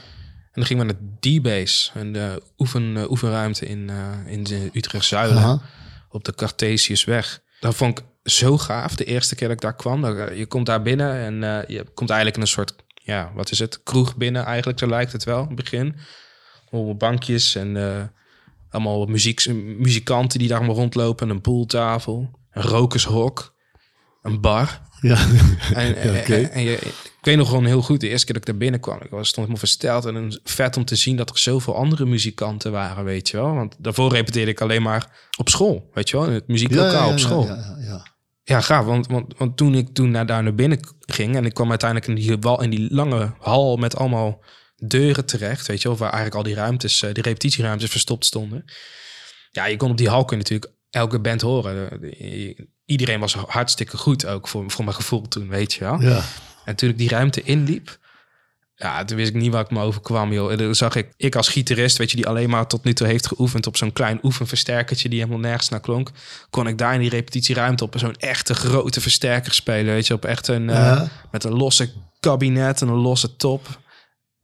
En 0.48 0.64
dan 0.64 0.78
gingen 0.78 0.86
we 0.86 0.92
naar 0.92 1.00
D-Base, 1.40 1.90
een 1.94 2.16
eh, 2.16 2.32
oefen, 2.58 2.96
eh, 2.96 3.10
oefenruimte 3.10 3.66
in, 3.66 3.90
eh, 3.90 4.32
in 4.32 4.44
de 4.44 4.70
Utrecht 4.72 5.04
Zuiden, 5.04 5.36
Aha. 5.36 5.60
op 6.08 6.24
de 6.24 6.34
Cartesiusweg. 6.34 7.40
Dat 7.60 7.74
vond 7.74 7.98
ik 7.98 8.04
zo 8.22 8.58
gaaf, 8.58 8.94
de 8.94 9.04
eerste 9.04 9.34
keer 9.34 9.48
dat 9.48 9.56
ik 9.56 9.62
daar 9.62 9.76
kwam. 9.76 10.06
Je 10.34 10.46
komt 10.46 10.66
daar 10.66 10.82
binnen 10.82 11.14
en 11.42 11.64
je 11.68 11.84
komt 11.94 12.08
eigenlijk 12.10 12.34
in 12.36 12.42
een 12.42 12.48
soort, 12.48 12.74
ja, 13.08 13.32
wat 13.34 13.50
is 13.50 13.58
het? 13.58 13.82
Kroeg 13.82 14.16
binnen 14.16 14.44
eigenlijk, 14.44 14.78
zo 14.78 14.86
lijkt 14.86 15.12
het 15.12 15.24
wel, 15.24 15.40
in 15.42 15.46
het 15.46 15.54
begin. 15.56 15.96
Allemaal 16.70 16.96
bankjes 16.96 17.54
en 17.54 17.76
eh, 17.76 18.02
allemaal 18.70 19.06
muziek, 19.06 19.46
muzikanten 19.78 20.38
die 20.38 20.48
daar 20.48 20.64
maar 20.64 20.74
rondlopen. 20.74 21.28
Een 21.30 21.40
pooltafel, 21.40 22.30
een 22.50 22.62
rokershok, 22.62 23.54
een 24.22 24.40
bar. 24.40 24.80
Ja, 25.00 25.16
En, 25.74 25.86
Ja, 26.12 26.22
en, 26.22 26.50
en 26.50 26.62
je, 26.62 26.72
ik 26.76 27.18
weet 27.24 27.36
nog 27.36 27.48
gewoon 27.48 27.64
heel 27.64 27.82
goed, 27.82 28.00
de 28.00 28.08
eerste 28.08 28.24
keer 28.26 28.34
dat 28.34 28.42
ik 28.42 28.50
daar 28.50 28.60
binnenkwam, 28.60 28.96
ik 29.02 29.10
was 29.10 29.28
stond 29.28 29.36
helemaal 29.36 29.56
versteld. 29.56 30.04
En 30.04 30.14
een- 30.14 30.40
vet 30.44 30.76
om 30.76 30.84
te 30.84 30.96
zien 30.96 31.16
dat 31.16 31.30
er 31.30 31.38
zoveel 31.38 31.76
andere 31.76 32.04
muzikanten 32.06 32.72
waren, 32.72 33.04
weet 33.04 33.28
je 33.28 33.36
wel. 33.36 33.54
Want 33.54 33.76
daarvoor 33.78 34.12
repeteerde 34.12 34.50
ik 34.50 34.60
alleen 34.60 34.82
maar 34.82 35.28
op 35.38 35.48
school, 35.48 35.90
weet 35.92 36.10
je 36.10 36.16
wel. 36.16 36.26
In 36.26 36.32
het 36.32 36.48
muzieklokaal 36.48 37.10
op 37.10 37.18
school. 37.18 37.44
Ja, 37.46 37.76
ja, 37.80 38.16
ja. 38.48 38.60
Gaaf. 38.60 38.84
Want, 38.84 39.06
want, 39.06 39.34
want 39.38 39.56
toen 39.56 39.74
ik 39.74 39.88
toen 39.92 40.10
naar, 40.10 40.26
daar 40.26 40.42
naar 40.42 40.54
binnen 40.54 40.80
ging 41.00 41.36
en 41.36 41.44
ik 41.44 41.54
kwam 41.54 41.70
uiteindelijk 41.70 42.10
in 42.10 42.14
die, 42.14 42.36
wal, 42.40 42.62
in 42.62 42.70
die 42.70 42.94
lange 42.94 43.32
hal 43.38 43.76
met 43.76 43.96
allemaal 43.96 44.42
deuren 44.76 45.24
terecht, 45.26 45.66
weet 45.66 45.82
je 45.82 45.88
wel, 45.88 45.96
waar 45.96 46.12
eigenlijk 46.12 46.36
al 46.36 46.42
die 46.52 46.54
ruimtes, 46.54 47.02
eh, 47.02 47.12
die 47.14 47.22
repetitieruimtes 47.22 47.90
verstopt 47.90 48.24
stonden. 48.24 48.64
Ja, 49.50 49.66
je 49.66 49.76
kon 49.76 49.90
op 49.90 49.96
die 49.96 50.08
hal 50.08 50.24
kun 50.24 50.36
je 50.36 50.42
natuurlijk 50.42 50.72
elke 50.90 51.18
band 51.20 51.40
horen. 51.40 52.00
De- 52.00 52.68
Iedereen 52.84 53.20
was 53.20 53.34
hartstikke 53.34 53.96
goed 53.96 54.26
ook 54.26 54.48
voor, 54.48 54.70
voor 54.70 54.84
mijn 54.84 54.96
gevoel 54.96 55.28
toen, 55.28 55.48
weet 55.48 55.72
je 55.72 55.80
wel. 55.80 56.00
Ja. 56.00 56.22
En 56.64 56.76
toen 56.76 56.88
ik 56.88 56.98
die 56.98 57.08
ruimte 57.08 57.42
inliep, 57.42 57.98
ja, 58.78 59.04
toen 59.04 59.16
wist 59.16 59.28
ik 59.28 59.34
niet 59.34 59.52
waar 59.52 59.64
ik 59.64 59.70
me 59.70 59.82
overkwam, 59.82 60.32
joh. 60.32 60.50
En 60.50 60.58
toen 60.58 60.74
zag 60.74 60.94
ik, 60.94 61.12
ik 61.16 61.36
als 61.36 61.48
gitarist, 61.48 61.96
weet 61.96 62.10
je, 62.10 62.16
die 62.16 62.26
alleen 62.26 62.50
maar 62.50 62.66
tot 62.66 62.84
nu 62.84 62.92
toe 62.92 63.06
heeft 63.06 63.26
geoefend 63.26 63.66
op 63.66 63.76
zo'n 63.76 63.92
klein 63.92 64.18
oefenversterkertje 64.22 65.08
die 65.08 65.18
helemaal 65.18 65.40
nergens 65.40 65.68
naar 65.68 65.80
klonk, 65.80 66.10
kon 66.50 66.66
ik 66.66 66.78
daar 66.78 66.94
in 66.94 67.00
die 67.00 67.10
repetitieruimte 67.10 67.84
op 67.84 67.94
zo'n 67.98 68.16
echte 68.16 68.54
grote 68.54 69.00
versterker 69.00 69.54
spelen, 69.54 69.94
weet 69.94 70.06
je, 70.06 70.14
op 70.14 70.24
echt 70.24 70.48
een, 70.48 70.70
eh, 70.70 71.02
met 71.30 71.44
een 71.44 71.52
losse 71.52 71.92
kabinet 72.20 72.80
en 72.80 72.88
een 72.88 72.94
losse 72.94 73.36
top. 73.36 73.80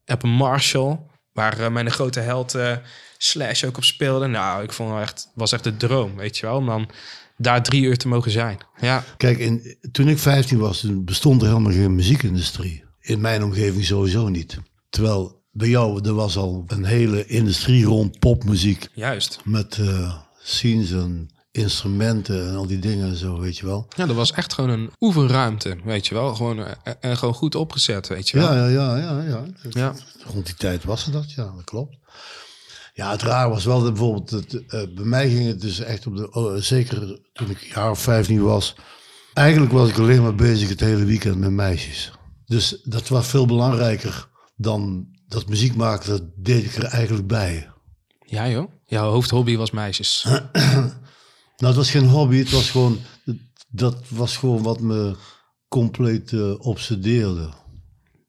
Op 0.06 0.22
een 0.22 0.30
Marshall, 0.30 0.98
waar 1.32 1.60
eh, 1.60 1.70
mijn 1.70 1.90
grote 1.90 2.20
held 2.20 2.54
eh, 2.54 2.76
Slash 3.18 3.64
ook 3.64 3.76
op 3.76 3.84
speelde. 3.84 4.26
Nou, 4.26 4.62
ik 4.62 4.72
vond 4.72 4.92
het 4.92 5.00
echt, 5.00 5.30
was 5.34 5.52
echt 5.52 5.64
de 5.64 5.76
droom, 5.76 6.16
weet 6.16 6.38
je 6.38 6.46
wel, 6.46 6.56
om 6.56 6.66
dan 6.66 6.90
daar 7.36 7.62
drie 7.62 7.82
uur 7.82 7.96
te 7.96 8.08
mogen 8.08 8.30
zijn. 8.30 8.58
Ja, 8.80 9.04
Kijk, 9.16 9.38
in, 9.38 9.76
toen 9.92 10.08
ik 10.08 10.18
15 10.18 10.58
was, 10.58 10.80
toen 10.80 11.04
bestond 11.04 11.42
er 11.42 11.48
helemaal 11.48 11.72
geen 11.72 11.94
muziekindustrie. 11.94 12.84
In 13.04 13.20
mijn 13.20 13.42
omgeving 13.42 13.84
sowieso 13.84 14.28
niet. 14.28 14.58
Terwijl 14.90 15.42
bij 15.50 15.68
jou, 15.68 16.00
er 16.08 16.14
was 16.14 16.36
al 16.36 16.64
een 16.66 16.84
hele 16.84 17.26
industrie 17.26 17.84
rond 17.84 18.18
popmuziek. 18.18 18.88
juist. 18.94 19.40
Met 19.44 19.78
eh 19.78 20.14
scenes 20.42 20.90
en 20.92 21.28
instrumenten 21.50 22.48
en 22.48 22.54
al 22.54 22.66
die 22.66 22.78
dingen 22.78 23.08
en 23.08 23.16
zo, 23.16 23.40
weet 23.40 23.58
je 23.58 23.66
wel. 23.66 23.86
Ja, 23.96 24.06
dat 24.06 24.16
was 24.16 24.32
echt 24.32 24.52
gewoon 24.52 24.70
een 24.70 24.90
oefenruimte, 25.00 25.76
weet 25.84 26.06
je 26.06 26.14
wel. 26.14 26.34
Gewoon, 26.34 26.58
eh, 26.58 26.92
en 27.00 27.16
gewoon 27.16 27.34
goed 27.34 27.54
opgezet, 27.54 28.08
weet 28.08 28.28
je 28.28 28.38
wel. 28.38 28.54
Ja, 28.54 28.68
ja, 28.68 28.96
ja, 28.96 29.22
ja. 29.22 29.44
ja. 29.70 29.94
Rond 30.32 30.46
die 30.46 30.54
tijd 30.54 30.84
was 30.84 31.04
dat, 31.04 31.32
ja, 31.32 31.52
dat 31.56 31.64
klopt. 31.64 31.96
Ja, 32.94 33.10
het 33.10 33.22
raar 33.22 33.48
was 33.48 33.64
wel 33.64 33.82
dat 33.82 33.92
bijvoorbeeld, 33.92 34.30
het, 34.30 34.66
eh, 34.66 34.82
bij 34.94 35.04
mij 35.04 35.30
ging 35.30 35.46
het 35.46 35.60
dus 35.60 35.80
echt 35.80 36.06
op 36.06 36.16
de, 36.16 36.32
oh, 36.32 36.54
zeker 36.56 37.20
toen 37.32 37.50
ik 37.50 37.62
een 37.62 37.68
jaar 37.74 37.90
of 37.90 37.98
15 37.98 38.42
was. 38.42 38.74
Eigenlijk 39.34 39.72
was 39.72 39.88
ik 39.88 39.98
alleen 39.98 40.22
maar 40.22 40.34
bezig 40.34 40.68
het 40.68 40.80
hele 40.80 41.04
weekend 41.04 41.38
met 41.38 41.50
meisjes. 41.50 42.12
Dus 42.46 42.80
dat 42.82 43.08
was 43.08 43.26
veel 43.26 43.46
belangrijker 43.46 44.28
dan 44.56 45.06
dat 45.26 45.48
muziek 45.48 45.74
maken, 45.74 46.08
dat 46.08 46.22
deed 46.36 46.64
ik 46.64 46.74
er 46.74 46.84
eigenlijk 46.84 47.26
bij. 47.26 47.70
Ja, 48.26 48.48
joh. 48.48 48.70
Jouw 48.84 49.10
hoofdhobby 49.10 49.56
was 49.56 49.70
meisjes. 49.70 50.26
Nou, 51.56 51.76
het 51.76 51.76
was 51.76 51.90
geen 51.90 52.08
hobby, 52.08 52.38
het 52.38 52.50
was 52.50 52.70
gewoon, 52.70 52.98
dat 53.68 54.08
was 54.08 54.36
gewoon 54.36 54.62
wat 54.62 54.80
me 54.80 55.16
compleet 55.68 56.32
eh, 56.32 56.66
obsedeerde. 56.66 57.48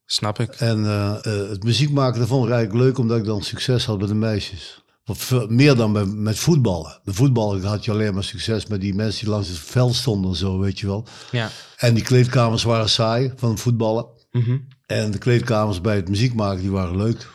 Snap 0.06 0.40
ik. 0.40 0.50
En 0.50 0.86
eh, 0.86 1.16
eh, 1.16 1.50
het 1.50 1.64
muziek 1.64 1.92
maken, 1.92 2.20
dat 2.20 2.28
vond 2.28 2.46
ik 2.46 2.52
eigenlijk 2.52 2.86
leuk, 2.86 2.98
omdat 2.98 3.18
ik 3.18 3.26
dan 3.26 3.42
succes 3.42 3.86
had 3.86 4.00
met 4.00 4.08
de 4.08 4.16
meisjes. 4.16 4.84
Wat 5.06 5.18
veel- 5.18 5.48
meer 5.48 5.76
dan 5.76 6.22
met 6.24 6.40
voetballen. 6.40 7.00
Bij 7.04 7.14
voetballen 7.14 7.64
had 7.64 7.86
je 7.86 7.92
alleen 7.92 8.14
maar 8.14 8.24
succes 8.24 8.66
met 8.66 8.82
die 8.82 8.94
mensen 8.96 9.26
die 9.26 9.34
langs 9.34 9.48
het 9.48 9.58
veld 9.60 9.96
stonden 9.96 10.32
en 10.32 10.38
zo, 10.38 10.60
weet 10.60 10.80
je 10.80 10.86
wel. 10.88 11.08
Ja. 11.32 11.50
En 11.78 11.94
die 11.94 12.04
kleedkamers 12.04 12.64
waren 12.64 12.90
saai 12.90 13.34
van 13.36 13.58
voetballen. 13.58 14.06
Mhm. 14.32 14.58
En 14.86 15.12
de 15.12 15.18
kleedkamers 15.18 15.82
bij 15.82 15.96
het 15.96 16.10
muziek 16.10 16.34
maken, 16.34 16.62
die 16.62 16.72
waren 16.72 16.98
leuk. 16.98 17.30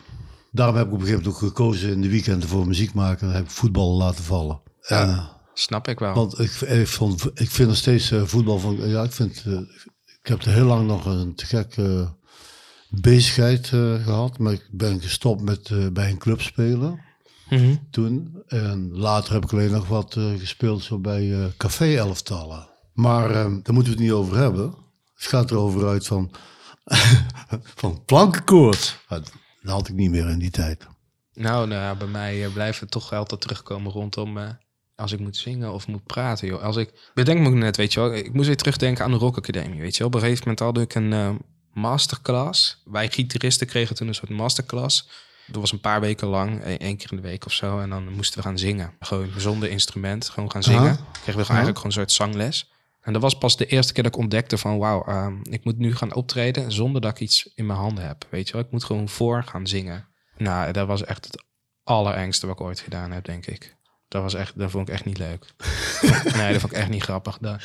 Daarom 0.52 0.76
heb 0.76 0.86
ik 0.86 0.92
op 0.92 0.98
een 1.00 1.04
gegeven 1.06 1.24
moment 1.24 1.42
ook 1.42 1.48
gekozen 1.48 1.90
in 1.90 2.00
de 2.02 2.08
weekenden 2.08 2.48
voor 2.48 2.66
muziek 2.66 2.94
maken. 2.94 3.26
Dan 3.26 3.36
heb 3.36 3.44
ik 3.44 3.50
voetballen 3.50 3.96
laten 3.96 4.24
vallen. 4.24 4.60
En, 4.80 5.08
eh, 5.08 5.26
Snap 5.54 5.88
ik 5.88 5.98
wel. 5.98 6.14
want 6.14 6.38
ik, 6.38 6.50
ik, 6.60 6.86
vond, 6.88 7.26
ik 7.34 7.50
vind 7.50 7.68
nog 7.68 7.76
steeds 7.76 8.10
eh, 8.10 8.22
voetbal 8.24 8.58
van. 8.58 8.88
Ja, 8.88 9.02
ik 9.02 9.12
vind. 9.12 9.42
eh, 9.46 9.52
ik 10.22 10.26
heb 10.28 10.42
er 10.42 10.52
heel 10.52 10.64
lang 10.66 10.86
nog 10.86 11.04
een 11.04 11.34
te 11.34 11.46
gekke 11.46 12.14
bezigheid 12.88 13.70
eh, 13.72 13.94
gehad. 14.04 14.38
Maar 14.38 14.52
ik 14.52 14.68
ben 14.70 15.00
gestopt 15.00 15.42
met 15.42 15.70
eh, 15.70 15.86
bij 15.92 16.10
een 16.10 16.18
club 16.18 16.40
spelen 16.40 17.00
Mhm. 17.50 17.74
toen. 17.90 18.42
En 18.46 18.90
later 18.92 19.32
heb 19.32 19.44
ik 19.44 19.52
alleen 19.52 19.70
nog 19.70 19.88
wat 19.88 20.16
eh, 20.16 20.38
gespeeld 20.38 20.82
zo 20.82 20.98
bij 20.98 21.32
eh 21.32 21.44
café 21.56 21.96
elftallen. 21.96 22.68
Maar 22.92 23.30
eh, 23.30 23.34
daar 23.34 23.74
moeten 23.74 23.82
we 23.82 23.90
het 23.90 23.98
niet 23.98 24.10
over 24.10 24.36
hebben. 24.36 24.74
Het 25.14 25.26
gaat 25.26 25.50
erover 25.50 25.88
uit 25.88 26.06
van, 26.06 26.30
van 27.82 28.04
plankenkoorts. 28.04 28.96
Maar 29.08 29.20
Dat 29.62 29.72
had 29.72 29.88
ik 29.88 29.94
niet 29.94 30.10
meer 30.10 30.28
in 30.28 30.38
die 30.38 30.50
tijd. 30.50 30.86
Nou, 31.34 31.68
nou 31.68 31.96
bij 31.96 32.06
mij 32.06 32.44
eh, 32.44 32.52
blijft 32.52 32.80
het 32.80 32.90
toch 32.90 33.12
altijd 33.12 33.40
terugkomen 33.40 33.92
rondom 33.92 34.38
als 34.96 35.12
ik 35.12 35.20
moet 35.20 35.36
zingen 35.36 35.72
of 35.72 35.86
moet 35.86 36.06
praten. 36.06 36.48
Joh. 36.48 36.62
Als 36.62 36.76
ik 36.76 37.10
bedenk 37.14 37.40
me 37.40 37.48
net, 37.48 37.76
weet 37.76 37.92
je 37.92 38.00
wel, 38.00 38.14
ik 38.14 38.32
moest 38.32 38.46
weer 38.46 38.56
terugdenken 38.56 39.04
aan 39.04 39.10
de 39.10 39.16
Rock 39.16 39.36
Academie. 39.36 39.80
Weet 39.80 39.92
je 39.92 39.98
wel, 39.98 40.08
op 40.08 40.14
een 40.14 40.20
gegeven 40.20 40.42
moment 40.48 40.60
had 40.60 40.78
ik 40.78 40.94
een 40.94 41.40
masterclass. 41.72 42.82
Wij 42.84 43.10
gitaristen 43.10 43.66
kregen 43.66 43.96
toen 43.96 44.08
een 44.08 44.14
soort 44.14 44.30
masterclass. 44.30 45.08
Dat 45.52 45.60
was 45.60 45.72
een 45.72 45.80
paar 45.80 46.00
weken 46.00 46.28
lang, 46.28 46.64
e- 46.64 46.74
één 46.74 46.96
keer 46.96 47.10
in 47.10 47.16
de 47.16 47.22
week 47.22 47.46
of 47.46 47.52
zo. 47.52 47.78
En 47.80 47.90
dan 47.90 48.12
moesten 48.12 48.38
we 48.38 48.44
gaan 48.44 48.58
zingen. 48.58 48.92
Gewoon 49.00 49.28
zonder 49.36 49.70
instrument, 49.70 50.28
gewoon 50.28 50.50
gaan 50.50 50.62
zingen. 50.62 50.80
Aha. 50.90 50.98
Kregen 51.12 51.40
we 51.40 51.46
eigenlijk 51.46 51.76
gewoon 51.76 51.84
een 51.84 51.92
soort 51.92 52.12
zangles. 52.12 52.70
En 53.00 53.12
dat 53.12 53.22
was 53.22 53.38
pas 53.38 53.56
de 53.56 53.66
eerste 53.66 53.92
keer 53.92 54.02
dat 54.02 54.14
ik 54.14 54.18
ontdekte 54.20 54.58
van... 54.58 54.78
wauw, 54.78 55.04
ehm, 55.04 55.34
ik 55.42 55.64
moet 55.64 55.78
nu 55.78 55.96
gaan 55.96 56.14
optreden 56.14 56.72
zonder 56.72 57.00
dat 57.00 57.10
ik 57.10 57.20
iets 57.20 57.50
in 57.54 57.66
mijn 57.66 57.78
handen 57.78 58.06
heb. 58.06 58.26
Weet 58.30 58.46
je 58.46 58.52
wel, 58.52 58.62
ik 58.62 58.70
moet 58.70 58.84
gewoon 58.84 59.08
voor 59.08 59.42
gaan 59.44 59.66
zingen. 59.66 60.06
Nou, 60.36 60.72
dat 60.72 60.86
was 60.86 61.04
echt 61.04 61.24
het 61.24 61.44
allerengste 61.84 62.46
wat 62.46 62.54
ik 62.60 62.66
ooit 62.66 62.80
gedaan 62.80 63.10
heb, 63.10 63.24
denk 63.24 63.46
ik. 63.46 63.76
Dat 64.08 64.22
was 64.22 64.34
echt, 64.34 64.58
dat 64.58 64.70
vond 64.70 64.88
ik 64.88 64.94
echt 64.94 65.04
niet 65.04 65.18
leuk. 65.18 65.44
nee, 66.36 66.52
dat 66.52 66.60
vond 66.60 66.72
ik 66.72 66.78
echt 66.78 66.88
niet 66.88 67.02
grappig. 67.02 67.38
Dat- 67.40 67.60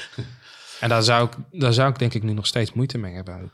En 0.79 0.89
daar 0.89 1.03
zou, 1.03 1.27
ik, 1.27 1.59
daar 1.59 1.73
zou 1.73 1.89
ik 1.89 1.99
denk 1.99 2.13
ik 2.13 2.23
nu 2.23 2.33
nog 2.33 2.47
steeds 2.47 2.73
moeite 2.73 2.97
mee 2.97 3.13
hebben. 3.13 3.41
ook. 3.43 3.51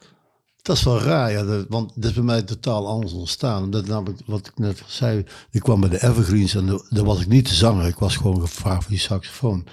Dat 0.61 0.75
is 0.77 0.83
wel 0.83 0.99
raar, 1.01 1.31
ja, 1.31 1.43
dat- 1.43 1.65
want 1.69 1.91
dat 1.95 2.03
is 2.09 2.13
bij 2.13 2.23
mij 2.23 2.41
totaal 2.41 2.87
anders 2.87 3.13
ontstaan. 3.13 3.69
Dat 3.71 3.87
namelijk, 3.87 4.19
wat 4.25 4.47
ik 4.47 4.57
net 4.57 4.83
zei, 4.87 5.23
ik 5.51 5.61
kwam 5.61 5.79
bij 5.79 5.89
de 5.89 6.03
Evergreens 6.03 6.55
en 6.55 6.65
da- 6.65 6.81
daar 6.89 7.03
was 7.05 7.21
ik 7.21 7.27
niet 7.27 7.47
de 7.47 7.53
zanger. 7.55 7.87
Ik 7.87 7.97
was 7.97 8.15
gewoon 8.15 8.41
gevraagd 8.41 8.81
voor 8.81 8.91
die 8.91 8.99
saxofoon. 8.99 9.65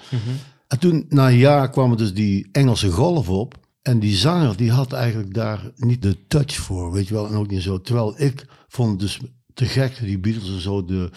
En 0.67 0.79
toen, 0.79 1.05
na 1.09 1.27
een 1.29 1.37
jaar, 1.37 1.69
kwam 1.69 1.91
er 1.91 1.97
dus 1.97 2.13
die 2.13 2.49
Engelse 2.51 2.91
golf 2.91 3.29
op. 3.29 3.55
En 3.81 3.99
die 3.99 4.15
zanger, 4.15 4.55
die 4.57 4.71
had 4.71 4.93
eigenlijk 4.93 5.33
daar 5.33 5.71
niet 5.75 6.01
de 6.01 6.25
touch 6.27 6.55
voor, 6.55 6.91
weet 6.91 7.07
je 7.07 7.13
wel. 7.13 7.27
En 7.27 7.35
ook 7.35 7.49
niet 7.49 7.61
zo. 7.61 7.81
Terwijl 7.81 8.13
ik 8.21 8.45
vond 8.67 8.89
het 8.91 8.99
dus 8.99 9.19
te 9.53 9.65
gek, 9.65 9.99
die 10.01 10.19
Beatles 10.19 10.49
en 10.49 10.61
zo. 10.61 10.85
De, 10.85 11.09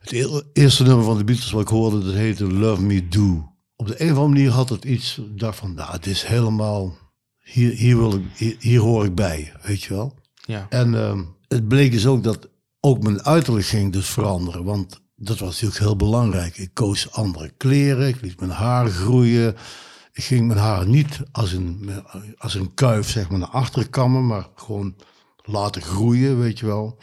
het 0.00 0.44
eerste 0.52 0.82
nummer 0.82 1.04
van 1.04 1.18
de 1.18 1.24
Beatles 1.24 1.50
wat 1.50 1.62
ik 1.62 1.68
hoorde, 1.68 2.04
dat 2.04 2.14
heette 2.14 2.52
Love 2.52 2.82
Me 2.82 3.08
Do. 3.08 3.48
Op 3.76 3.86
de 3.86 4.02
een 4.02 4.10
of 4.12 4.16
andere 4.18 4.34
manier 4.34 4.50
had 4.50 4.68
het 4.68 4.84
iets, 4.84 5.18
ik 5.18 5.38
dacht 5.38 5.58
van, 5.58 5.74
nou, 5.74 5.92
het 5.92 6.06
is 6.06 6.22
helemaal, 6.22 6.92
hier, 7.50 7.72
hier, 7.72 7.96
wil 7.96 8.14
ik, 8.14 8.22
hier, 8.36 8.56
hier 8.58 8.80
hoor 8.80 9.04
ik 9.04 9.14
bij, 9.14 9.52
weet 9.62 9.82
je 9.82 9.94
wel. 9.94 10.14
Ja. 10.34 10.66
En 10.68 10.94
ehm, 10.94 11.22
het 11.48 11.68
bleek 11.68 11.92
dus 11.92 12.06
ook 12.06 12.24
dat 12.24 12.48
ook 12.80 13.02
mijn 13.02 13.22
uiterlijk 13.22 13.66
ging 13.66 13.92
dus 13.92 14.08
veranderen. 14.08 14.64
Want 14.64 15.00
dat 15.16 15.38
was 15.38 15.50
natuurlijk 15.50 15.80
heel 15.80 15.96
belangrijk. 15.96 16.58
Ik 16.58 16.70
koos 16.74 17.12
andere 17.12 17.52
kleren, 17.56 18.08
ik 18.08 18.20
liet 18.20 18.40
mijn 18.40 18.52
haar 18.52 18.88
groeien. 18.88 19.56
Ik 20.12 20.24
ging 20.24 20.46
mijn 20.46 20.58
haar 20.58 20.86
niet 20.86 21.20
als 21.32 21.52
een, 21.52 21.90
als 22.38 22.54
een 22.54 22.74
kuif 22.74 23.10
zeg 23.10 23.30
maar, 23.30 23.38
naar 23.38 23.48
achteren 23.48 23.90
kammen, 23.90 24.26
maar 24.26 24.48
gewoon 24.54 24.94
laten 25.44 25.82
groeien, 25.82 26.38
weet 26.38 26.58
je 26.58 26.66
wel. 26.66 26.98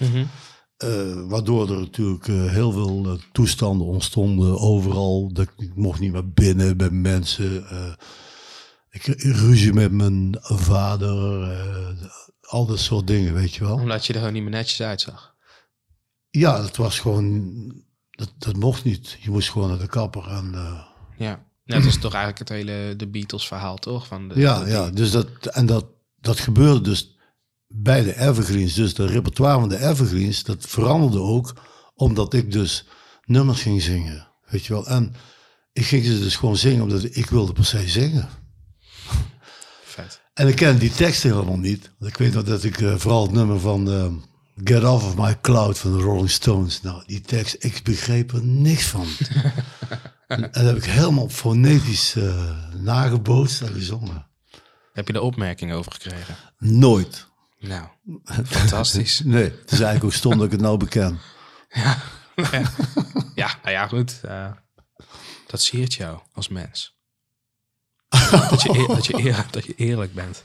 Eh, 0.78 0.90
waardoor 1.28 1.70
er 1.70 1.80
natuurlijk 1.80 2.28
eh, 2.28 2.46
heel 2.46 2.72
veel 2.72 3.06
eh, 3.06 3.12
toestanden 3.32 3.88
ontstonden 3.88 4.60
overal. 4.60 5.34
Dat, 5.34 5.48
ik 5.58 5.76
mocht 5.76 6.00
niet 6.00 6.12
meer 6.12 6.32
binnen 6.34 6.78
bij 6.78 6.90
mensen. 6.90 7.66
Ik 9.06 9.22
ruzie 9.24 9.74
met 9.74 9.92
mijn 9.92 10.38
vader. 10.40 11.42
eh, 11.52 12.06
al 12.42 12.66
dat 12.66 12.80
soort 12.80 13.08
dingen, 13.08 13.34
weet 13.34 13.54
je 13.54 13.64
wel. 13.64 13.76
Omdat 13.78 14.06
je 14.06 14.14
er 14.14 14.20
gewoon 14.20 14.34
niet 14.34 14.42
meer 14.44 14.52
netjes 14.52 14.82
uitzag. 14.82 15.36
Ja, 16.30 16.64
het 16.64 16.78
was 16.78 17.00
gewoon... 17.00 17.54
Dat, 18.10 18.34
dat 18.38 18.56
mocht 18.56 18.84
niet. 18.84 19.18
Je 19.22 19.30
moest 19.32 19.50
gewoon 19.50 19.70
naar 19.70 19.78
de 19.80 19.88
kapper. 19.88 20.28
En, 20.28 20.52
eh, 20.56 20.84
Ja. 21.18 21.46
Net 21.64 21.86
als 21.86 21.98
toch 21.98 22.14
eigenlijk 22.14 22.40
het 22.50 22.58
hele 22.58 22.94
de 22.98 23.08
Beatles 23.08 23.48
verhaal, 23.48 23.76
toch? 23.78 24.08
Van 24.08 24.28
de, 24.28 24.40
ja, 24.40 24.64
de- 24.64 24.70
ja, 24.70 24.90
dus 24.90 25.12
dat, 25.12 25.28
en 25.46 25.66
dat, 25.66 25.86
dat 26.16 26.40
gebeurde 26.40 26.82
dus 26.82 27.18
bij 27.68 28.04
de 28.04 28.20
Evergreens, 28.20 28.74
dus 28.74 28.94
de 28.94 29.06
repertoire 29.06 29.60
van 29.60 29.70
de 29.70 29.86
Evergreens, 29.88 30.44
dat 30.44 30.66
veranderde 30.68 31.20
ook 31.20 31.54
omdat 31.96 32.34
ik 32.34 32.52
dus 32.52 32.86
nummers 33.26 33.62
ging 33.62 33.82
zingen. 33.82 34.28
Weet 34.50 34.66
je 34.66 34.74
wel. 34.74 34.88
En 34.88 35.14
ik 35.74 35.86
ging 35.86 36.06
ze 36.06 36.20
dus 36.20 36.36
gewoon 36.36 36.58
zingen 36.58 36.84
omdat 36.84 37.04
ik 37.04 37.26
wilde 37.30 37.54
per 37.54 37.66
se 37.66 37.88
zingen. 37.88 38.30
En 40.34 40.48
ik 40.48 40.56
ken 40.56 40.78
die 40.78 40.92
tekst 40.92 41.24
helemaal 41.24 41.58
niet. 41.58 41.92
Want 41.98 42.12
ik 42.12 42.18
weet 42.18 42.34
nog 42.34 42.44
dat 42.44 42.64
ik 42.64 42.82
eh, 42.82 42.96
vooral 42.96 43.22
het 43.22 43.32
nummer 43.32 43.60
van 43.60 43.92
eh, 43.92 44.06
Get 44.64 44.84
Off 44.84 45.06
of 45.06 45.16
My 45.16 45.38
Cloud 45.42 45.78
van 45.78 45.98
de 45.98 46.04
Rolling 46.04 46.30
Stones. 46.30 46.82
Nou, 46.82 47.04
die 47.06 47.22
tekst, 47.22 47.56
ik 47.60 47.84
begreep 47.84 48.32
er 48.34 48.44
niks 48.44 48.86
van. 48.86 49.08
en 50.28 50.42
dat 50.52 50.64
heb 50.64 50.76
ik 50.76 50.84
helemaal 50.84 51.30
fonetisch 51.30 52.16
eh, 52.16 52.58
nagebootst 52.74 53.62
en 53.62 53.74
gezongen. 53.74 54.28
Heb 54.94 55.08
je 55.08 55.14
er 55.14 55.22
opmerking 55.22 55.74
over 55.74 55.92
gekregen? 55.92 56.36
Nooit. 56.58 57.28
Nou, 57.60 57.88
fantastisch. 58.46 59.22
Nee, 59.24 59.44
het 59.44 59.72
is 59.72 59.80
eigenlijk 59.80 60.04
ook 60.04 60.14
stom 60.14 60.38
dat 60.38 60.46
ik 60.46 60.52
het 60.52 60.62
nou 60.62 60.78
beken. 60.78 61.20
Ja, 63.36 63.56
nou 63.64 63.72
ja, 63.72 63.88
goed. 63.88 64.22
dat 65.48 65.62
siert 65.62 65.94
jou 65.94 66.20
als 66.34 66.48
mens. 66.48 66.97
dat, 68.50 68.62
je 68.62 68.70
eer- 68.78 68.88
dat, 68.88 69.06
je 69.06 69.18
eer- 69.26 69.46
dat 69.52 69.66
je 69.66 69.74
eerlijk 69.76 70.14
bent. 70.14 70.44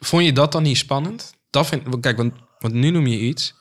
Vond 0.00 0.24
je 0.24 0.32
dat 0.32 0.52
dan 0.52 0.62
niet 0.62 0.76
spannend? 0.76 1.34
Dat 1.50 1.66
vind, 1.66 2.00
kijk, 2.00 2.16
want, 2.16 2.32
want 2.58 2.74
nu 2.74 2.90
noem 2.90 3.06
je 3.06 3.18
iets. 3.18 3.54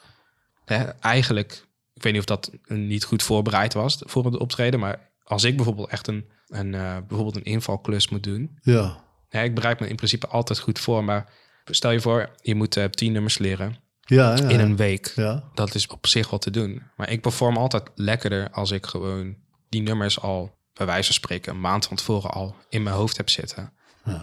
Hè, 0.65 0.83
eigenlijk, 0.83 1.67
ik 1.93 2.03
weet 2.03 2.11
niet 2.13 2.21
of 2.21 2.27
dat 2.27 2.51
niet 2.67 3.03
goed 3.03 3.23
voorbereid 3.23 3.73
was 3.73 3.97
voor 4.05 4.25
het 4.25 4.37
optreden. 4.37 4.79
Maar 4.79 5.11
als 5.23 5.43
ik 5.43 5.55
bijvoorbeeld 5.55 5.89
echt 5.89 6.07
een, 6.07 6.29
een, 6.47 6.73
eh, 6.73 6.97
bijvoorbeeld 7.07 7.35
een 7.35 7.43
invalklus 7.43 8.09
moet 8.09 8.23
doen. 8.23 8.57
Ja, 8.61 9.07
Hè, 9.29 9.43
ik 9.43 9.55
bereid 9.55 9.79
me 9.79 9.87
in 9.87 9.95
principe 9.95 10.27
altijd 10.27 10.59
goed 10.59 10.79
voor. 10.79 11.03
Maar 11.03 11.33
stel 11.65 11.91
je 11.91 11.99
voor, 12.01 12.29
je 12.41 12.55
moet 12.55 12.77
eh, 12.77 12.85
tien 12.85 13.11
nummers 13.11 13.37
leren 13.37 13.75
ja, 14.01 14.35
ja. 14.35 14.47
in 14.49 14.59
een 14.59 14.75
week. 14.75 15.11
Ja, 15.15 15.43
Dat 15.53 15.75
is 15.75 15.87
op 15.87 16.07
zich 16.07 16.29
wel 16.29 16.39
te 16.39 16.51
doen. 16.51 16.83
Maar 16.95 17.09
ik 17.09 17.21
perform 17.21 17.57
altijd 17.57 17.89
lekkerder 17.95 18.49
als 18.49 18.71
ik 18.71 18.85
gewoon 18.85 19.35
die 19.69 19.81
nummers 19.81 20.19
al, 20.19 20.57
bij 20.79 20.87
wijze 20.87 21.05
van 21.05 21.13
spreken, 21.13 21.53
een 21.53 21.59
maand 21.59 21.85
van 21.85 21.97
tevoren 21.97 22.31
al 22.31 22.55
in 22.69 22.83
mijn 22.83 22.95
hoofd 22.95 23.17
heb 23.17 23.29
zitten. 23.29 23.73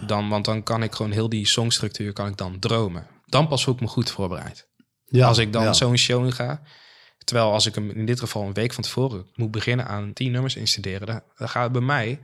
Dan, 0.06 0.28
want 0.28 0.44
dan 0.44 0.62
kan 0.62 0.82
ik 0.82 0.94
gewoon 0.94 1.12
heel 1.12 1.28
die 1.28 1.46
songstructuur 1.46 2.12
kan 2.12 2.26
ik 2.26 2.36
dan 2.36 2.58
dromen. 2.58 3.06
Dan 3.26 3.48
pas 3.48 3.64
voel 3.64 3.74
ik 3.74 3.80
me 3.80 3.86
goed 3.86 4.10
voorbereid. 4.10 4.68
ja 5.04 5.26
als 5.26 5.38
ik 5.38 5.52
dan 5.52 5.62
ja. 5.62 5.72
zo'n 5.72 5.96
show 5.96 6.32
ga. 6.32 6.62
Terwijl 7.24 7.52
als 7.52 7.66
ik 7.66 7.74
hem 7.74 7.90
in 7.90 8.06
dit 8.06 8.18
geval 8.20 8.42
een 8.42 8.52
week 8.52 8.72
van 8.72 8.82
tevoren 8.82 9.26
moet 9.34 9.50
beginnen 9.50 9.86
aan 9.86 10.12
tien 10.12 10.32
nummers 10.32 10.56
instuderen, 10.56 11.06
dan, 11.06 11.20
dan 11.36 11.48
gaat 11.48 11.62
het 11.62 11.72
bij 11.72 11.80
mij 11.80 12.20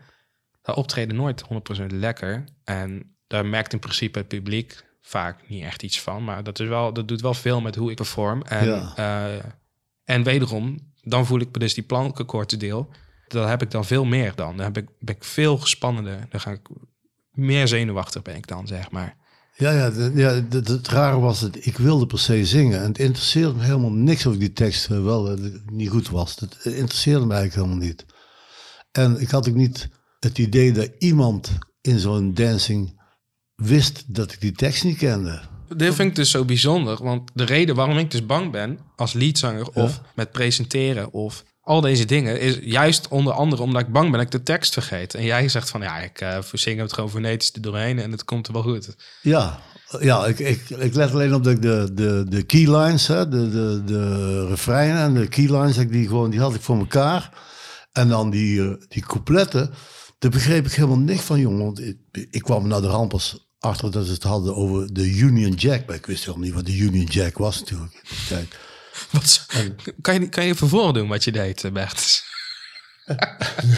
dat 0.63 0.77
optreden 0.77 1.17
nooit 1.17 1.45
100% 1.81 1.87
lekker. 1.87 2.45
En 2.65 3.17
daar 3.27 3.47
merkt 3.47 3.73
in 3.73 3.79
principe 3.79 4.19
het 4.19 4.29
publiek 4.29 4.85
vaak 5.01 5.49
niet 5.49 5.63
echt 5.63 5.83
iets 5.83 6.01
van. 6.01 6.25
Maar 6.25 6.43
dat, 6.43 6.61
is 6.61 6.69
wel, 6.69 6.93
dat 6.93 7.09
doet 7.09 7.21
wel 7.21 7.35
veel 7.35 7.61
met 7.61 7.75
hoe 7.75 7.91
ik 7.91 7.97
perform. 7.97 8.43
En, 8.43 8.67
Ja. 8.67 8.93
eh, 8.97 9.45
en 10.05 10.23
wederom, 10.23 10.93
dan 11.03 11.27
voel 11.27 11.41
ik 11.41 11.49
me 11.53 11.59
dus 11.59 11.75
die 11.75 11.85
plankenkoortendeel. 11.85 12.89
Dat 13.33 13.49
heb 13.49 13.63
ik 13.63 13.71
dan 13.71 13.85
veel 13.85 14.05
meer 14.05 14.33
dan. 14.35 14.57
Dan 14.57 14.67
heb 14.67 14.77
ik, 14.77 14.89
ben 14.99 15.15
ik 15.15 15.25
veel 15.25 15.59
gespannender. 15.59 16.27
Dan 16.31 16.41
ga 16.41 16.51
ik 16.51 16.69
meer 17.31 17.69
zenuwachtig 17.69 18.23
ben 18.23 18.37
ik 18.37 18.47
dan, 18.47 18.67
zeg 18.67 18.91
maar. 18.91 19.17
Ja, 19.57 19.71
ja, 19.71 20.11
ja 20.15 20.31
het 20.51 20.89
rare 20.89 21.19
was 21.19 21.41
dat 21.41 21.57
ik 21.61 21.77
wilde 21.77 22.07
per 22.07 22.19
se 22.19 22.47
zingen. 22.47 22.81
En 22.81 22.89
het 22.89 22.99
interesseerde 22.99 23.55
me 23.55 23.63
helemaal 23.63 23.93
niks 23.93 24.27
of 24.27 24.37
die 24.37 24.53
tekst 24.53 24.91
eh, 24.91 25.03
wel 25.03 25.31
eh, 25.31 25.45
niet 25.67 25.89
goed 25.89 26.09
was. 26.09 26.37
Het 26.41 26.65
interesseerde 26.65 27.27
me 27.27 27.35
eigenlijk 27.35 27.67
helemaal 27.67 27.89
niet. 27.89 28.05
En 28.93 29.21
ik 29.21 29.31
had 29.31 29.49
ook 29.49 29.55
niet 29.55 29.89
het 30.19 30.39
idee 30.39 30.73
dat 30.73 30.91
iemand 30.99 31.59
in 31.81 31.99
zo'n 31.99 32.35
dancing 32.35 33.01
wist 33.55 34.15
dat 34.15 34.33
ik 34.33 34.41
die 34.41 34.53
tekst 34.53 34.85
niet 34.85 34.99
kende. 34.99 35.41
Dit 35.77 35.95
vind 35.95 36.09
ik 36.09 36.15
dus 36.15 36.31
zo 36.31 36.45
bijzonder. 36.45 37.03
Want 37.03 37.31
de 37.35 37.45
reden 37.45 37.75
waarom 37.75 37.99
ik 37.99 38.11
dus 38.11 38.27
bang 38.27 38.51
ben 38.51 38.79
als 38.97 39.13
leadzanger 39.13 39.71
of 39.73 40.01
met 40.15 40.33
presenteren 40.33 41.13
of 41.13 41.45
al 41.63 41.81
deze 41.81 42.05
dingen 42.05 42.41
is 42.41 42.59
juist 42.63 43.09
onder 43.09 43.33
andere 43.33 43.63
omdat 43.63 43.83
ik 43.83 43.93
bang 43.93 44.11
ben 44.11 44.19
dat 44.19 44.27
ik 44.27 44.31
de 44.31 44.43
tekst 44.43 44.73
vergeet. 44.73 45.15
En 45.15 45.25
jij 45.25 45.49
zegt 45.49 45.71
van 45.71 45.81
ja, 45.81 45.99
ik 45.99 46.21
uh, 46.21 46.39
zing 46.53 46.81
het 46.81 46.93
gewoon 46.93 47.11
fonetisch 47.11 47.53
er 47.53 47.61
doorheen 47.61 47.99
en 47.99 48.11
het 48.11 48.25
komt 48.25 48.47
er 48.47 48.53
wel 48.53 48.63
goed. 48.63 48.97
Ja, 49.23 49.61
ja 50.01 50.27
ik, 50.27 50.39
ik, 50.39 50.71
ik 50.71 50.95
let 50.95 51.13
alleen 51.13 51.35
op 51.35 51.45
dat 51.45 51.63
de, 51.63 51.91
de, 51.95 52.25
de 52.29 52.43
keylines, 52.43 53.07
hè, 53.07 53.29
de, 53.29 53.51
de, 53.51 53.83
de 53.85 54.47
refreinen 54.47 55.03
en 55.03 55.15
de 55.15 55.29
keylines, 55.29 55.77
die, 55.77 56.07
gewoon, 56.07 56.31
die 56.31 56.41
had 56.41 56.55
ik 56.55 56.61
voor 56.61 56.79
elkaar. 56.79 57.31
En 57.93 58.09
dan 58.09 58.31
die, 58.31 58.63
eh, 58.63 58.75
die 58.89 59.03
coupletten, 59.03 59.71
daar 60.19 60.31
begreep 60.31 60.67
ik 60.67 60.73
helemaal 60.73 60.99
niks 60.99 61.23
van, 61.23 61.41
jongen. 61.41 61.65
Want 61.65 61.81
ik, 61.81 61.97
ik 62.31 62.43
kwam 62.43 62.69
naar 62.69 62.81
de 62.81 62.87
rampers 62.87 63.51
achter 63.59 63.91
dat 63.91 64.07
ze 64.07 64.13
het 64.13 64.23
hadden 64.23 64.57
over 64.57 64.95
de 64.95 65.11
Union 65.11 65.53
Jack. 65.53 65.87
Maar 65.87 65.97
ik 65.97 66.07
wist 66.07 66.25
helemaal 66.25 66.47
niet 66.47 66.55
wat 66.55 66.67
de 66.67 66.77
Union 66.77 67.05
Jack 67.05 67.39
was 67.39 67.61
natuurlijk 67.61 67.95
Wat, 69.13 69.47
kan, 70.01 70.15
je, 70.21 70.29
kan 70.29 70.45
je 70.45 70.51
even 70.51 70.69
voordoen 70.69 71.09
wat 71.09 71.25
je 71.25 71.33
deed, 71.33 71.65
eh, 71.65 71.73
Bert? 71.73 72.23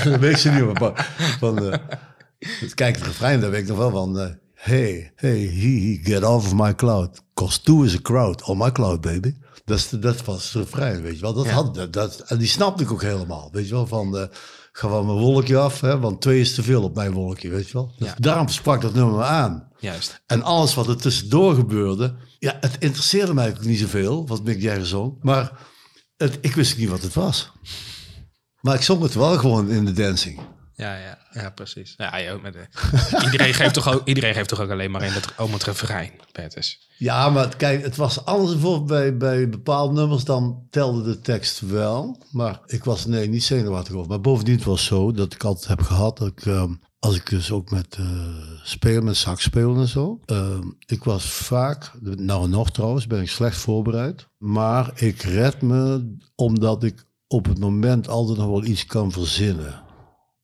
dat 0.05 0.21
weet 0.27 0.39
ze 0.39 0.51
niet, 0.51 0.79
maar 0.81 1.15
van, 1.39 1.63
uh, 1.65 1.75
kijk, 2.75 2.97
het 2.97 3.07
refrein, 3.07 3.41
daar 3.41 3.51
weet 3.51 3.61
ik 3.63 3.69
nog 3.69 3.79
wel 3.79 3.91
van. 3.91 4.19
Uh, 4.21 4.27
hey, 4.55 5.13
hey, 5.17 5.39
he, 5.39 5.69
he, 5.81 5.99
get 6.03 6.25
off 6.25 6.47
of 6.47 6.55
my 6.55 6.75
cloud. 6.75 7.21
Cause 7.35 7.61
two 7.63 7.83
is 7.83 7.95
a 7.95 8.01
crowd 8.03 8.43
on 8.43 8.59
my 8.59 8.73
cloud, 8.73 9.01
baby. 9.01 9.35
Dat, 9.65 9.79
is, 9.79 9.89
dat 9.89 10.25
was 10.25 10.53
het 10.53 10.63
refrein, 10.63 11.03
weet 11.03 11.15
je 11.15 11.21
wel. 11.21 11.33
Dat 11.33 11.45
Ja. 11.47 11.53
had, 11.53 11.75
dat, 11.75 11.93
dat, 11.93 12.21
en 12.21 12.39
die 12.39 12.49
snapte 12.49 12.83
ik 12.83 12.93
ook 12.93 13.03
helemaal, 13.03 13.49
weet 13.53 13.69
je 13.69 13.75
wel. 13.75 13.87
Van, 13.87 14.17
uh, 14.17 14.23
ga 14.73 14.89
van 14.89 15.07
mijn 15.07 15.19
wolkje 15.19 15.59
af, 15.59 15.81
hè, 15.81 15.99
want 15.99 16.21
twee 16.21 16.41
is 16.41 16.55
te 16.55 16.63
veel 16.63 16.83
op 16.83 16.95
mijn 16.95 17.13
wolkje, 17.13 17.49
weet 17.49 17.67
je 17.67 17.73
wel. 17.73 17.93
Dus 17.99 18.09
Ja. 18.09 18.15
daarom 18.19 18.49
sprak 18.49 18.81
dat 18.81 18.95
nummer 18.95 19.15
me 19.15 19.23
aan. 19.25 19.69
Juist. 19.79 20.23
En 20.27 20.43
alles 20.43 20.75
wat 20.75 20.89
er 20.89 20.97
tussendoor 20.97 21.55
gebeurde, 21.55 22.15
ja, 22.45 22.57
het 22.61 22.77
interesseerde 22.79 23.35
mij 23.35 23.49
ook 23.49 23.65
niet 23.65 23.79
zoveel, 23.79 24.27
wat 24.27 24.45
Mick 24.45 24.61
Jagger 24.61 24.87
zong. 24.87 25.17
Maar 25.21 25.53
het, 26.17 26.39
ik 26.41 26.55
wist 26.55 26.79
niet 26.79 26.89
wat 26.89 27.03
het 27.03 27.15
was. 27.15 27.51
Maar 28.61 28.75
ik 28.75 28.83
zong 28.83 29.03
het 29.03 29.15
wel 29.15 29.39
gewoon 29.39 29.71
in 29.71 29.85
de 29.85 29.93
dancing. 29.93 30.41
Ja, 30.77 30.97
ja, 30.97 31.19
ja, 31.33 31.51
precies. 31.51 31.95
Ja, 31.97 32.31
ook 32.33 32.43
met 32.43 32.53
de, 32.53 32.67
iedereen, 33.25 33.55
geeft 33.55 33.75
toch 33.75 33.93
ook, 33.95 34.07
iedereen 34.07 34.35
geeft 34.35 34.49
toch 34.49 34.61
ook 34.61 34.71
alleen 34.71 34.91
maar 34.91 35.03
in 35.03 35.13
dat 35.13 35.33
om 35.39 35.53
het 35.53 35.63
refrein, 35.65 36.11
Bertus. 36.33 36.89
Ja, 36.99 37.31
maar 37.31 37.45
het- 37.45 37.57
kijk, 37.57 37.83
het 37.83 37.97
was 37.97 38.25
anders 38.25 38.53
bijvoorbeeld 38.53 38.87
bij, 38.87 39.17
bij 39.17 39.49
bepaalde 39.49 40.01
nummers, 40.01 40.25
dan 40.25 40.67
telde 40.71 41.03
de 41.03 41.21
tekst 41.21 41.61
wel. 41.61 42.23
Maar 42.31 42.61
ik 42.67 42.85
was 42.85 43.07
nee, 43.07 43.29
niet 43.29 43.45
zenuwachtig 43.45 43.95
over. 43.95 44.09
Maar 44.09 44.21
bovendien 44.21 44.55
het 44.55 44.65
was 44.65 44.85
zo 44.85 45.13
dat 45.13 45.35
ik 45.35 45.45
altijd 45.45 45.69
heb 45.69 45.81
gehad 45.83 46.19
dat 46.19 46.29
ik, 46.29 46.47
ehm, 46.47 46.75
als 47.05 47.17
ik 47.17 47.29
dus 47.31 47.51
ook 47.51 47.71
met 47.71 47.97
eh 47.99 48.07
spelen, 48.63 49.05
met 49.05 49.17
sax 49.17 49.43
spelen 49.43 49.77
en 49.77 49.89
zo. 49.89 50.21
ehm, 50.25 50.69
ik 50.87 51.05
was 51.05 51.25
vaak, 51.25 51.93
nou 52.01 52.49
nog 52.49 52.71
trouwens, 52.71 53.07
ben 53.07 53.21
ik 53.21 53.29
slecht 53.29 53.57
voorbereid. 53.57 54.29
Maar 54.39 54.93
ik 54.95 55.23
red 55.23 55.63
me 55.63 56.15
omdat 56.35 56.83
ik 56.85 57.05
op 57.27 57.45
het 57.47 57.59
moment 57.59 58.09
altijd 58.09 58.39
nog 58.39 58.47
wel 58.47 58.65
iets 58.65 58.87
kan 58.87 59.13
verzinnen 59.13 59.83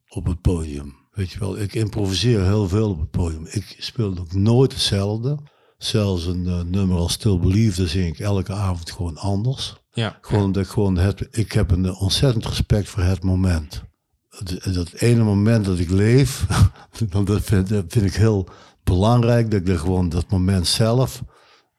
op 0.09 0.27
het 0.27 0.41
podium. 0.41 0.95
Weet 1.11 1.31
je 1.31 1.39
wel, 1.39 1.59
ik 1.59 1.75
improviseer 1.75 2.45
heel 2.45 2.69
veel 2.69 2.91
op 2.91 3.01
het 3.01 3.11
podium. 3.11 3.47
Ik 3.51 3.77
speel 3.79 4.19
ook 4.19 4.33
nooit 4.33 4.73
hetzelfde. 4.73 5.39
Zelfs 5.79 6.27
een 6.27 6.47
eh, 6.47 6.61
nummer 6.61 6.99
als 6.99 7.13
Still 7.13 7.39
Believe, 7.39 7.89
zing 7.89 8.07
ik 8.07 8.19
elke 8.19 8.53
avond 8.53 8.91
gewoon 8.91 9.17
anders. 9.17 9.75
Ja, 9.93 10.19
Gewoon 10.21 10.45
omdat 10.45 10.63
ik 10.65 10.69
gewoon 10.69 10.97
het, 10.97 11.29
ik 11.31 11.53
heb 11.53 11.71
een 11.71 11.87
eh, 11.87 12.03
ontzettend 12.03 12.47
respect 12.47 12.89
voor 12.89 13.03
het 13.03 13.23
moment. 13.23 13.83
Dat, 14.73 14.93
ene 14.93 15.23
moment 15.23 15.65
dat 15.65 15.79
ik 15.79 15.91
leef, 15.91 16.47
dat 17.25 17.43
vind, 17.43 17.69
dat 17.69 17.85
vind 17.89 18.07
ik 18.07 18.15
heel 18.15 18.49
belangrijk. 18.85 19.51
Dat 19.51 19.61
ik 19.61 19.69
er 19.69 19.79
gewoon 19.79 20.09
dat 20.09 20.31
moment 20.31 20.67
zelf 20.67 21.23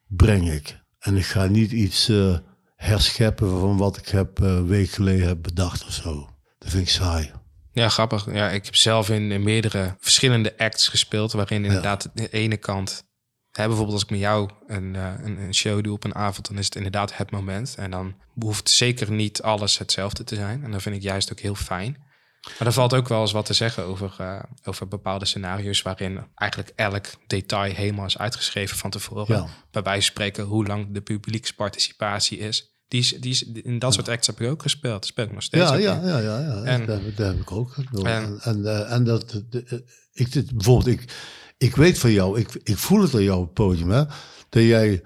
breng 0.08 0.52
ik. 0.52 0.80
En 1.00 1.18
ik 1.18 1.26
ga 1.26 1.46
niet 1.46 1.72
iets 1.72 2.10
eh, 2.10 2.38
herscheppen 2.76 3.60
van 3.60 3.78
wat 3.78 3.98
ik 3.98 4.08
heb 4.08 4.42
eh, 4.42 4.48
een 4.48 4.68
week 4.68 4.90
geleden 4.90 5.28
heb 5.28 5.42
bedacht 5.42 5.86
of 5.86 5.94
zo. 5.94 6.30
Dat 6.58 6.70
vind 6.70 6.84
ik 6.84 6.90
saai. 6.90 7.32
Ja, 7.72 7.90
grappig. 7.90 8.34
Ja, 8.34 8.50
ik 8.50 8.66
heb 8.66 8.76
zelf 8.76 9.10
in, 9.10 9.32
in 9.32 9.44
meerdere 9.44 9.96
verschillende 10.00 10.58
acts 10.58 10.88
gespeeld, 10.88 11.32
waarin 11.32 11.66
inderdaad 11.66 12.10
de 12.14 12.30
ene 12.30 12.58
kant, 12.58 13.04
hè, 13.52 13.66
bijvoorbeeld 13.66 13.94
als 13.94 14.04
ik 14.04 14.10
met 14.10 14.20
jou 14.20 14.50
een, 14.68 14.96
eh, 14.96 15.14
een, 15.22 15.38
een 15.38 15.54
show 15.54 15.84
doe 15.84 15.94
op 15.94 16.04
een 16.04 16.16
avond, 16.16 16.48
dan 16.48 16.58
is 16.58 16.66
het 16.66 16.76
inderdaad 16.76 17.18
het 17.18 17.32
moment. 17.32 17.76
En 17.78 17.92
dan 17.92 18.16
hoeft 18.40 18.70
zeker 18.70 19.12
niet 19.12 19.42
alles 19.42 19.78
hetzelfde 19.78 20.24
te 20.24 20.36
zijn. 20.36 20.64
En 20.64 20.72
dat 20.72 20.82
vind 20.82 20.96
ik 20.96 21.02
juist 21.02 21.32
ook 21.32 21.40
heel 21.40 21.56
fijn. 21.56 22.10
Maar 22.58 22.68
er 22.68 22.74
valt 22.74 22.94
ook 22.94 23.08
wel 23.08 23.22
eens 23.22 23.32
wat 23.32 23.46
te 23.46 23.54
zeggen 23.54 23.84
over, 23.86 24.14
eh, 24.18 24.40
over 24.64 24.88
bepaalde 24.88 25.26
scenario's 25.26 25.82
waarin 25.82 26.20
eigenlijk 26.36 26.72
elk 26.76 27.06
detail 27.28 27.74
helemaal 27.74 28.06
is 28.06 28.18
uitgeschreven 28.18 28.78
van 28.78 28.90
tevoren. 28.90 29.36
Ja. 29.36 29.48
Bij 29.72 29.82
wijze 29.82 30.02
van 30.06 30.12
spreken 30.12 30.44
hoe 30.44 30.66
lang 30.66 30.88
de 30.94 31.02
publieksparticipatie 31.02 32.38
is. 32.38 32.70
Die 32.88 33.00
is, 33.00 33.10
die 33.10 33.32
is, 33.32 33.44
in 33.44 33.80
dat 33.80 33.94
soort 33.94 34.10
acts 34.10 34.28
heb 34.28 34.42
ik 34.42 34.50
ook 34.50 34.62
gespeeld. 34.62 34.94
Dat 34.94 35.06
speel 35.06 35.26
ik 35.26 35.32
nog 35.34 35.44
steeds. 35.44 35.70
Ja, 35.70 35.76
ja, 35.76 36.02
ja, 36.04 36.18
ja, 36.20 36.40
ja. 36.40 36.64
En- 36.64 36.86
dat, 36.86 37.02
heb- 37.16 37.40
ik 37.40 37.52
ook. 37.52 37.76
En- 38.04 38.40
En, 38.42 38.66
eh, 38.66 38.92
en 38.94 39.04
dat, 39.04 39.42
de- 39.50 39.84
ik, 40.14 40.32
dit, 40.32 40.52
bijvoorbeeld, 40.54 40.88
ik, 41.02 41.14
ik 41.58 41.76
weet 41.76 42.00
van 42.00 42.12
jou, 42.12 42.40
ik, 42.40 42.50
ik 42.64 42.78
voel 42.78 43.02
het 43.02 43.14
aan 43.16 43.24
jou 43.24 43.38
op 43.40 43.46
het 43.46 43.54
podium, 43.54 43.90
hè, 43.90 44.04
dat 44.50 44.64
jij 44.64 45.02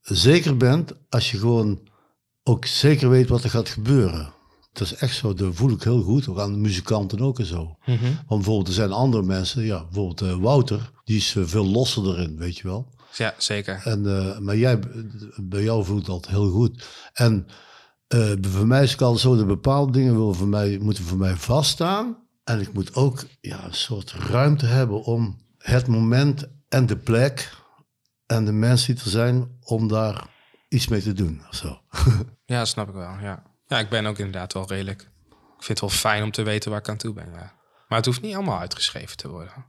zeker 0.00 0.56
bent 0.56 0.92
als 1.08 1.30
je 1.30 1.38
gewoon 1.38 1.88
ook 2.42 2.64
zeker 2.66 3.08
weet 3.10 3.28
wat 3.28 3.44
er 3.44 3.50
gaat 3.50 3.68
gebeuren. 3.68 4.32
Dat 4.72 4.86
is 4.86 4.94
echt 4.94 5.16
zo, 5.16 5.34
dat 5.34 5.54
voel 5.54 5.70
ik 5.70 5.82
heel 5.82 6.02
goed, 6.02 6.28
ook 6.28 6.38
aan 6.38 6.52
de 6.52 6.58
muzikanten 6.58 7.20
ook 7.20 7.38
en 7.38 7.46
zo. 7.46 7.76
Mhm. 7.84 8.02
Want 8.02 8.26
bijvoorbeeld, 8.26 8.68
er 8.68 8.72
zijn 8.72 8.92
andere 8.92 9.22
mensen, 9.22 9.64
ja, 9.64 9.84
bijvoorbeeld 9.84 10.20
eh, 10.20 10.36
Wouter, 10.36 10.90
die 11.04 11.16
is 11.16 11.36
eh, 11.36 11.44
veel 11.44 11.66
losser 11.66 12.06
erin, 12.06 12.36
weet 12.36 12.56
je 12.56 12.68
wel. 12.68 12.88
Ja, 13.16 13.34
zeker. 13.38 13.80
En, 13.84 14.06
eh, 14.06 14.38
maar 14.38 14.56
jij, 14.56 14.78
bij 15.36 15.62
jou 15.62 15.84
voelt 15.84 16.06
dat 16.06 16.28
heel 16.28 16.50
goed. 16.50 16.86
En 17.12 17.46
voor 18.40 18.66
mij 18.66 18.82
is 18.82 18.92
het 18.92 19.02
altijd 19.02 19.20
zo, 19.22 19.36
dat 19.36 19.46
bepaalde 19.46 19.92
dingen 19.92 20.16
willen 20.18 20.34
voor 20.34 20.48
mij, 20.48 20.78
moeten 20.78 21.04
voor 21.04 21.18
mij 21.18 21.36
vaststaan. 21.36 22.16
En 22.44 22.60
ik 22.60 22.72
moet 22.72 22.94
ook 22.94 23.24
ja, 23.40 23.64
een 23.64 23.74
soort 23.74 24.12
ruimte 24.12 24.66
hebben 24.66 25.02
om 25.04 25.38
het 25.58 25.86
moment 25.86 26.48
en 26.68 26.86
de 26.86 26.96
plek 26.96 27.56
en 28.26 28.44
de 28.44 28.52
mensen 28.52 28.94
die 28.94 29.04
er 29.04 29.10
zijn, 29.10 29.58
om 29.60 29.88
daar 29.88 30.28
iets 30.68 30.88
mee 30.88 31.02
te 31.02 31.12
doen. 31.12 31.42
Of 31.48 31.54
zo. 31.56 31.78
Ja, 32.44 32.58
dat 32.58 32.68
snap 32.68 32.88
ik 32.88 32.94
wel. 32.94 33.18
Ja. 33.22 33.42
Ja, 33.70 33.78
ik 33.78 33.88
ben 33.88 34.06
ook 34.06 34.18
inderdaad 34.18 34.52
wel 34.52 34.68
redelijk. 34.68 35.00
Ik 35.30 35.66
vind 35.66 35.80
het 35.80 35.90
wel 35.90 35.98
fijn 35.98 36.22
om 36.22 36.30
te 36.30 36.42
weten 36.42 36.70
waar 36.70 36.80
ik 36.80 36.88
aan 36.88 36.96
toe 36.96 37.12
ben. 37.14 37.26
Ja. 37.32 37.58
Maar 37.88 37.98
het 37.98 38.06
hoeft 38.06 38.20
niet 38.22 38.34
allemaal 38.34 38.58
uitgeschreven 38.58 39.16
te 39.16 39.28
worden. 39.28 39.66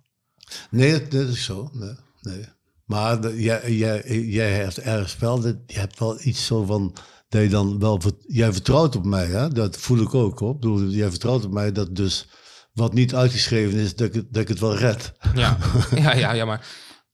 Nee, 0.69 0.91
dat, 0.91 1.11
dat 1.11 1.27
is 1.27 1.43
zo. 1.43 1.69
Nee, 1.73 1.95
nee. 2.21 2.45
Maar 2.85 3.21
de- 3.21 3.41
jij, 3.41 3.71
jij, 3.73 4.01
jij 4.21 4.51
hebt 4.51 4.77
ergens 4.79 5.17
wel, 5.17 5.39
dat- 5.41 5.57
je 5.65 5.79
hebt 5.79 5.99
wel 5.99 6.17
iets 6.21 6.45
zo 6.45 6.63
van, 6.65 6.95
dat 7.29 7.41
je 7.41 7.49
dan 7.49 7.79
wel, 7.79 7.99
jij 8.27 8.51
vertrouwt 8.53 8.95
op 8.95 9.05
mij, 9.05 9.25
hè? 9.25 9.49
dat 9.49 9.77
voel 9.77 10.01
ik 10.01 10.13
ook 10.13 10.39
op. 10.39 10.61
Bedoel, 10.61 10.87
jij 10.87 11.09
vertrouwt 11.09 11.45
op 11.45 11.51
mij 11.51 11.71
dat 11.71 11.95
dus 11.95 12.27
wat 12.73 12.93
niet 12.93 13.15
uitgeschreven 13.15 13.79
is, 13.79 13.95
dat 13.95 14.07
ik, 14.07 14.13
het- 14.13 14.33
dat 14.33 14.41
ik 14.41 14.47
het 14.47 14.59
wel 14.59 14.75
red. 14.77 15.11
Ja, 15.33 15.57
ja, 15.95 16.13
ja, 16.13 16.31
ja 16.31 16.45
maar 16.45 16.67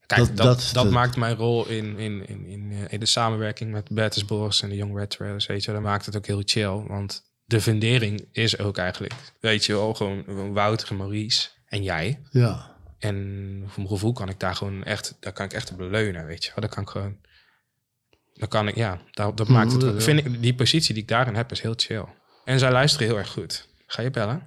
kijk, 0.07 0.35
Dat- 0.37 0.69
dat, 0.73 0.89
maakt 0.89 1.15
mijn 1.15 1.35
rol 1.35 1.67
in, 1.67 1.97
in, 1.97 2.27
in, 2.27 2.45
in, 2.45 2.71
eh, 2.71 2.93
in 2.93 2.99
de 2.99 3.05
samenwerking 3.05 3.71
met 3.71 3.89
Bertus 3.89 4.25
Bos 4.25 4.61
en 4.61 4.69
de 4.69 4.75
Young 4.75 4.97
Red 4.97 5.09
Trailers, 5.09 5.45
weet 5.45 5.63
je, 5.63 5.71
dat 5.71 5.81
maakt 5.81 6.05
het 6.05 6.15
ook 6.17 6.25
heel 6.25 6.41
chill. 6.45 6.83
Want 6.87 7.23
de 7.45 7.61
fundering 7.61 8.27
is 8.31 8.59
ook 8.59 8.77
eigenlijk, 8.77 9.13
weet 9.39 9.65
je 9.65 9.73
wel, 9.73 9.93
gewoon 9.93 10.53
Wouter 10.53 10.89
en 10.89 10.97
Maurice 10.97 11.47
en 11.65 11.83
jij. 11.83 12.21
Ja, 12.29 12.75
En 12.99 13.15
voor 13.67 13.75
mijn 13.83 13.87
gevoel 13.87 14.13
kan 14.13 14.29
ik 14.29 14.39
daar 14.39 14.55
gewoon 14.55 14.83
echt, 14.83 15.17
daar 15.19 15.33
kan 15.33 15.45
ik 15.45 15.53
echt 15.53 15.71
op 15.71 15.79
leunen, 15.79 16.25
weet 16.25 16.43
je 16.43 16.51
wel. 16.55 16.61
Dat 16.65 16.73
kan 16.73 16.83
ik 16.83 16.89
gewoon, 16.89 17.17
dan 18.33 18.47
kan 18.47 18.67
ik, 18.67 18.75
ja, 18.75 19.01
dat, 19.11 19.37
dat 19.37 19.47
maakt 19.47 19.71
ja. 19.71 19.87
het, 19.87 20.03
vind 20.03 20.19
ik, 20.25 20.41
die 20.41 20.55
positie 20.55 20.93
die 20.93 21.03
ik 21.03 21.09
daarin 21.09 21.35
heb 21.35 21.51
is 21.51 21.61
heel 21.61 21.73
chill. 21.75 22.05
En 22.45 22.59
zij 22.59 22.71
luisteren 22.71 23.07
heel 23.07 23.17
erg 23.17 23.29
goed. 23.29 23.67
Ga 23.87 24.01
je 24.01 24.09
bellen? 24.09 24.45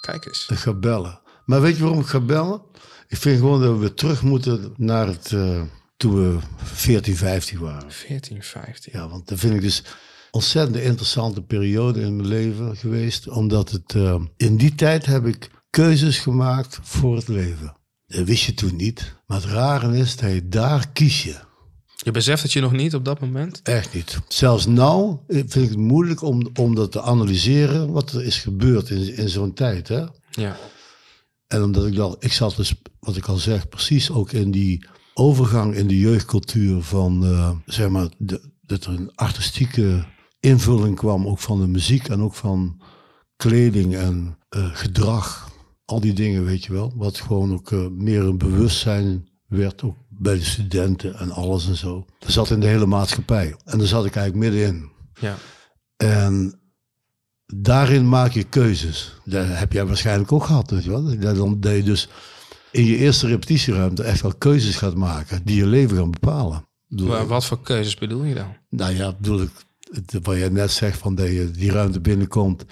Kijk 0.00 0.26
eens. 0.26 0.48
ik 0.48 0.58
ga 0.58 0.72
bellen. 0.72 1.20
Maar 1.44 1.60
weet 1.60 1.76
je 1.76 1.82
waarom 1.82 2.00
ik 2.00 2.06
ga 2.06 2.20
bellen? 2.20 2.62
Ik 3.08 3.16
vind 3.16 3.38
gewoon 3.38 3.60
dat 3.60 3.78
we 3.78 3.94
terug 3.94 4.22
moeten 4.22 4.72
naar 4.76 5.06
het, 5.06 5.32
eh, 5.32 5.62
toen 5.96 6.14
we 6.14 6.38
14, 6.62 7.16
15 7.16 7.58
waren. 7.58 7.92
14, 7.92 8.42
15. 8.42 8.92
Ja, 8.94 9.08
want 9.08 9.28
dat 9.28 9.38
vind 9.38 9.54
ik 9.54 9.60
dus 9.60 9.82
ontzettend 10.30 10.76
interessante 10.76 11.42
periode 11.42 12.00
in 12.00 12.16
mijn 12.16 12.28
leven 12.28 12.76
geweest. 12.76 13.28
Omdat 13.28 13.70
het, 13.70 13.94
eh, 13.94 14.20
in 14.36 14.56
die 14.56 14.74
tijd 14.74 15.06
heb 15.06 15.26
ik 15.26 15.50
keuzes 15.70 16.18
gemaakt 16.18 16.78
voor 16.82 17.16
het 17.16 17.28
leven. 17.28 17.76
Dat 18.06 18.26
wist 18.26 18.44
je 18.44 18.54
toen 18.54 18.76
niet. 18.76 19.14
Maar 19.26 19.40
het 19.40 19.50
rare 19.50 19.96
is 19.96 20.16
dat 20.16 20.32
je 20.32 20.48
daar 20.48 20.88
kies 20.92 21.22
je. 21.22 21.36
Je 21.96 22.10
beseft 22.10 22.42
het 22.42 22.52
je 22.52 22.60
nog 22.60 22.72
niet 22.72 22.94
op 22.94 23.04
dat 23.04 23.20
moment? 23.20 23.60
Echt 23.62 23.94
niet. 23.94 24.18
Zelfs 24.28 24.66
nou 24.66 25.16
vind 25.28 25.54
ik 25.54 25.68
het 25.68 25.76
moeilijk 25.76 26.22
om, 26.22 26.50
om 26.54 26.74
dat 26.74 26.92
te 26.92 27.02
analyseren 27.02 27.92
wat 27.92 28.12
er 28.12 28.24
is 28.24 28.38
gebeurd 28.38 28.90
in, 28.90 29.16
in 29.16 29.28
zo'n 29.28 29.54
tijd. 29.54 29.88
Hè? 29.88 30.04
Ja. 30.30 30.56
En 31.46 31.62
omdat 31.62 31.86
ik 31.86 31.94
dan, 31.94 32.16
ik 32.18 32.32
zat 32.32 32.56
dus, 32.56 32.74
wat 33.00 33.16
ik 33.16 33.26
al 33.26 33.36
zeg, 33.36 33.68
precies 33.68 34.10
ook 34.10 34.32
in 34.32 34.50
die 34.50 34.86
overgang 35.14 35.74
in 35.74 35.86
de 35.86 35.98
jeugdcultuur 35.98 36.82
van, 36.82 37.24
eh, 37.24 37.50
zeg 37.66 37.88
maar, 37.88 38.08
de, 38.18 38.52
dat 38.62 38.84
er 38.84 38.92
een 38.92 39.14
artistieke 39.14 40.04
invulling 40.40 40.96
kwam, 40.96 41.26
ook 41.26 41.38
van 41.38 41.60
de 41.60 41.66
muziek 41.66 42.08
en 42.08 42.20
ook 42.20 42.34
van 42.34 42.82
kleding 43.36 43.96
en 43.96 44.38
eh, 44.48 44.68
gedrag. 44.72 45.52
Al 45.84 46.00
die 46.00 46.12
dingen, 46.12 46.44
weet 46.44 46.64
je 46.64 46.72
wel. 46.72 46.92
Wat 46.96 47.20
gewoon 47.20 47.52
ook 47.52 47.72
eh, 47.72 47.88
meer 47.88 48.22
een 48.22 48.38
bewustzijn 48.38 49.28
werd, 49.46 49.82
ook 49.82 49.96
bij 50.08 50.34
de 50.34 50.44
studenten 50.44 51.18
en 51.18 51.30
alles 51.30 51.68
en 51.68 51.76
zo. 51.76 52.04
Dat 52.18 52.30
zat 52.30 52.50
in 52.50 52.60
de 52.60 52.66
hele 52.66 52.86
maatschappij. 52.86 53.56
En 53.64 53.78
daar 53.78 53.86
zat 53.86 54.04
ik 54.04 54.16
eigenlijk 54.16 54.50
middenin. 54.50 54.90
Ja. 55.20 55.36
En 55.96 56.60
daarin 57.46 58.08
maak 58.08 58.32
je 58.32 58.44
keuzes. 58.44 59.12
Dat 59.24 59.46
heb 59.48 59.72
jij 59.72 59.86
waarschijnlijk 59.86 60.32
ook 60.32 60.44
gehad, 60.44 60.70
weet 60.70 60.84
je 60.84 60.90
wel. 60.90 61.02
Dat, 61.60 61.74
je 61.76 61.82
dus 61.82 62.08
in 62.70 62.84
je 62.84 62.96
eerste 62.96 63.26
repetitieruimte 63.26 64.02
echt 64.02 64.20
wel 64.20 64.34
keuzes 64.34 64.76
gaat 64.76 64.94
maken 64.94 65.40
die 65.44 65.56
je 65.56 65.66
leven 65.66 65.96
gaan 65.96 66.10
bepalen. 66.10 66.66
Wat 67.26 67.44
voor 67.44 67.60
keuzes 67.62 67.94
bedoel 67.96 68.24
je 68.24 68.34
dan? 68.34 68.56
nou 68.70 68.94
ja, 68.94 69.12
bedoel 69.12 69.42
ik, 69.42 69.50
wat 70.22 70.36
jij 70.36 70.48
net 70.48 70.70
zegt, 70.70 70.98
van 70.98 71.14
dat 71.14 71.26
je 71.26 71.50
die 71.50 71.70
ruimte 71.72 72.00
binnenkomt 72.00 72.64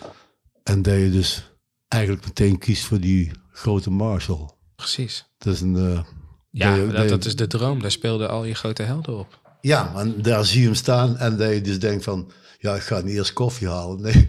en 0.62 0.82
dat 0.82 0.94
je 0.94 1.10
dus 1.10 1.50
eigenlijk 1.88 2.24
meteen 2.24 2.58
kiest 2.58 2.84
voor 2.84 3.00
die 3.00 3.30
grote 3.52 3.90
Marshall. 3.90 4.48
Precies. 4.76 5.24
Dat 5.38 5.54
is 5.54 5.60
een... 5.60 5.76
eh, 5.76 6.00
Ja, 6.50 6.74
je- 6.74 6.86
dat, 6.86 7.02
je- 7.02 7.08
dat 7.08 7.24
is 7.24 7.36
de 7.36 7.46
droom. 7.46 7.80
Daar 7.82 7.90
speelden 7.90 8.28
al 8.30 8.44
je 8.44 8.54
grote 8.54 8.82
helden 8.82 9.18
op. 9.18 9.40
Ja, 9.60 9.92
en 9.96 10.22
daar 10.22 10.44
zie 10.44 10.58
je 10.60 10.66
hem 10.66 10.74
staan 10.74 11.16
en 11.16 11.36
dat 11.36 11.52
je 11.52 11.60
dus 11.60 11.78
denkt 11.80 12.04
van, 12.04 12.30
ja, 12.62 12.74
ik 12.74 12.82
ga 12.82 13.00
niet 13.00 13.14
eerst 13.14 13.32
koffie 13.32 13.68
halen. 13.68 14.00
Nee, 14.02 14.28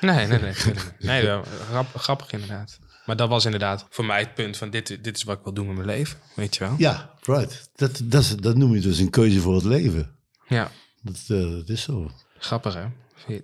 Nee, 0.00 0.26
nee, 0.26 0.38
nee. 0.38 0.52
Nee, 0.98 1.22
nee. 1.22 1.40
grap- 1.70 1.96
grappig 1.96 2.32
inderdaad. 2.32 2.78
Maar 3.06 3.16
dat 3.16 3.28
was 3.28 3.44
inderdaad 3.44 3.86
voor 3.90 4.04
mij 4.04 4.18
het 4.20 4.34
punt 4.34 4.56
van 4.56 4.70
dit, 4.70 4.98
dit 5.04 5.16
is 5.16 5.22
wat 5.22 5.36
ik 5.38 5.44
wil 5.44 5.52
doen 5.52 5.66
met 5.66 5.74
mijn 5.76 5.86
leven. 5.98 6.18
Weet 6.34 6.56
je 6.56 6.64
wel? 6.64 6.74
Ja, 6.78 7.10
right. 7.22 7.70
Dat, 7.76 8.00
dat, 8.04 8.34
dat 8.40 8.56
noem 8.56 8.74
je 8.74 8.80
dus 8.80 8.98
een 8.98 9.10
keuze 9.10 9.40
voor 9.40 9.54
het 9.54 9.64
leven. 9.64 10.10
Ja. 10.48 10.70
Dat, 11.02 11.16
eh, 11.28 11.50
dat 11.50 11.68
is 11.68 11.82
zo. 11.82 12.10
Grappig 12.38 12.74
hè? 12.74 12.84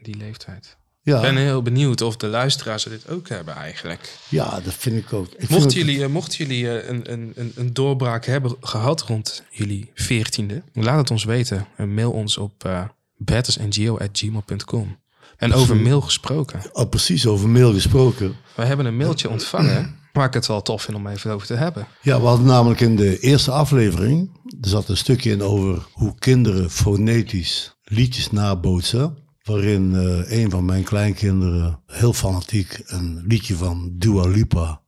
Die 0.02 0.16
leeftijd. 0.16 0.76
Ja, 1.02 1.16
Ik 1.16 1.22
ben 1.22 1.36
heel 1.36 1.62
benieuwd 1.62 2.00
of 2.00 2.16
de 2.16 2.26
luisteraars 2.26 2.82
dit 2.84 3.08
ook 3.08 3.28
hebben 3.28 3.54
eigenlijk. 3.54 4.16
ja 4.28 4.60
dat 4.60 4.74
vind 4.74 4.96
ik 4.96 5.12
ook. 5.12 5.26
Ik 5.26 5.34
vind 5.38 5.50
Mochten 5.50 5.78
jullie, 5.78 6.02
eh, 6.02 6.08
mochten 6.08 6.38
jullie 6.46 6.78
eh, 6.80 6.88
een, 6.88 7.12
een, 7.12 7.32
een, 7.34 7.52
een 7.56 7.72
doorbraak 7.74 8.24
hebben 8.24 8.56
gehad 8.60 9.02
rond 9.02 9.42
jullie 9.50 9.90
veertiende, 9.94 10.62
laat 10.72 10.98
het 10.98 11.10
ons 11.10 11.24
weten. 11.24 11.66
En 11.76 11.94
mail 11.94 12.10
ons 12.12 12.36
op 12.36 12.64
uh, 12.66 12.84
bettersngeo.gmail.com. 13.24 15.00
En 15.36 15.52
over 15.52 15.76
mail 15.76 16.00
gesproken. 16.00 16.60
Oh, 16.72 16.88
precies 16.88 17.26
over 17.26 17.48
mail 17.48 17.72
gesproken. 17.72 18.36
We 18.56 18.64
hebben 18.64 18.86
een 18.86 18.96
mailtje 18.96 19.30
ontvangen 19.30 20.00
waar 20.12 20.26
ik 20.26 20.34
het 20.34 20.46
wel 20.46 20.62
tof 20.62 20.82
vind 20.82 20.96
om 20.96 21.06
even 21.06 21.30
over 21.30 21.46
te 21.46 21.54
hebben. 21.54 21.86
Ja, 22.02 22.20
we 22.20 22.26
hadden 22.26 22.46
namelijk 22.46 22.80
in 22.80 22.96
de 22.96 23.18
eerste 23.18 23.50
aflevering, 23.50 24.30
er 24.60 24.68
zat 24.68 24.88
een 24.88 24.96
stukje 24.96 25.30
in 25.30 25.42
over 25.42 25.86
hoe 25.92 26.14
kinderen 26.18 26.70
fonetisch 26.70 27.76
liedjes 27.84 28.30
nabootsen. 28.30 29.16
Waarin 29.42 29.94
eh, 29.94 30.40
een 30.40 30.50
van 30.50 30.64
mijn 30.64 30.82
kleinkinderen 30.82 31.80
heel 31.86 32.12
fanatiek 32.12 32.82
een 32.86 33.24
liedje 33.26 33.56
van 33.56 33.90
Dua 33.98 34.26
Lipa 34.26 34.80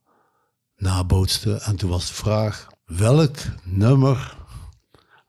nabootste. 0.77 1.55
En 1.55 1.77
toen 1.77 1.91
was 1.91 2.09
de 2.09 2.15
vraag, 2.15 2.67
welk 2.85 3.37
nummer 3.65 4.37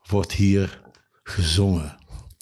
wordt 0.03 0.32
hier 0.32 0.82
gezongen? 1.24 1.95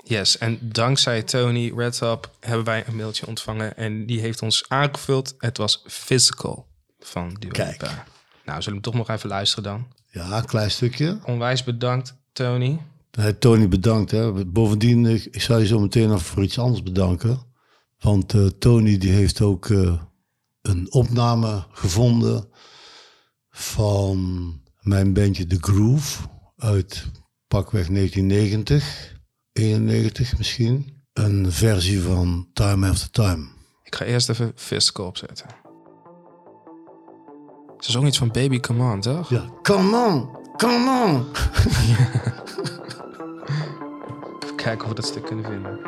Yes, 0.04 0.38
en 0.38 0.60
dankzij 0.62 1.24
Tony 1.24 1.74
Redtop 1.76 2.36
hebben 2.40 2.66
wij 2.66 2.88
een 2.88 2.96
mailtje 2.96 3.28
ontvangen 3.28 3.78
en 3.78 4.06
die 4.06 4.20
heeft 4.20 4.42
ons 4.42 4.66
aangevuld. 4.68 5.36
Het 5.38 5.58
was 5.58 5.84
Physical 5.88 6.68
van 7.00 7.36
Dua 7.40 7.52
Kijk. 7.52 7.82
Nou, 7.82 8.62
zullen 8.62 8.64
we 8.64 8.72
hem 8.72 8.82
toch 8.82 8.94
nog 8.94 9.10
even 9.10 9.30
luisteren 9.30 9.64
dan? 9.64 9.88
Ja, 10.08 10.38
een 10.38 10.46
klein 10.46 10.72
stukje. 10.72 11.20
Onwijs 11.26 11.64
bedankt, 11.64 12.16
Tony. 12.34 12.80
Hey, 13.12 13.34
Tony, 13.34 13.68
bedankt. 13.68 14.12
Hè. 14.12 14.46
Bovendien, 14.46 15.06
ik, 15.06 15.26
ik 15.26 15.42
zou 15.42 15.60
je 15.60 15.66
zo 15.66 15.80
meteen 15.80 16.08
nog 16.08 16.24
voor 16.24 16.44
iets 16.44 16.60
anders 16.60 16.84
bedanken. 16.84 17.42
Want 18.00 18.34
eh, 18.34 18.46
Tony 18.46 18.98
die 18.98 19.12
heeft 19.12 19.42
ook 19.42 19.70
eh, 19.70 20.02
een 20.62 20.92
opname 20.92 21.66
gevonden 21.72 22.50
van 23.50 24.18
mijn 24.80 25.14
bandje 25.14 25.48
The 25.48 25.58
Groove 25.62 26.28
uit 26.58 27.06
pakweg 27.48 27.88
1990, 27.88 29.13
91 29.54 30.38
misschien. 30.38 31.02
Een 31.14 31.52
versie 31.52 32.02
van 32.02 32.48
Time 32.54 32.90
After 32.90 33.10
Time. 33.10 33.48
Ik 33.84 33.96
ga 33.96 34.06
eerst 34.06 34.30
even 34.30 34.52
Physical 34.56 35.06
opzetten. 35.06 35.46
Ze 37.80 37.92
zong 37.92 38.08
iets 38.08 38.18
van 38.18 38.32
Baby 38.32 38.60
Come 38.60 38.92
On, 38.92 39.02
toch? 39.02 39.30
Ja, 39.30 39.46
come 39.62 39.98
on, 40.08 40.38
come 40.58 41.06
on. 41.06 41.26
Even 44.44 44.56
kijken 44.56 44.84
of 44.84 44.90
we 44.90 44.96
dat 44.96 45.06
stuk 45.06 45.26
kunnen 45.26 45.46
vinden. 45.46 45.80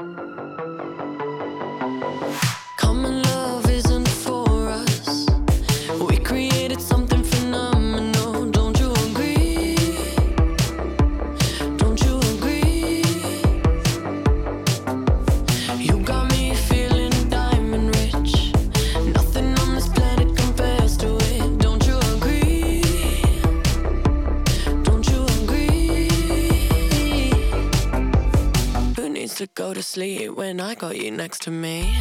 To 29.45 29.51
go 29.53 29.73
to 29.73 29.83
sleep 29.83 30.31
when 30.31 30.59
I 30.59 30.75
got 30.75 30.97
you 30.97 31.11
next 31.11 31.41
to 31.43 31.51
me? 31.51 31.95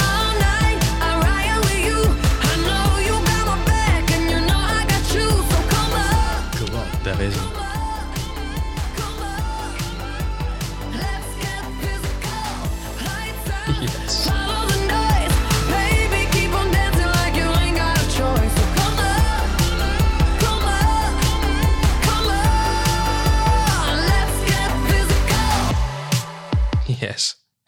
All 0.00 0.32
night 0.40 0.80
I 1.00 1.10
ride 1.22 1.58
with 1.64 1.84
you. 1.88 2.00
I 2.50 2.54
know 2.66 2.86
you 3.06 3.14
got 3.26 3.46
my 3.46 3.64
back 3.64 4.10
and 4.10 4.30
you 4.30 4.40
know 4.48 4.58
I 4.58 4.84
got 4.88 5.14
you. 5.14 5.28
So 5.50 5.58
come 5.74 5.92
on. 5.92 6.52
Come 6.58 6.74
on. 6.76 6.86
Daar 7.02 7.20
is 7.20 7.71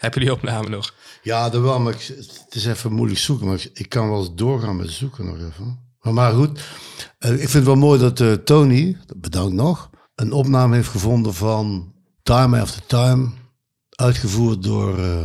Heb 0.05 0.15
je 0.15 0.21
die 0.21 0.33
opname 0.33 0.69
nog? 0.69 0.95
Ja, 1.23 1.49
dat 1.51 1.63
wel, 1.63 1.81
maar 1.81 1.93
ik, 1.93 2.03
het 2.45 2.55
is 2.55 2.67
even 2.67 2.93
moeilijk 2.93 3.21
zoeken. 3.21 3.47
Maar 3.47 3.55
ik, 3.55 3.71
ik 3.73 3.89
kan 3.89 4.09
wel 4.11 4.19
eens 4.19 4.35
doorgaan 4.35 4.77
met 4.77 4.91
zoeken 4.91 5.27
nog 5.27 5.37
even. 5.37 5.79
Maar, 6.01 6.13
maar 6.13 6.33
goed, 6.33 6.61
eh, 7.19 7.31
ik 7.31 7.39
vind 7.39 7.53
het 7.53 7.65
wel 7.65 7.77
mooi 7.77 8.01
dat 8.01 8.21
eh, 8.21 8.33
Tony, 8.33 8.97
bedankt 9.17 9.55
nog, 9.55 9.91
een 10.15 10.33
opname 10.33 10.75
heeft 10.75 10.89
gevonden 10.89 11.35
van 11.35 11.93
Time 12.23 12.61
After 12.61 12.87
Time. 12.87 13.29
Uitgevoerd 13.91 14.63
door 14.63 14.99
eh 14.99 15.25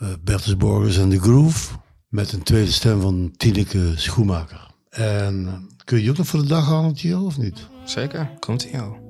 eh, 0.00 0.08
Bertus 0.24 0.56
Borgers 0.56 0.98
en 0.98 1.10
The 1.10 1.20
Groove. 1.20 1.74
Met 2.08 2.32
een 2.32 2.42
tweede 2.42 2.72
stem 2.72 3.00
van 3.00 3.32
Tineke 3.36 3.92
Schoenmaker. 3.96 4.70
En 4.90 5.66
kun 5.84 6.02
je 6.02 6.10
ook 6.10 6.16
nog 6.16 6.26
voor 6.26 6.40
de 6.40 6.46
dag 6.46 6.66
halen, 6.66 6.96
Gio, 6.96 7.24
of 7.24 7.38
niet? 7.38 7.66
Zeker. 7.84 8.30
Komt 8.38 8.62
ie 8.62 8.78
al. 8.78 9.09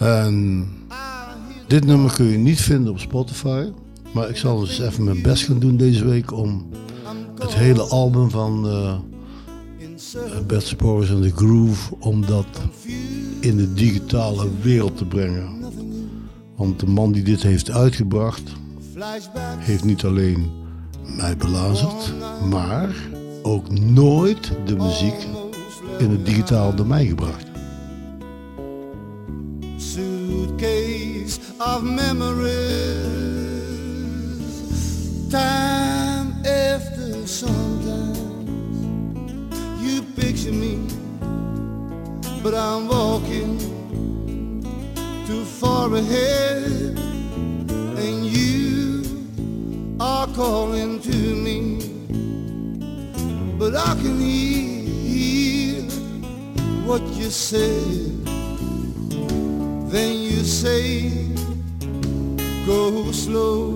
En 0.00 0.66
dit 1.66 1.84
nummer 1.84 2.12
kun 2.12 2.26
je 2.26 2.38
niet 2.38 2.60
vinden 2.60 2.92
op 2.92 2.98
Spotify. 2.98 3.68
Maar 4.14 4.28
ik 4.28 4.36
zal 4.36 4.60
dus 4.60 4.78
even 4.78 5.04
mijn 5.04 5.22
best 5.22 5.44
gaan 5.44 5.58
doen 5.58 5.76
deze 5.76 6.04
week 6.04 6.32
om 6.32 6.68
het 7.38 7.54
hele 7.54 7.82
album 7.82 8.30
van 8.30 8.66
uh, 8.66 8.98
Bert 10.46 10.66
Spores 10.66 11.10
en 11.10 11.20
The 11.20 11.32
Groove, 11.34 11.94
om 11.98 12.26
dat 12.26 12.46
in 13.40 13.56
de 13.56 13.72
digitale 13.72 14.48
wereld 14.62 14.96
te 14.96 15.04
brengen. 15.04 15.48
Want 16.56 16.80
de 16.80 16.86
man 16.86 17.12
die 17.12 17.22
dit 17.22 17.42
heeft 17.42 17.70
uitgebracht, 17.70 18.52
heeft 19.58 19.84
niet 19.84 20.04
alleen 20.04 20.50
mij 21.16 21.36
belazerd, 21.36 22.12
maar 22.50 22.94
ook 23.42 23.70
nooit 23.80 24.52
de 24.66 24.76
muziek 24.76 25.26
in 25.98 26.10
het 26.10 26.26
digitale 26.26 26.74
domein 26.74 27.06
gebracht. 27.06 27.49
Of 31.60 31.84
memories. 31.84 32.48
Time 35.30 36.32
after 36.46 37.26
sometimes 37.26 38.18
you 39.78 40.02
picture 40.16 40.52
me, 40.52 40.78
but 42.42 42.54
I'm 42.54 42.88
walking 42.88 43.58
too 45.26 45.44
far 45.44 45.94
ahead, 45.94 46.98
and 46.98 48.24
you 48.24 49.02
are 50.00 50.26
calling 50.28 50.98
to 51.00 51.16
me, 51.44 51.78
but 53.58 53.76
I 53.76 53.94
can 54.00 54.18
hear 54.18 55.82
what 56.86 57.02
you 57.08 57.28
said. 57.28 58.16
Then 59.90 60.20
you 60.20 60.44
say, 60.44 61.29
go 62.66 63.10
slow, 63.12 63.74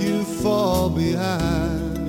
you 0.00 0.24
fall 0.42 0.90
behind. 0.90 2.08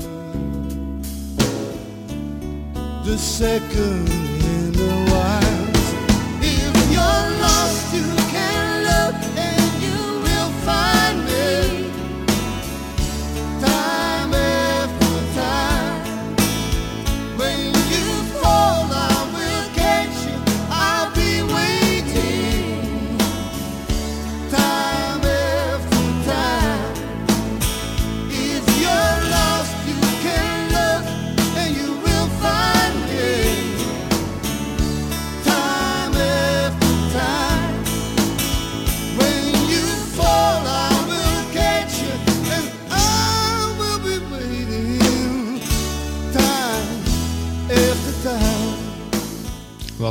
The 3.05 3.17
second 3.17 4.24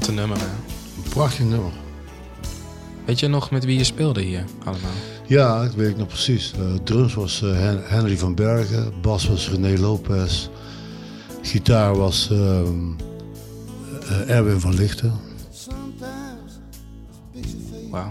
Wat 0.05 0.12
een 0.12 0.18
nummer, 0.20 0.38
hè? 0.38 0.44
Een 1.05 1.09
prachtig 1.09 1.44
nummer. 1.44 1.72
Weet 3.05 3.20
je 3.20 3.28
nog 3.28 3.50
met 3.50 3.64
wie 3.64 3.78
je 3.78 3.84
speelde 3.84 4.20
hier 4.22 4.44
allemaal? 4.64 4.90
Ja, 5.26 5.62
dat 5.64 5.74
weet 5.74 5.90
ik 5.90 5.96
nog 5.96 6.07
precies. 6.09 6.52
Eh, 6.52 6.74
drums 6.84 7.14
was 7.14 7.42
eh, 7.42 7.52
Hen- 7.52 7.82
Henry 7.84 8.18
van 8.18 8.34
Bergen, 8.34 8.92
bas 9.02 9.28
was 9.28 9.48
René 9.50 9.78
Lopez, 9.78 10.48
gitaar 11.42 11.96
was 11.96 12.28
ehm, 12.30 12.92
eh, 14.09 14.30
Erwin 14.36 14.61
van 14.61 14.74
Lichten. 14.74 15.12
Wauw. 17.90 18.09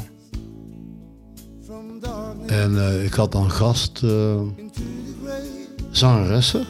En 2.47 3.03
ik 3.03 3.13
had 3.13 3.31
dan 3.31 3.51
gast 3.51 4.01
zangeressen. 5.91 6.65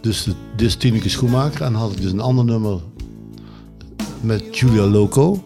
Dus 0.00 0.24
de, 0.24 0.32
dit 0.56 0.66
is 0.66 0.74
Tineke 0.76 1.08
Schoenmaker. 1.08 1.62
En 1.62 1.74
had 1.74 1.92
ik 1.92 2.00
dus 2.02 2.12
een 2.12 2.20
ander 2.20 2.44
nummer 2.44 2.80
met 4.26 4.58
Julia 4.58 4.82
Loco. 4.86 5.42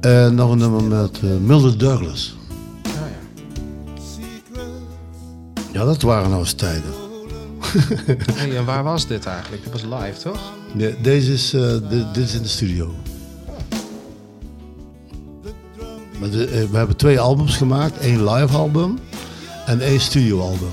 En 0.00 0.34
nog 0.34 0.50
een 0.50 0.58
nummer 0.58 0.82
met 0.82 1.20
eh 1.22 1.30
Mildred 1.40 1.80
Douglas. 1.80 2.36
Ja, 2.82 2.90
ja. 2.90 4.00
Secret 4.02 4.68
Ja, 5.72 5.84
dat 5.84 6.02
waren 6.02 6.28
nou 6.28 6.40
eens 6.40 6.52
tijden. 6.52 6.92
Hey, 8.34 8.56
en 8.56 8.64
waar 8.64 8.82
was 8.84 9.06
dit 9.06 9.26
eigenlijk? 9.26 9.62
Dit 9.64 9.72
was 9.72 10.00
live, 10.00 10.20
toch? 10.22 10.52
Nee, 10.72 10.94
deze 11.02 11.32
is, 11.32 11.52
eh, 11.52 11.60
di- 11.88 12.04
dit 12.12 12.24
is 12.24 12.34
in 12.34 12.42
de 12.42 12.48
studio. 12.48 12.94
Eh, 16.22 16.30
we 16.30 16.68
hebben 16.76 16.96
twee 16.96 17.20
albums 17.20 17.56
gemaakt. 17.56 17.98
één 17.98 18.30
live 18.30 18.56
album 18.56 18.98
en 19.66 19.80
één 19.80 20.00
studio 20.00 20.40
album. 20.40 20.70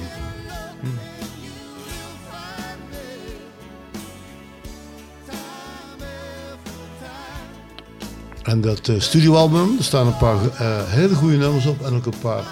En 8.51 8.61
dat 8.61 8.87
eh, 8.87 8.99
studioalbum, 8.99 9.77
er 9.77 9.83
staan 9.83 10.07
een 10.07 10.17
paar 10.17 10.35
eh, 10.35 10.81
hele 10.85 11.15
goede 11.15 11.37
nummers 11.37 11.65
op 11.65 11.81
en 11.81 11.93
ook 11.93 12.05
een 12.05 12.19
paar 12.21 12.43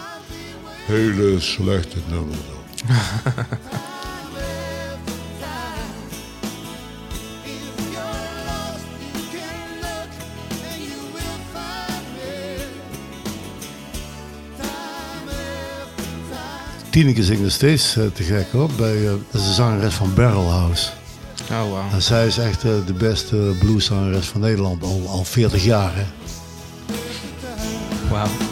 hele 0.86 1.39
slechte 1.39 1.97
nummers 2.10 2.38
op. 2.38 2.64
Tineke 16.89 17.24
zingt 17.24 17.41
nog 17.41 17.52
steeds 17.52 17.95
eh, 17.95 18.06
te 18.14 18.24
gek 18.24 18.52
hoor. 18.52 18.70
Bij, 18.78 18.97
de 19.32 19.39
zangeres 19.39 19.93
van 19.93 20.14
Barrel 20.14 20.50
House. 20.50 20.99
Oh. 21.52 21.93
En 21.93 22.02
zij 22.02 22.28
is 22.28 22.38
echt 22.38 22.64
eh, 22.64 22.72
de 22.86 22.93
beste 22.93 23.36
blueszangeres 23.60 24.28
van 24.28 24.41
Nederland, 24.41 24.84
al, 24.84 25.04
al 25.08 25.24
40 25.24 25.64
jaar. 25.64 25.95
Hè. 25.95 26.06
Wauw. 28.10 28.49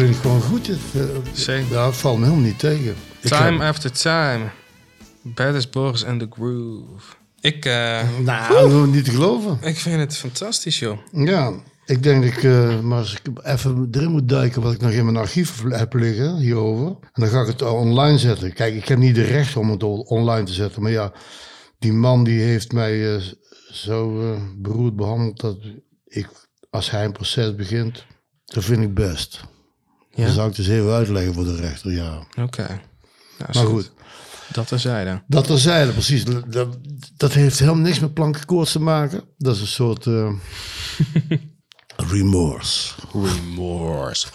Het 0.00 0.08
klinkt 0.08 0.26
gewoon 0.26 0.40
goed. 0.42 0.66
Het, 0.66 1.46
eh. 1.48 1.70
Ja, 1.70 1.92
valt 1.92 2.18
me 2.18 2.24
helemaal 2.24 2.44
niet 2.44 2.58
tegen. 2.58 2.94
Ik 3.20 3.28
Time 3.30 3.50
heb- 3.50 3.60
after 3.60 3.92
time. 3.92 4.44
Bad 5.22 5.54
as 5.54 5.70
Boris 5.70 6.04
and 6.04 6.20
the 6.20 6.26
Groove. 6.30 7.04
Ik, 7.40 7.64
eh, 7.64 8.08
Nou, 8.24 8.88
niet 8.88 9.04
te 9.04 9.10
geloven. 9.10 9.58
ik 9.62 9.76
vind 9.76 10.00
het 10.00 10.16
fantastisch, 10.16 10.78
joh. 10.78 10.98
Ja, 11.12 11.52
ik 11.84 12.02
denk 12.02 12.22
dat 12.24 12.32
ik 12.32 12.42
eh, 12.42 12.80
maar 12.80 12.98
eens 12.98 13.16
even 13.42 13.88
erin 13.90 14.10
moet 14.10 14.28
duiken 14.28 14.62
wat 14.62 14.72
ik 14.72 14.80
nog 14.80 14.90
in 14.90 15.04
mijn 15.04 15.16
archief 15.16 15.62
heb 15.68 15.94
liggen 15.94 16.36
hierover. 16.36 16.86
En 16.86 17.22
dan 17.22 17.28
ga 17.28 17.40
ik 17.40 17.46
het 17.46 17.62
online 17.62 18.18
zetten. 18.18 18.52
Kijk, 18.52 18.74
ik 18.74 18.88
heb 18.88 18.98
niet 18.98 19.14
de 19.14 19.24
recht 19.24 19.56
om 19.56 19.70
het 19.70 19.82
on- 19.82 20.04
online 20.06 20.46
te 20.46 20.52
zetten. 20.52 20.82
Maar 20.82 20.92
ja, 20.92 21.12
die 21.78 21.92
man 21.92 22.24
die 22.24 22.40
heeft 22.40 22.72
mij 22.72 23.14
eh, 23.16 23.22
zo 23.72 24.20
eh, 24.32 24.40
beroerd 24.56 24.96
behandeld 24.96 25.40
dat 25.40 25.56
ik, 26.06 26.28
als 26.70 26.90
hij 26.90 27.04
een 27.04 27.12
proces 27.12 27.54
begint, 27.54 28.04
dat 28.44 28.64
vind 28.64 28.82
ik 28.82 28.94
best. 28.94 29.40
Ja? 30.10 30.24
Dan 30.24 30.34
zou 30.34 30.48
ik 30.50 30.56
dus 30.56 30.68
even 30.68 30.92
uitleggen 30.92 31.34
voor 31.34 31.44
de 31.44 31.56
rechter, 31.56 31.92
ja. 31.92 32.18
Oké. 32.38 32.80
Nou, 33.38 33.50
Maar 33.52 33.66
goed, 33.66 33.92
Dat 34.52 34.66
terzijde. 34.66 35.22
dat 35.26 35.46
terzijde, 35.46 35.92
precies. 35.92 36.24
Dat, 36.46 36.76
dat 37.16 37.32
heeft 37.32 37.58
helemaal 37.58 37.80
niks 37.82 37.98
met 37.98 38.14
plankenkoorts 38.14 38.72
te 38.72 38.80
maken. 38.80 39.22
Dat 39.38 39.54
is 39.54 39.60
een 39.60 39.66
soort 39.66 40.06
eh, 40.06 40.32
remorse. 42.10 42.92
Remorse. 43.12 44.26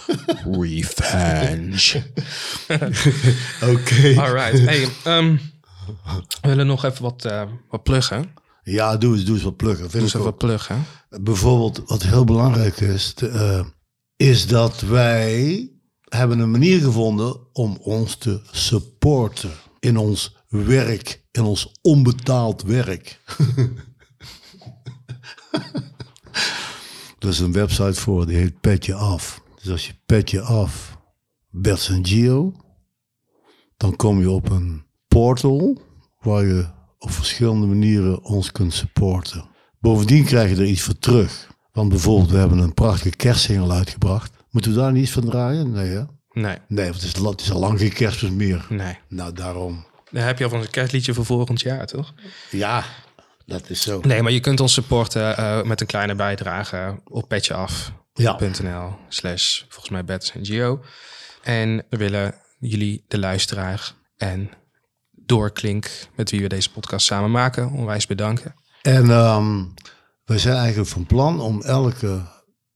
Revenge. 0.52 2.04
Oké. 3.74 4.14
Alright. 4.22 4.60
Hey, 4.66 4.88
ehm, 5.04 5.36
we 6.42 6.48
willen 6.48 6.68
nog 6.68 6.86
even 6.86 7.02
wat, 7.04 7.26
eh, 7.26 7.42
wat 7.70 7.84
pluggen. 7.84 8.34
Ja, 8.64 8.98
doe 8.98 9.16
eens, 9.16 9.26
doe 9.26 9.36
eens 9.36 9.44
wat 9.44 9.56
pluggen. 9.58 9.82
Doe 9.82 9.90
Vind 9.90 10.04
eens 10.04 10.14
even 10.14 10.26
ook. 10.26 10.26
wat 10.32 10.38
pluggen. 10.38 10.86
Bijvoorbeeld, 11.22 11.82
wat 11.86 12.04
heel 12.04 12.24
belangrijk 12.24 12.80
is, 12.80 13.14
te, 13.14 13.28
eh, 13.28 13.66
is 14.16 14.48
dat 14.48 14.82
wij 14.82 15.70
hebben 16.04 16.40
een 16.40 16.52
manier 16.52 16.80
gevonden 16.80 17.54
om 17.54 17.78
ons 17.82 18.16
te 18.16 18.42
supporten 18.52 19.52
in 19.80 19.98
ons 19.98 20.36
werk, 20.48 21.24
in 21.32 21.44
ons 21.44 21.72
onbetaald 21.82 22.62
werk. 22.62 23.22
er 27.20 27.28
is 27.28 27.40
een 27.40 27.52
website 27.52 27.94
voor, 27.94 28.26
die 28.26 28.38
heet 28.38 28.62
Petje 28.62 28.94
Af. 28.94 29.44
Dus 29.56 29.70
als 29.70 29.88
je 29.88 29.94
Petje 30.06 30.42
Af, 30.42 30.98
Bert 31.50 31.88
en 31.88 32.06
Gio, 32.06 32.54
dan 33.78 33.96
kom 33.96 34.20
je 34.20 34.30
op 34.30 34.50
een 34.50 34.86
portal 35.08 35.82
waar 36.20 36.46
je 36.46 36.68
op 37.00 37.12
verschillende 37.12 37.68
manieren 37.68 38.24
ons 38.24 38.52
kunt 38.52 38.74
supporten. 38.74 39.50
Bovendien 39.80 40.26
krijg 40.26 40.50
je 40.50 40.56
er 40.56 40.66
iets 40.66 40.82
voor 40.82 41.00
terug. 41.00 41.55
Want 41.76 41.90
bijvoorbeeld, 41.90 42.30
we 42.32 42.38
hebben 42.38 42.58
een 42.58 42.74
prachtige 42.74 43.16
kerstsingel 43.16 43.72
uitgebracht. 43.72 44.32
Moeten 44.50 44.72
we 44.72 44.78
daar 44.78 44.92
niet 44.92 45.04
iets 45.04 45.12
van 45.12 45.26
draaien? 45.26 45.72
Nee, 45.72 45.90
hè? 45.90 46.04
Nee, 46.32 46.58
Nee, 46.68 46.90
want 46.90 47.02
het 47.02 47.16
is, 47.18 47.22
het 47.24 47.42
is 47.42 47.52
al 47.52 47.60
lang 47.60 47.80
geen 47.80 47.94
kerstmis 47.94 48.32
meer. 48.32 48.66
nee. 48.70 48.98
Nou, 49.10 49.34
daarom. 49.34 49.86
Dan 50.12 50.24
heb 50.24 50.38
je 50.38 50.44
al 50.44 50.50
van 50.50 50.60
een 50.62 50.70
kerstliedje 50.70 51.14
voor 51.14 51.26
volgend 51.26 51.62
jaar, 51.62 51.86
toch? 51.88 52.14
Ja, 52.52 52.84
dat 53.46 53.70
is 53.70 53.82
zo. 53.82 54.00
Nee, 54.04 54.22
maar 54.22 54.32
je 54.32 54.40
kunt 54.40 54.60
ons 54.60 54.74
supporten 54.74 55.38
eh, 55.38 55.64
met 55.64 55.82
een 55.82 55.88
kleine 55.88 56.16
bijdrage 56.16 57.02
op 57.06 57.28
petjeaf.nl 57.28 58.64
Ja. 58.64 58.98
slash 59.10 59.62
volgens 59.70 59.90
mij 59.90 60.06
Bets 60.06 60.32
en 60.32 60.46
Gio. 60.46 60.84
En 61.44 61.86
we 61.90 61.98
willen 61.98 62.36
jullie, 62.60 63.04
de 63.08 63.20
luisteraar 63.20 63.94
en 64.18 64.50
Doorklink, 65.12 65.90
met 66.16 66.32
wie 66.32 66.42
we 66.42 66.48
deze 66.48 66.72
podcast 66.72 67.06
samen 67.06 67.32
maken, 67.32 67.72
onwijs 67.72 68.08
bedanken. 68.08 68.56
En 68.82 69.10
ehm 69.12 69.64
we 70.26 70.40
zijn 70.40 70.56
eigenlijk 70.56 70.90
van 70.90 71.06
plan 71.06 71.42
om 71.42 71.62
elke 71.62 72.22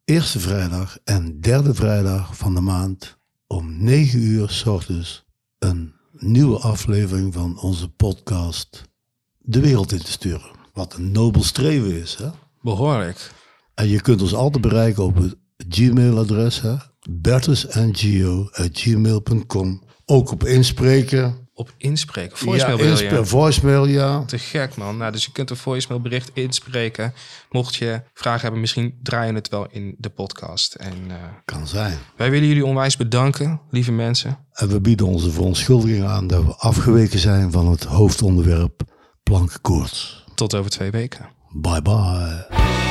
eerste 0.06 0.40
vrijdag 0.40 0.98
en 1.04 1.40
derde 1.40 1.74
vrijdag 1.74 2.38
van 2.38 2.56
de 2.56 2.62
maand 2.62 3.18
om 3.48 3.84
9 3.84 4.22
uur 4.22 4.50
s 4.50 4.66
ochtends 4.66 5.26
een 5.60 5.94
nieuwe 6.12 6.60
aflevering 6.60 7.34
van 7.34 7.60
onze 7.60 7.90
podcast 7.90 8.84
de 9.38 9.60
wereld 9.60 9.92
in 9.92 10.00
te 10.00 10.12
sturen. 10.12 10.52
Wat 10.74 10.94
een 10.94 11.12
nobel 11.12 11.44
streven 11.44 12.02
is, 12.02 12.16
hè? 12.16 12.30
Behoorlijk. 12.62 13.32
En 13.74 13.88
je 13.88 14.02
kunt 14.02 14.22
ons 14.22 14.34
altijd 14.34 14.64
bereiken 14.64 15.04
op 15.04 15.16
het 15.16 15.38
Gmail-adres, 15.70 16.62
hè? 16.62 16.76
bertusangio.gmail.com. 17.10 19.84
Ook 20.06 20.32
op 20.32 20.44
inspreken. 20.44 21.49
Op 21.60 21.74
inspreken. 21.78 22.38
Voicemail 22.38 22.98
ja, 22.98 23.24
voicemail, 23.24 23.86
ja. 23.86 24.24
Te 24.26 24.40
gek, 24.40 24.76
man. 24.76 24.98
Nou, 24.98 25.12
dus 25.12 25.26
je 25.26 25.32
kunt 25.32 25.50
een 25.50 25.56
voicemailbericht 25.56 26.30
inspreken. 26.34 27.14
Mocht 27.50 27.76
je 27.76 28.02
vragen 28.14 28.42
hebben, 28.42 28.60
misschien 28.60 29.00
draaien 29.04 29.34
we 29.34 29.40
het 29.40 29.50
wel 29.50 29.68
in 29.70 29.96
de 29.98 30.10
podcast. 30.10 30.74
En 30.74 30.94
eh, 31.08 31.16
Kan 31.46 31.68
zijn. 31.68 31.98
wij 32.16 32.32
willen 32.32 32.48
jullie 32.48 32.66
onwijs 32.66 32.98
bedanken, 32.98 33.62
lieve 33.70 33.92
mensen. 33.92 34.38
En 34.54 34.68
we 34.68 34.82
bieden 34.82 35.08
onze 35.08 35.32
verontschuldiging 35.32 36.06
aan 36.06 36.28
dat 36.28 36.46
we 36.46 36.56
afgeweken 36.56 37.20
zijn 37.20 37.52
van 37.52 37.68
het 37.68 37.84
hoofdonderwerp 37.84 38.82
plankenkoorts. 39.24 40.26
Tot 40.36 40.56
over 40.56 40.72
twee 40.72 40.92
weken. 40.92 41.30
Bye 41.54 41.82
bye. 41.82 42.89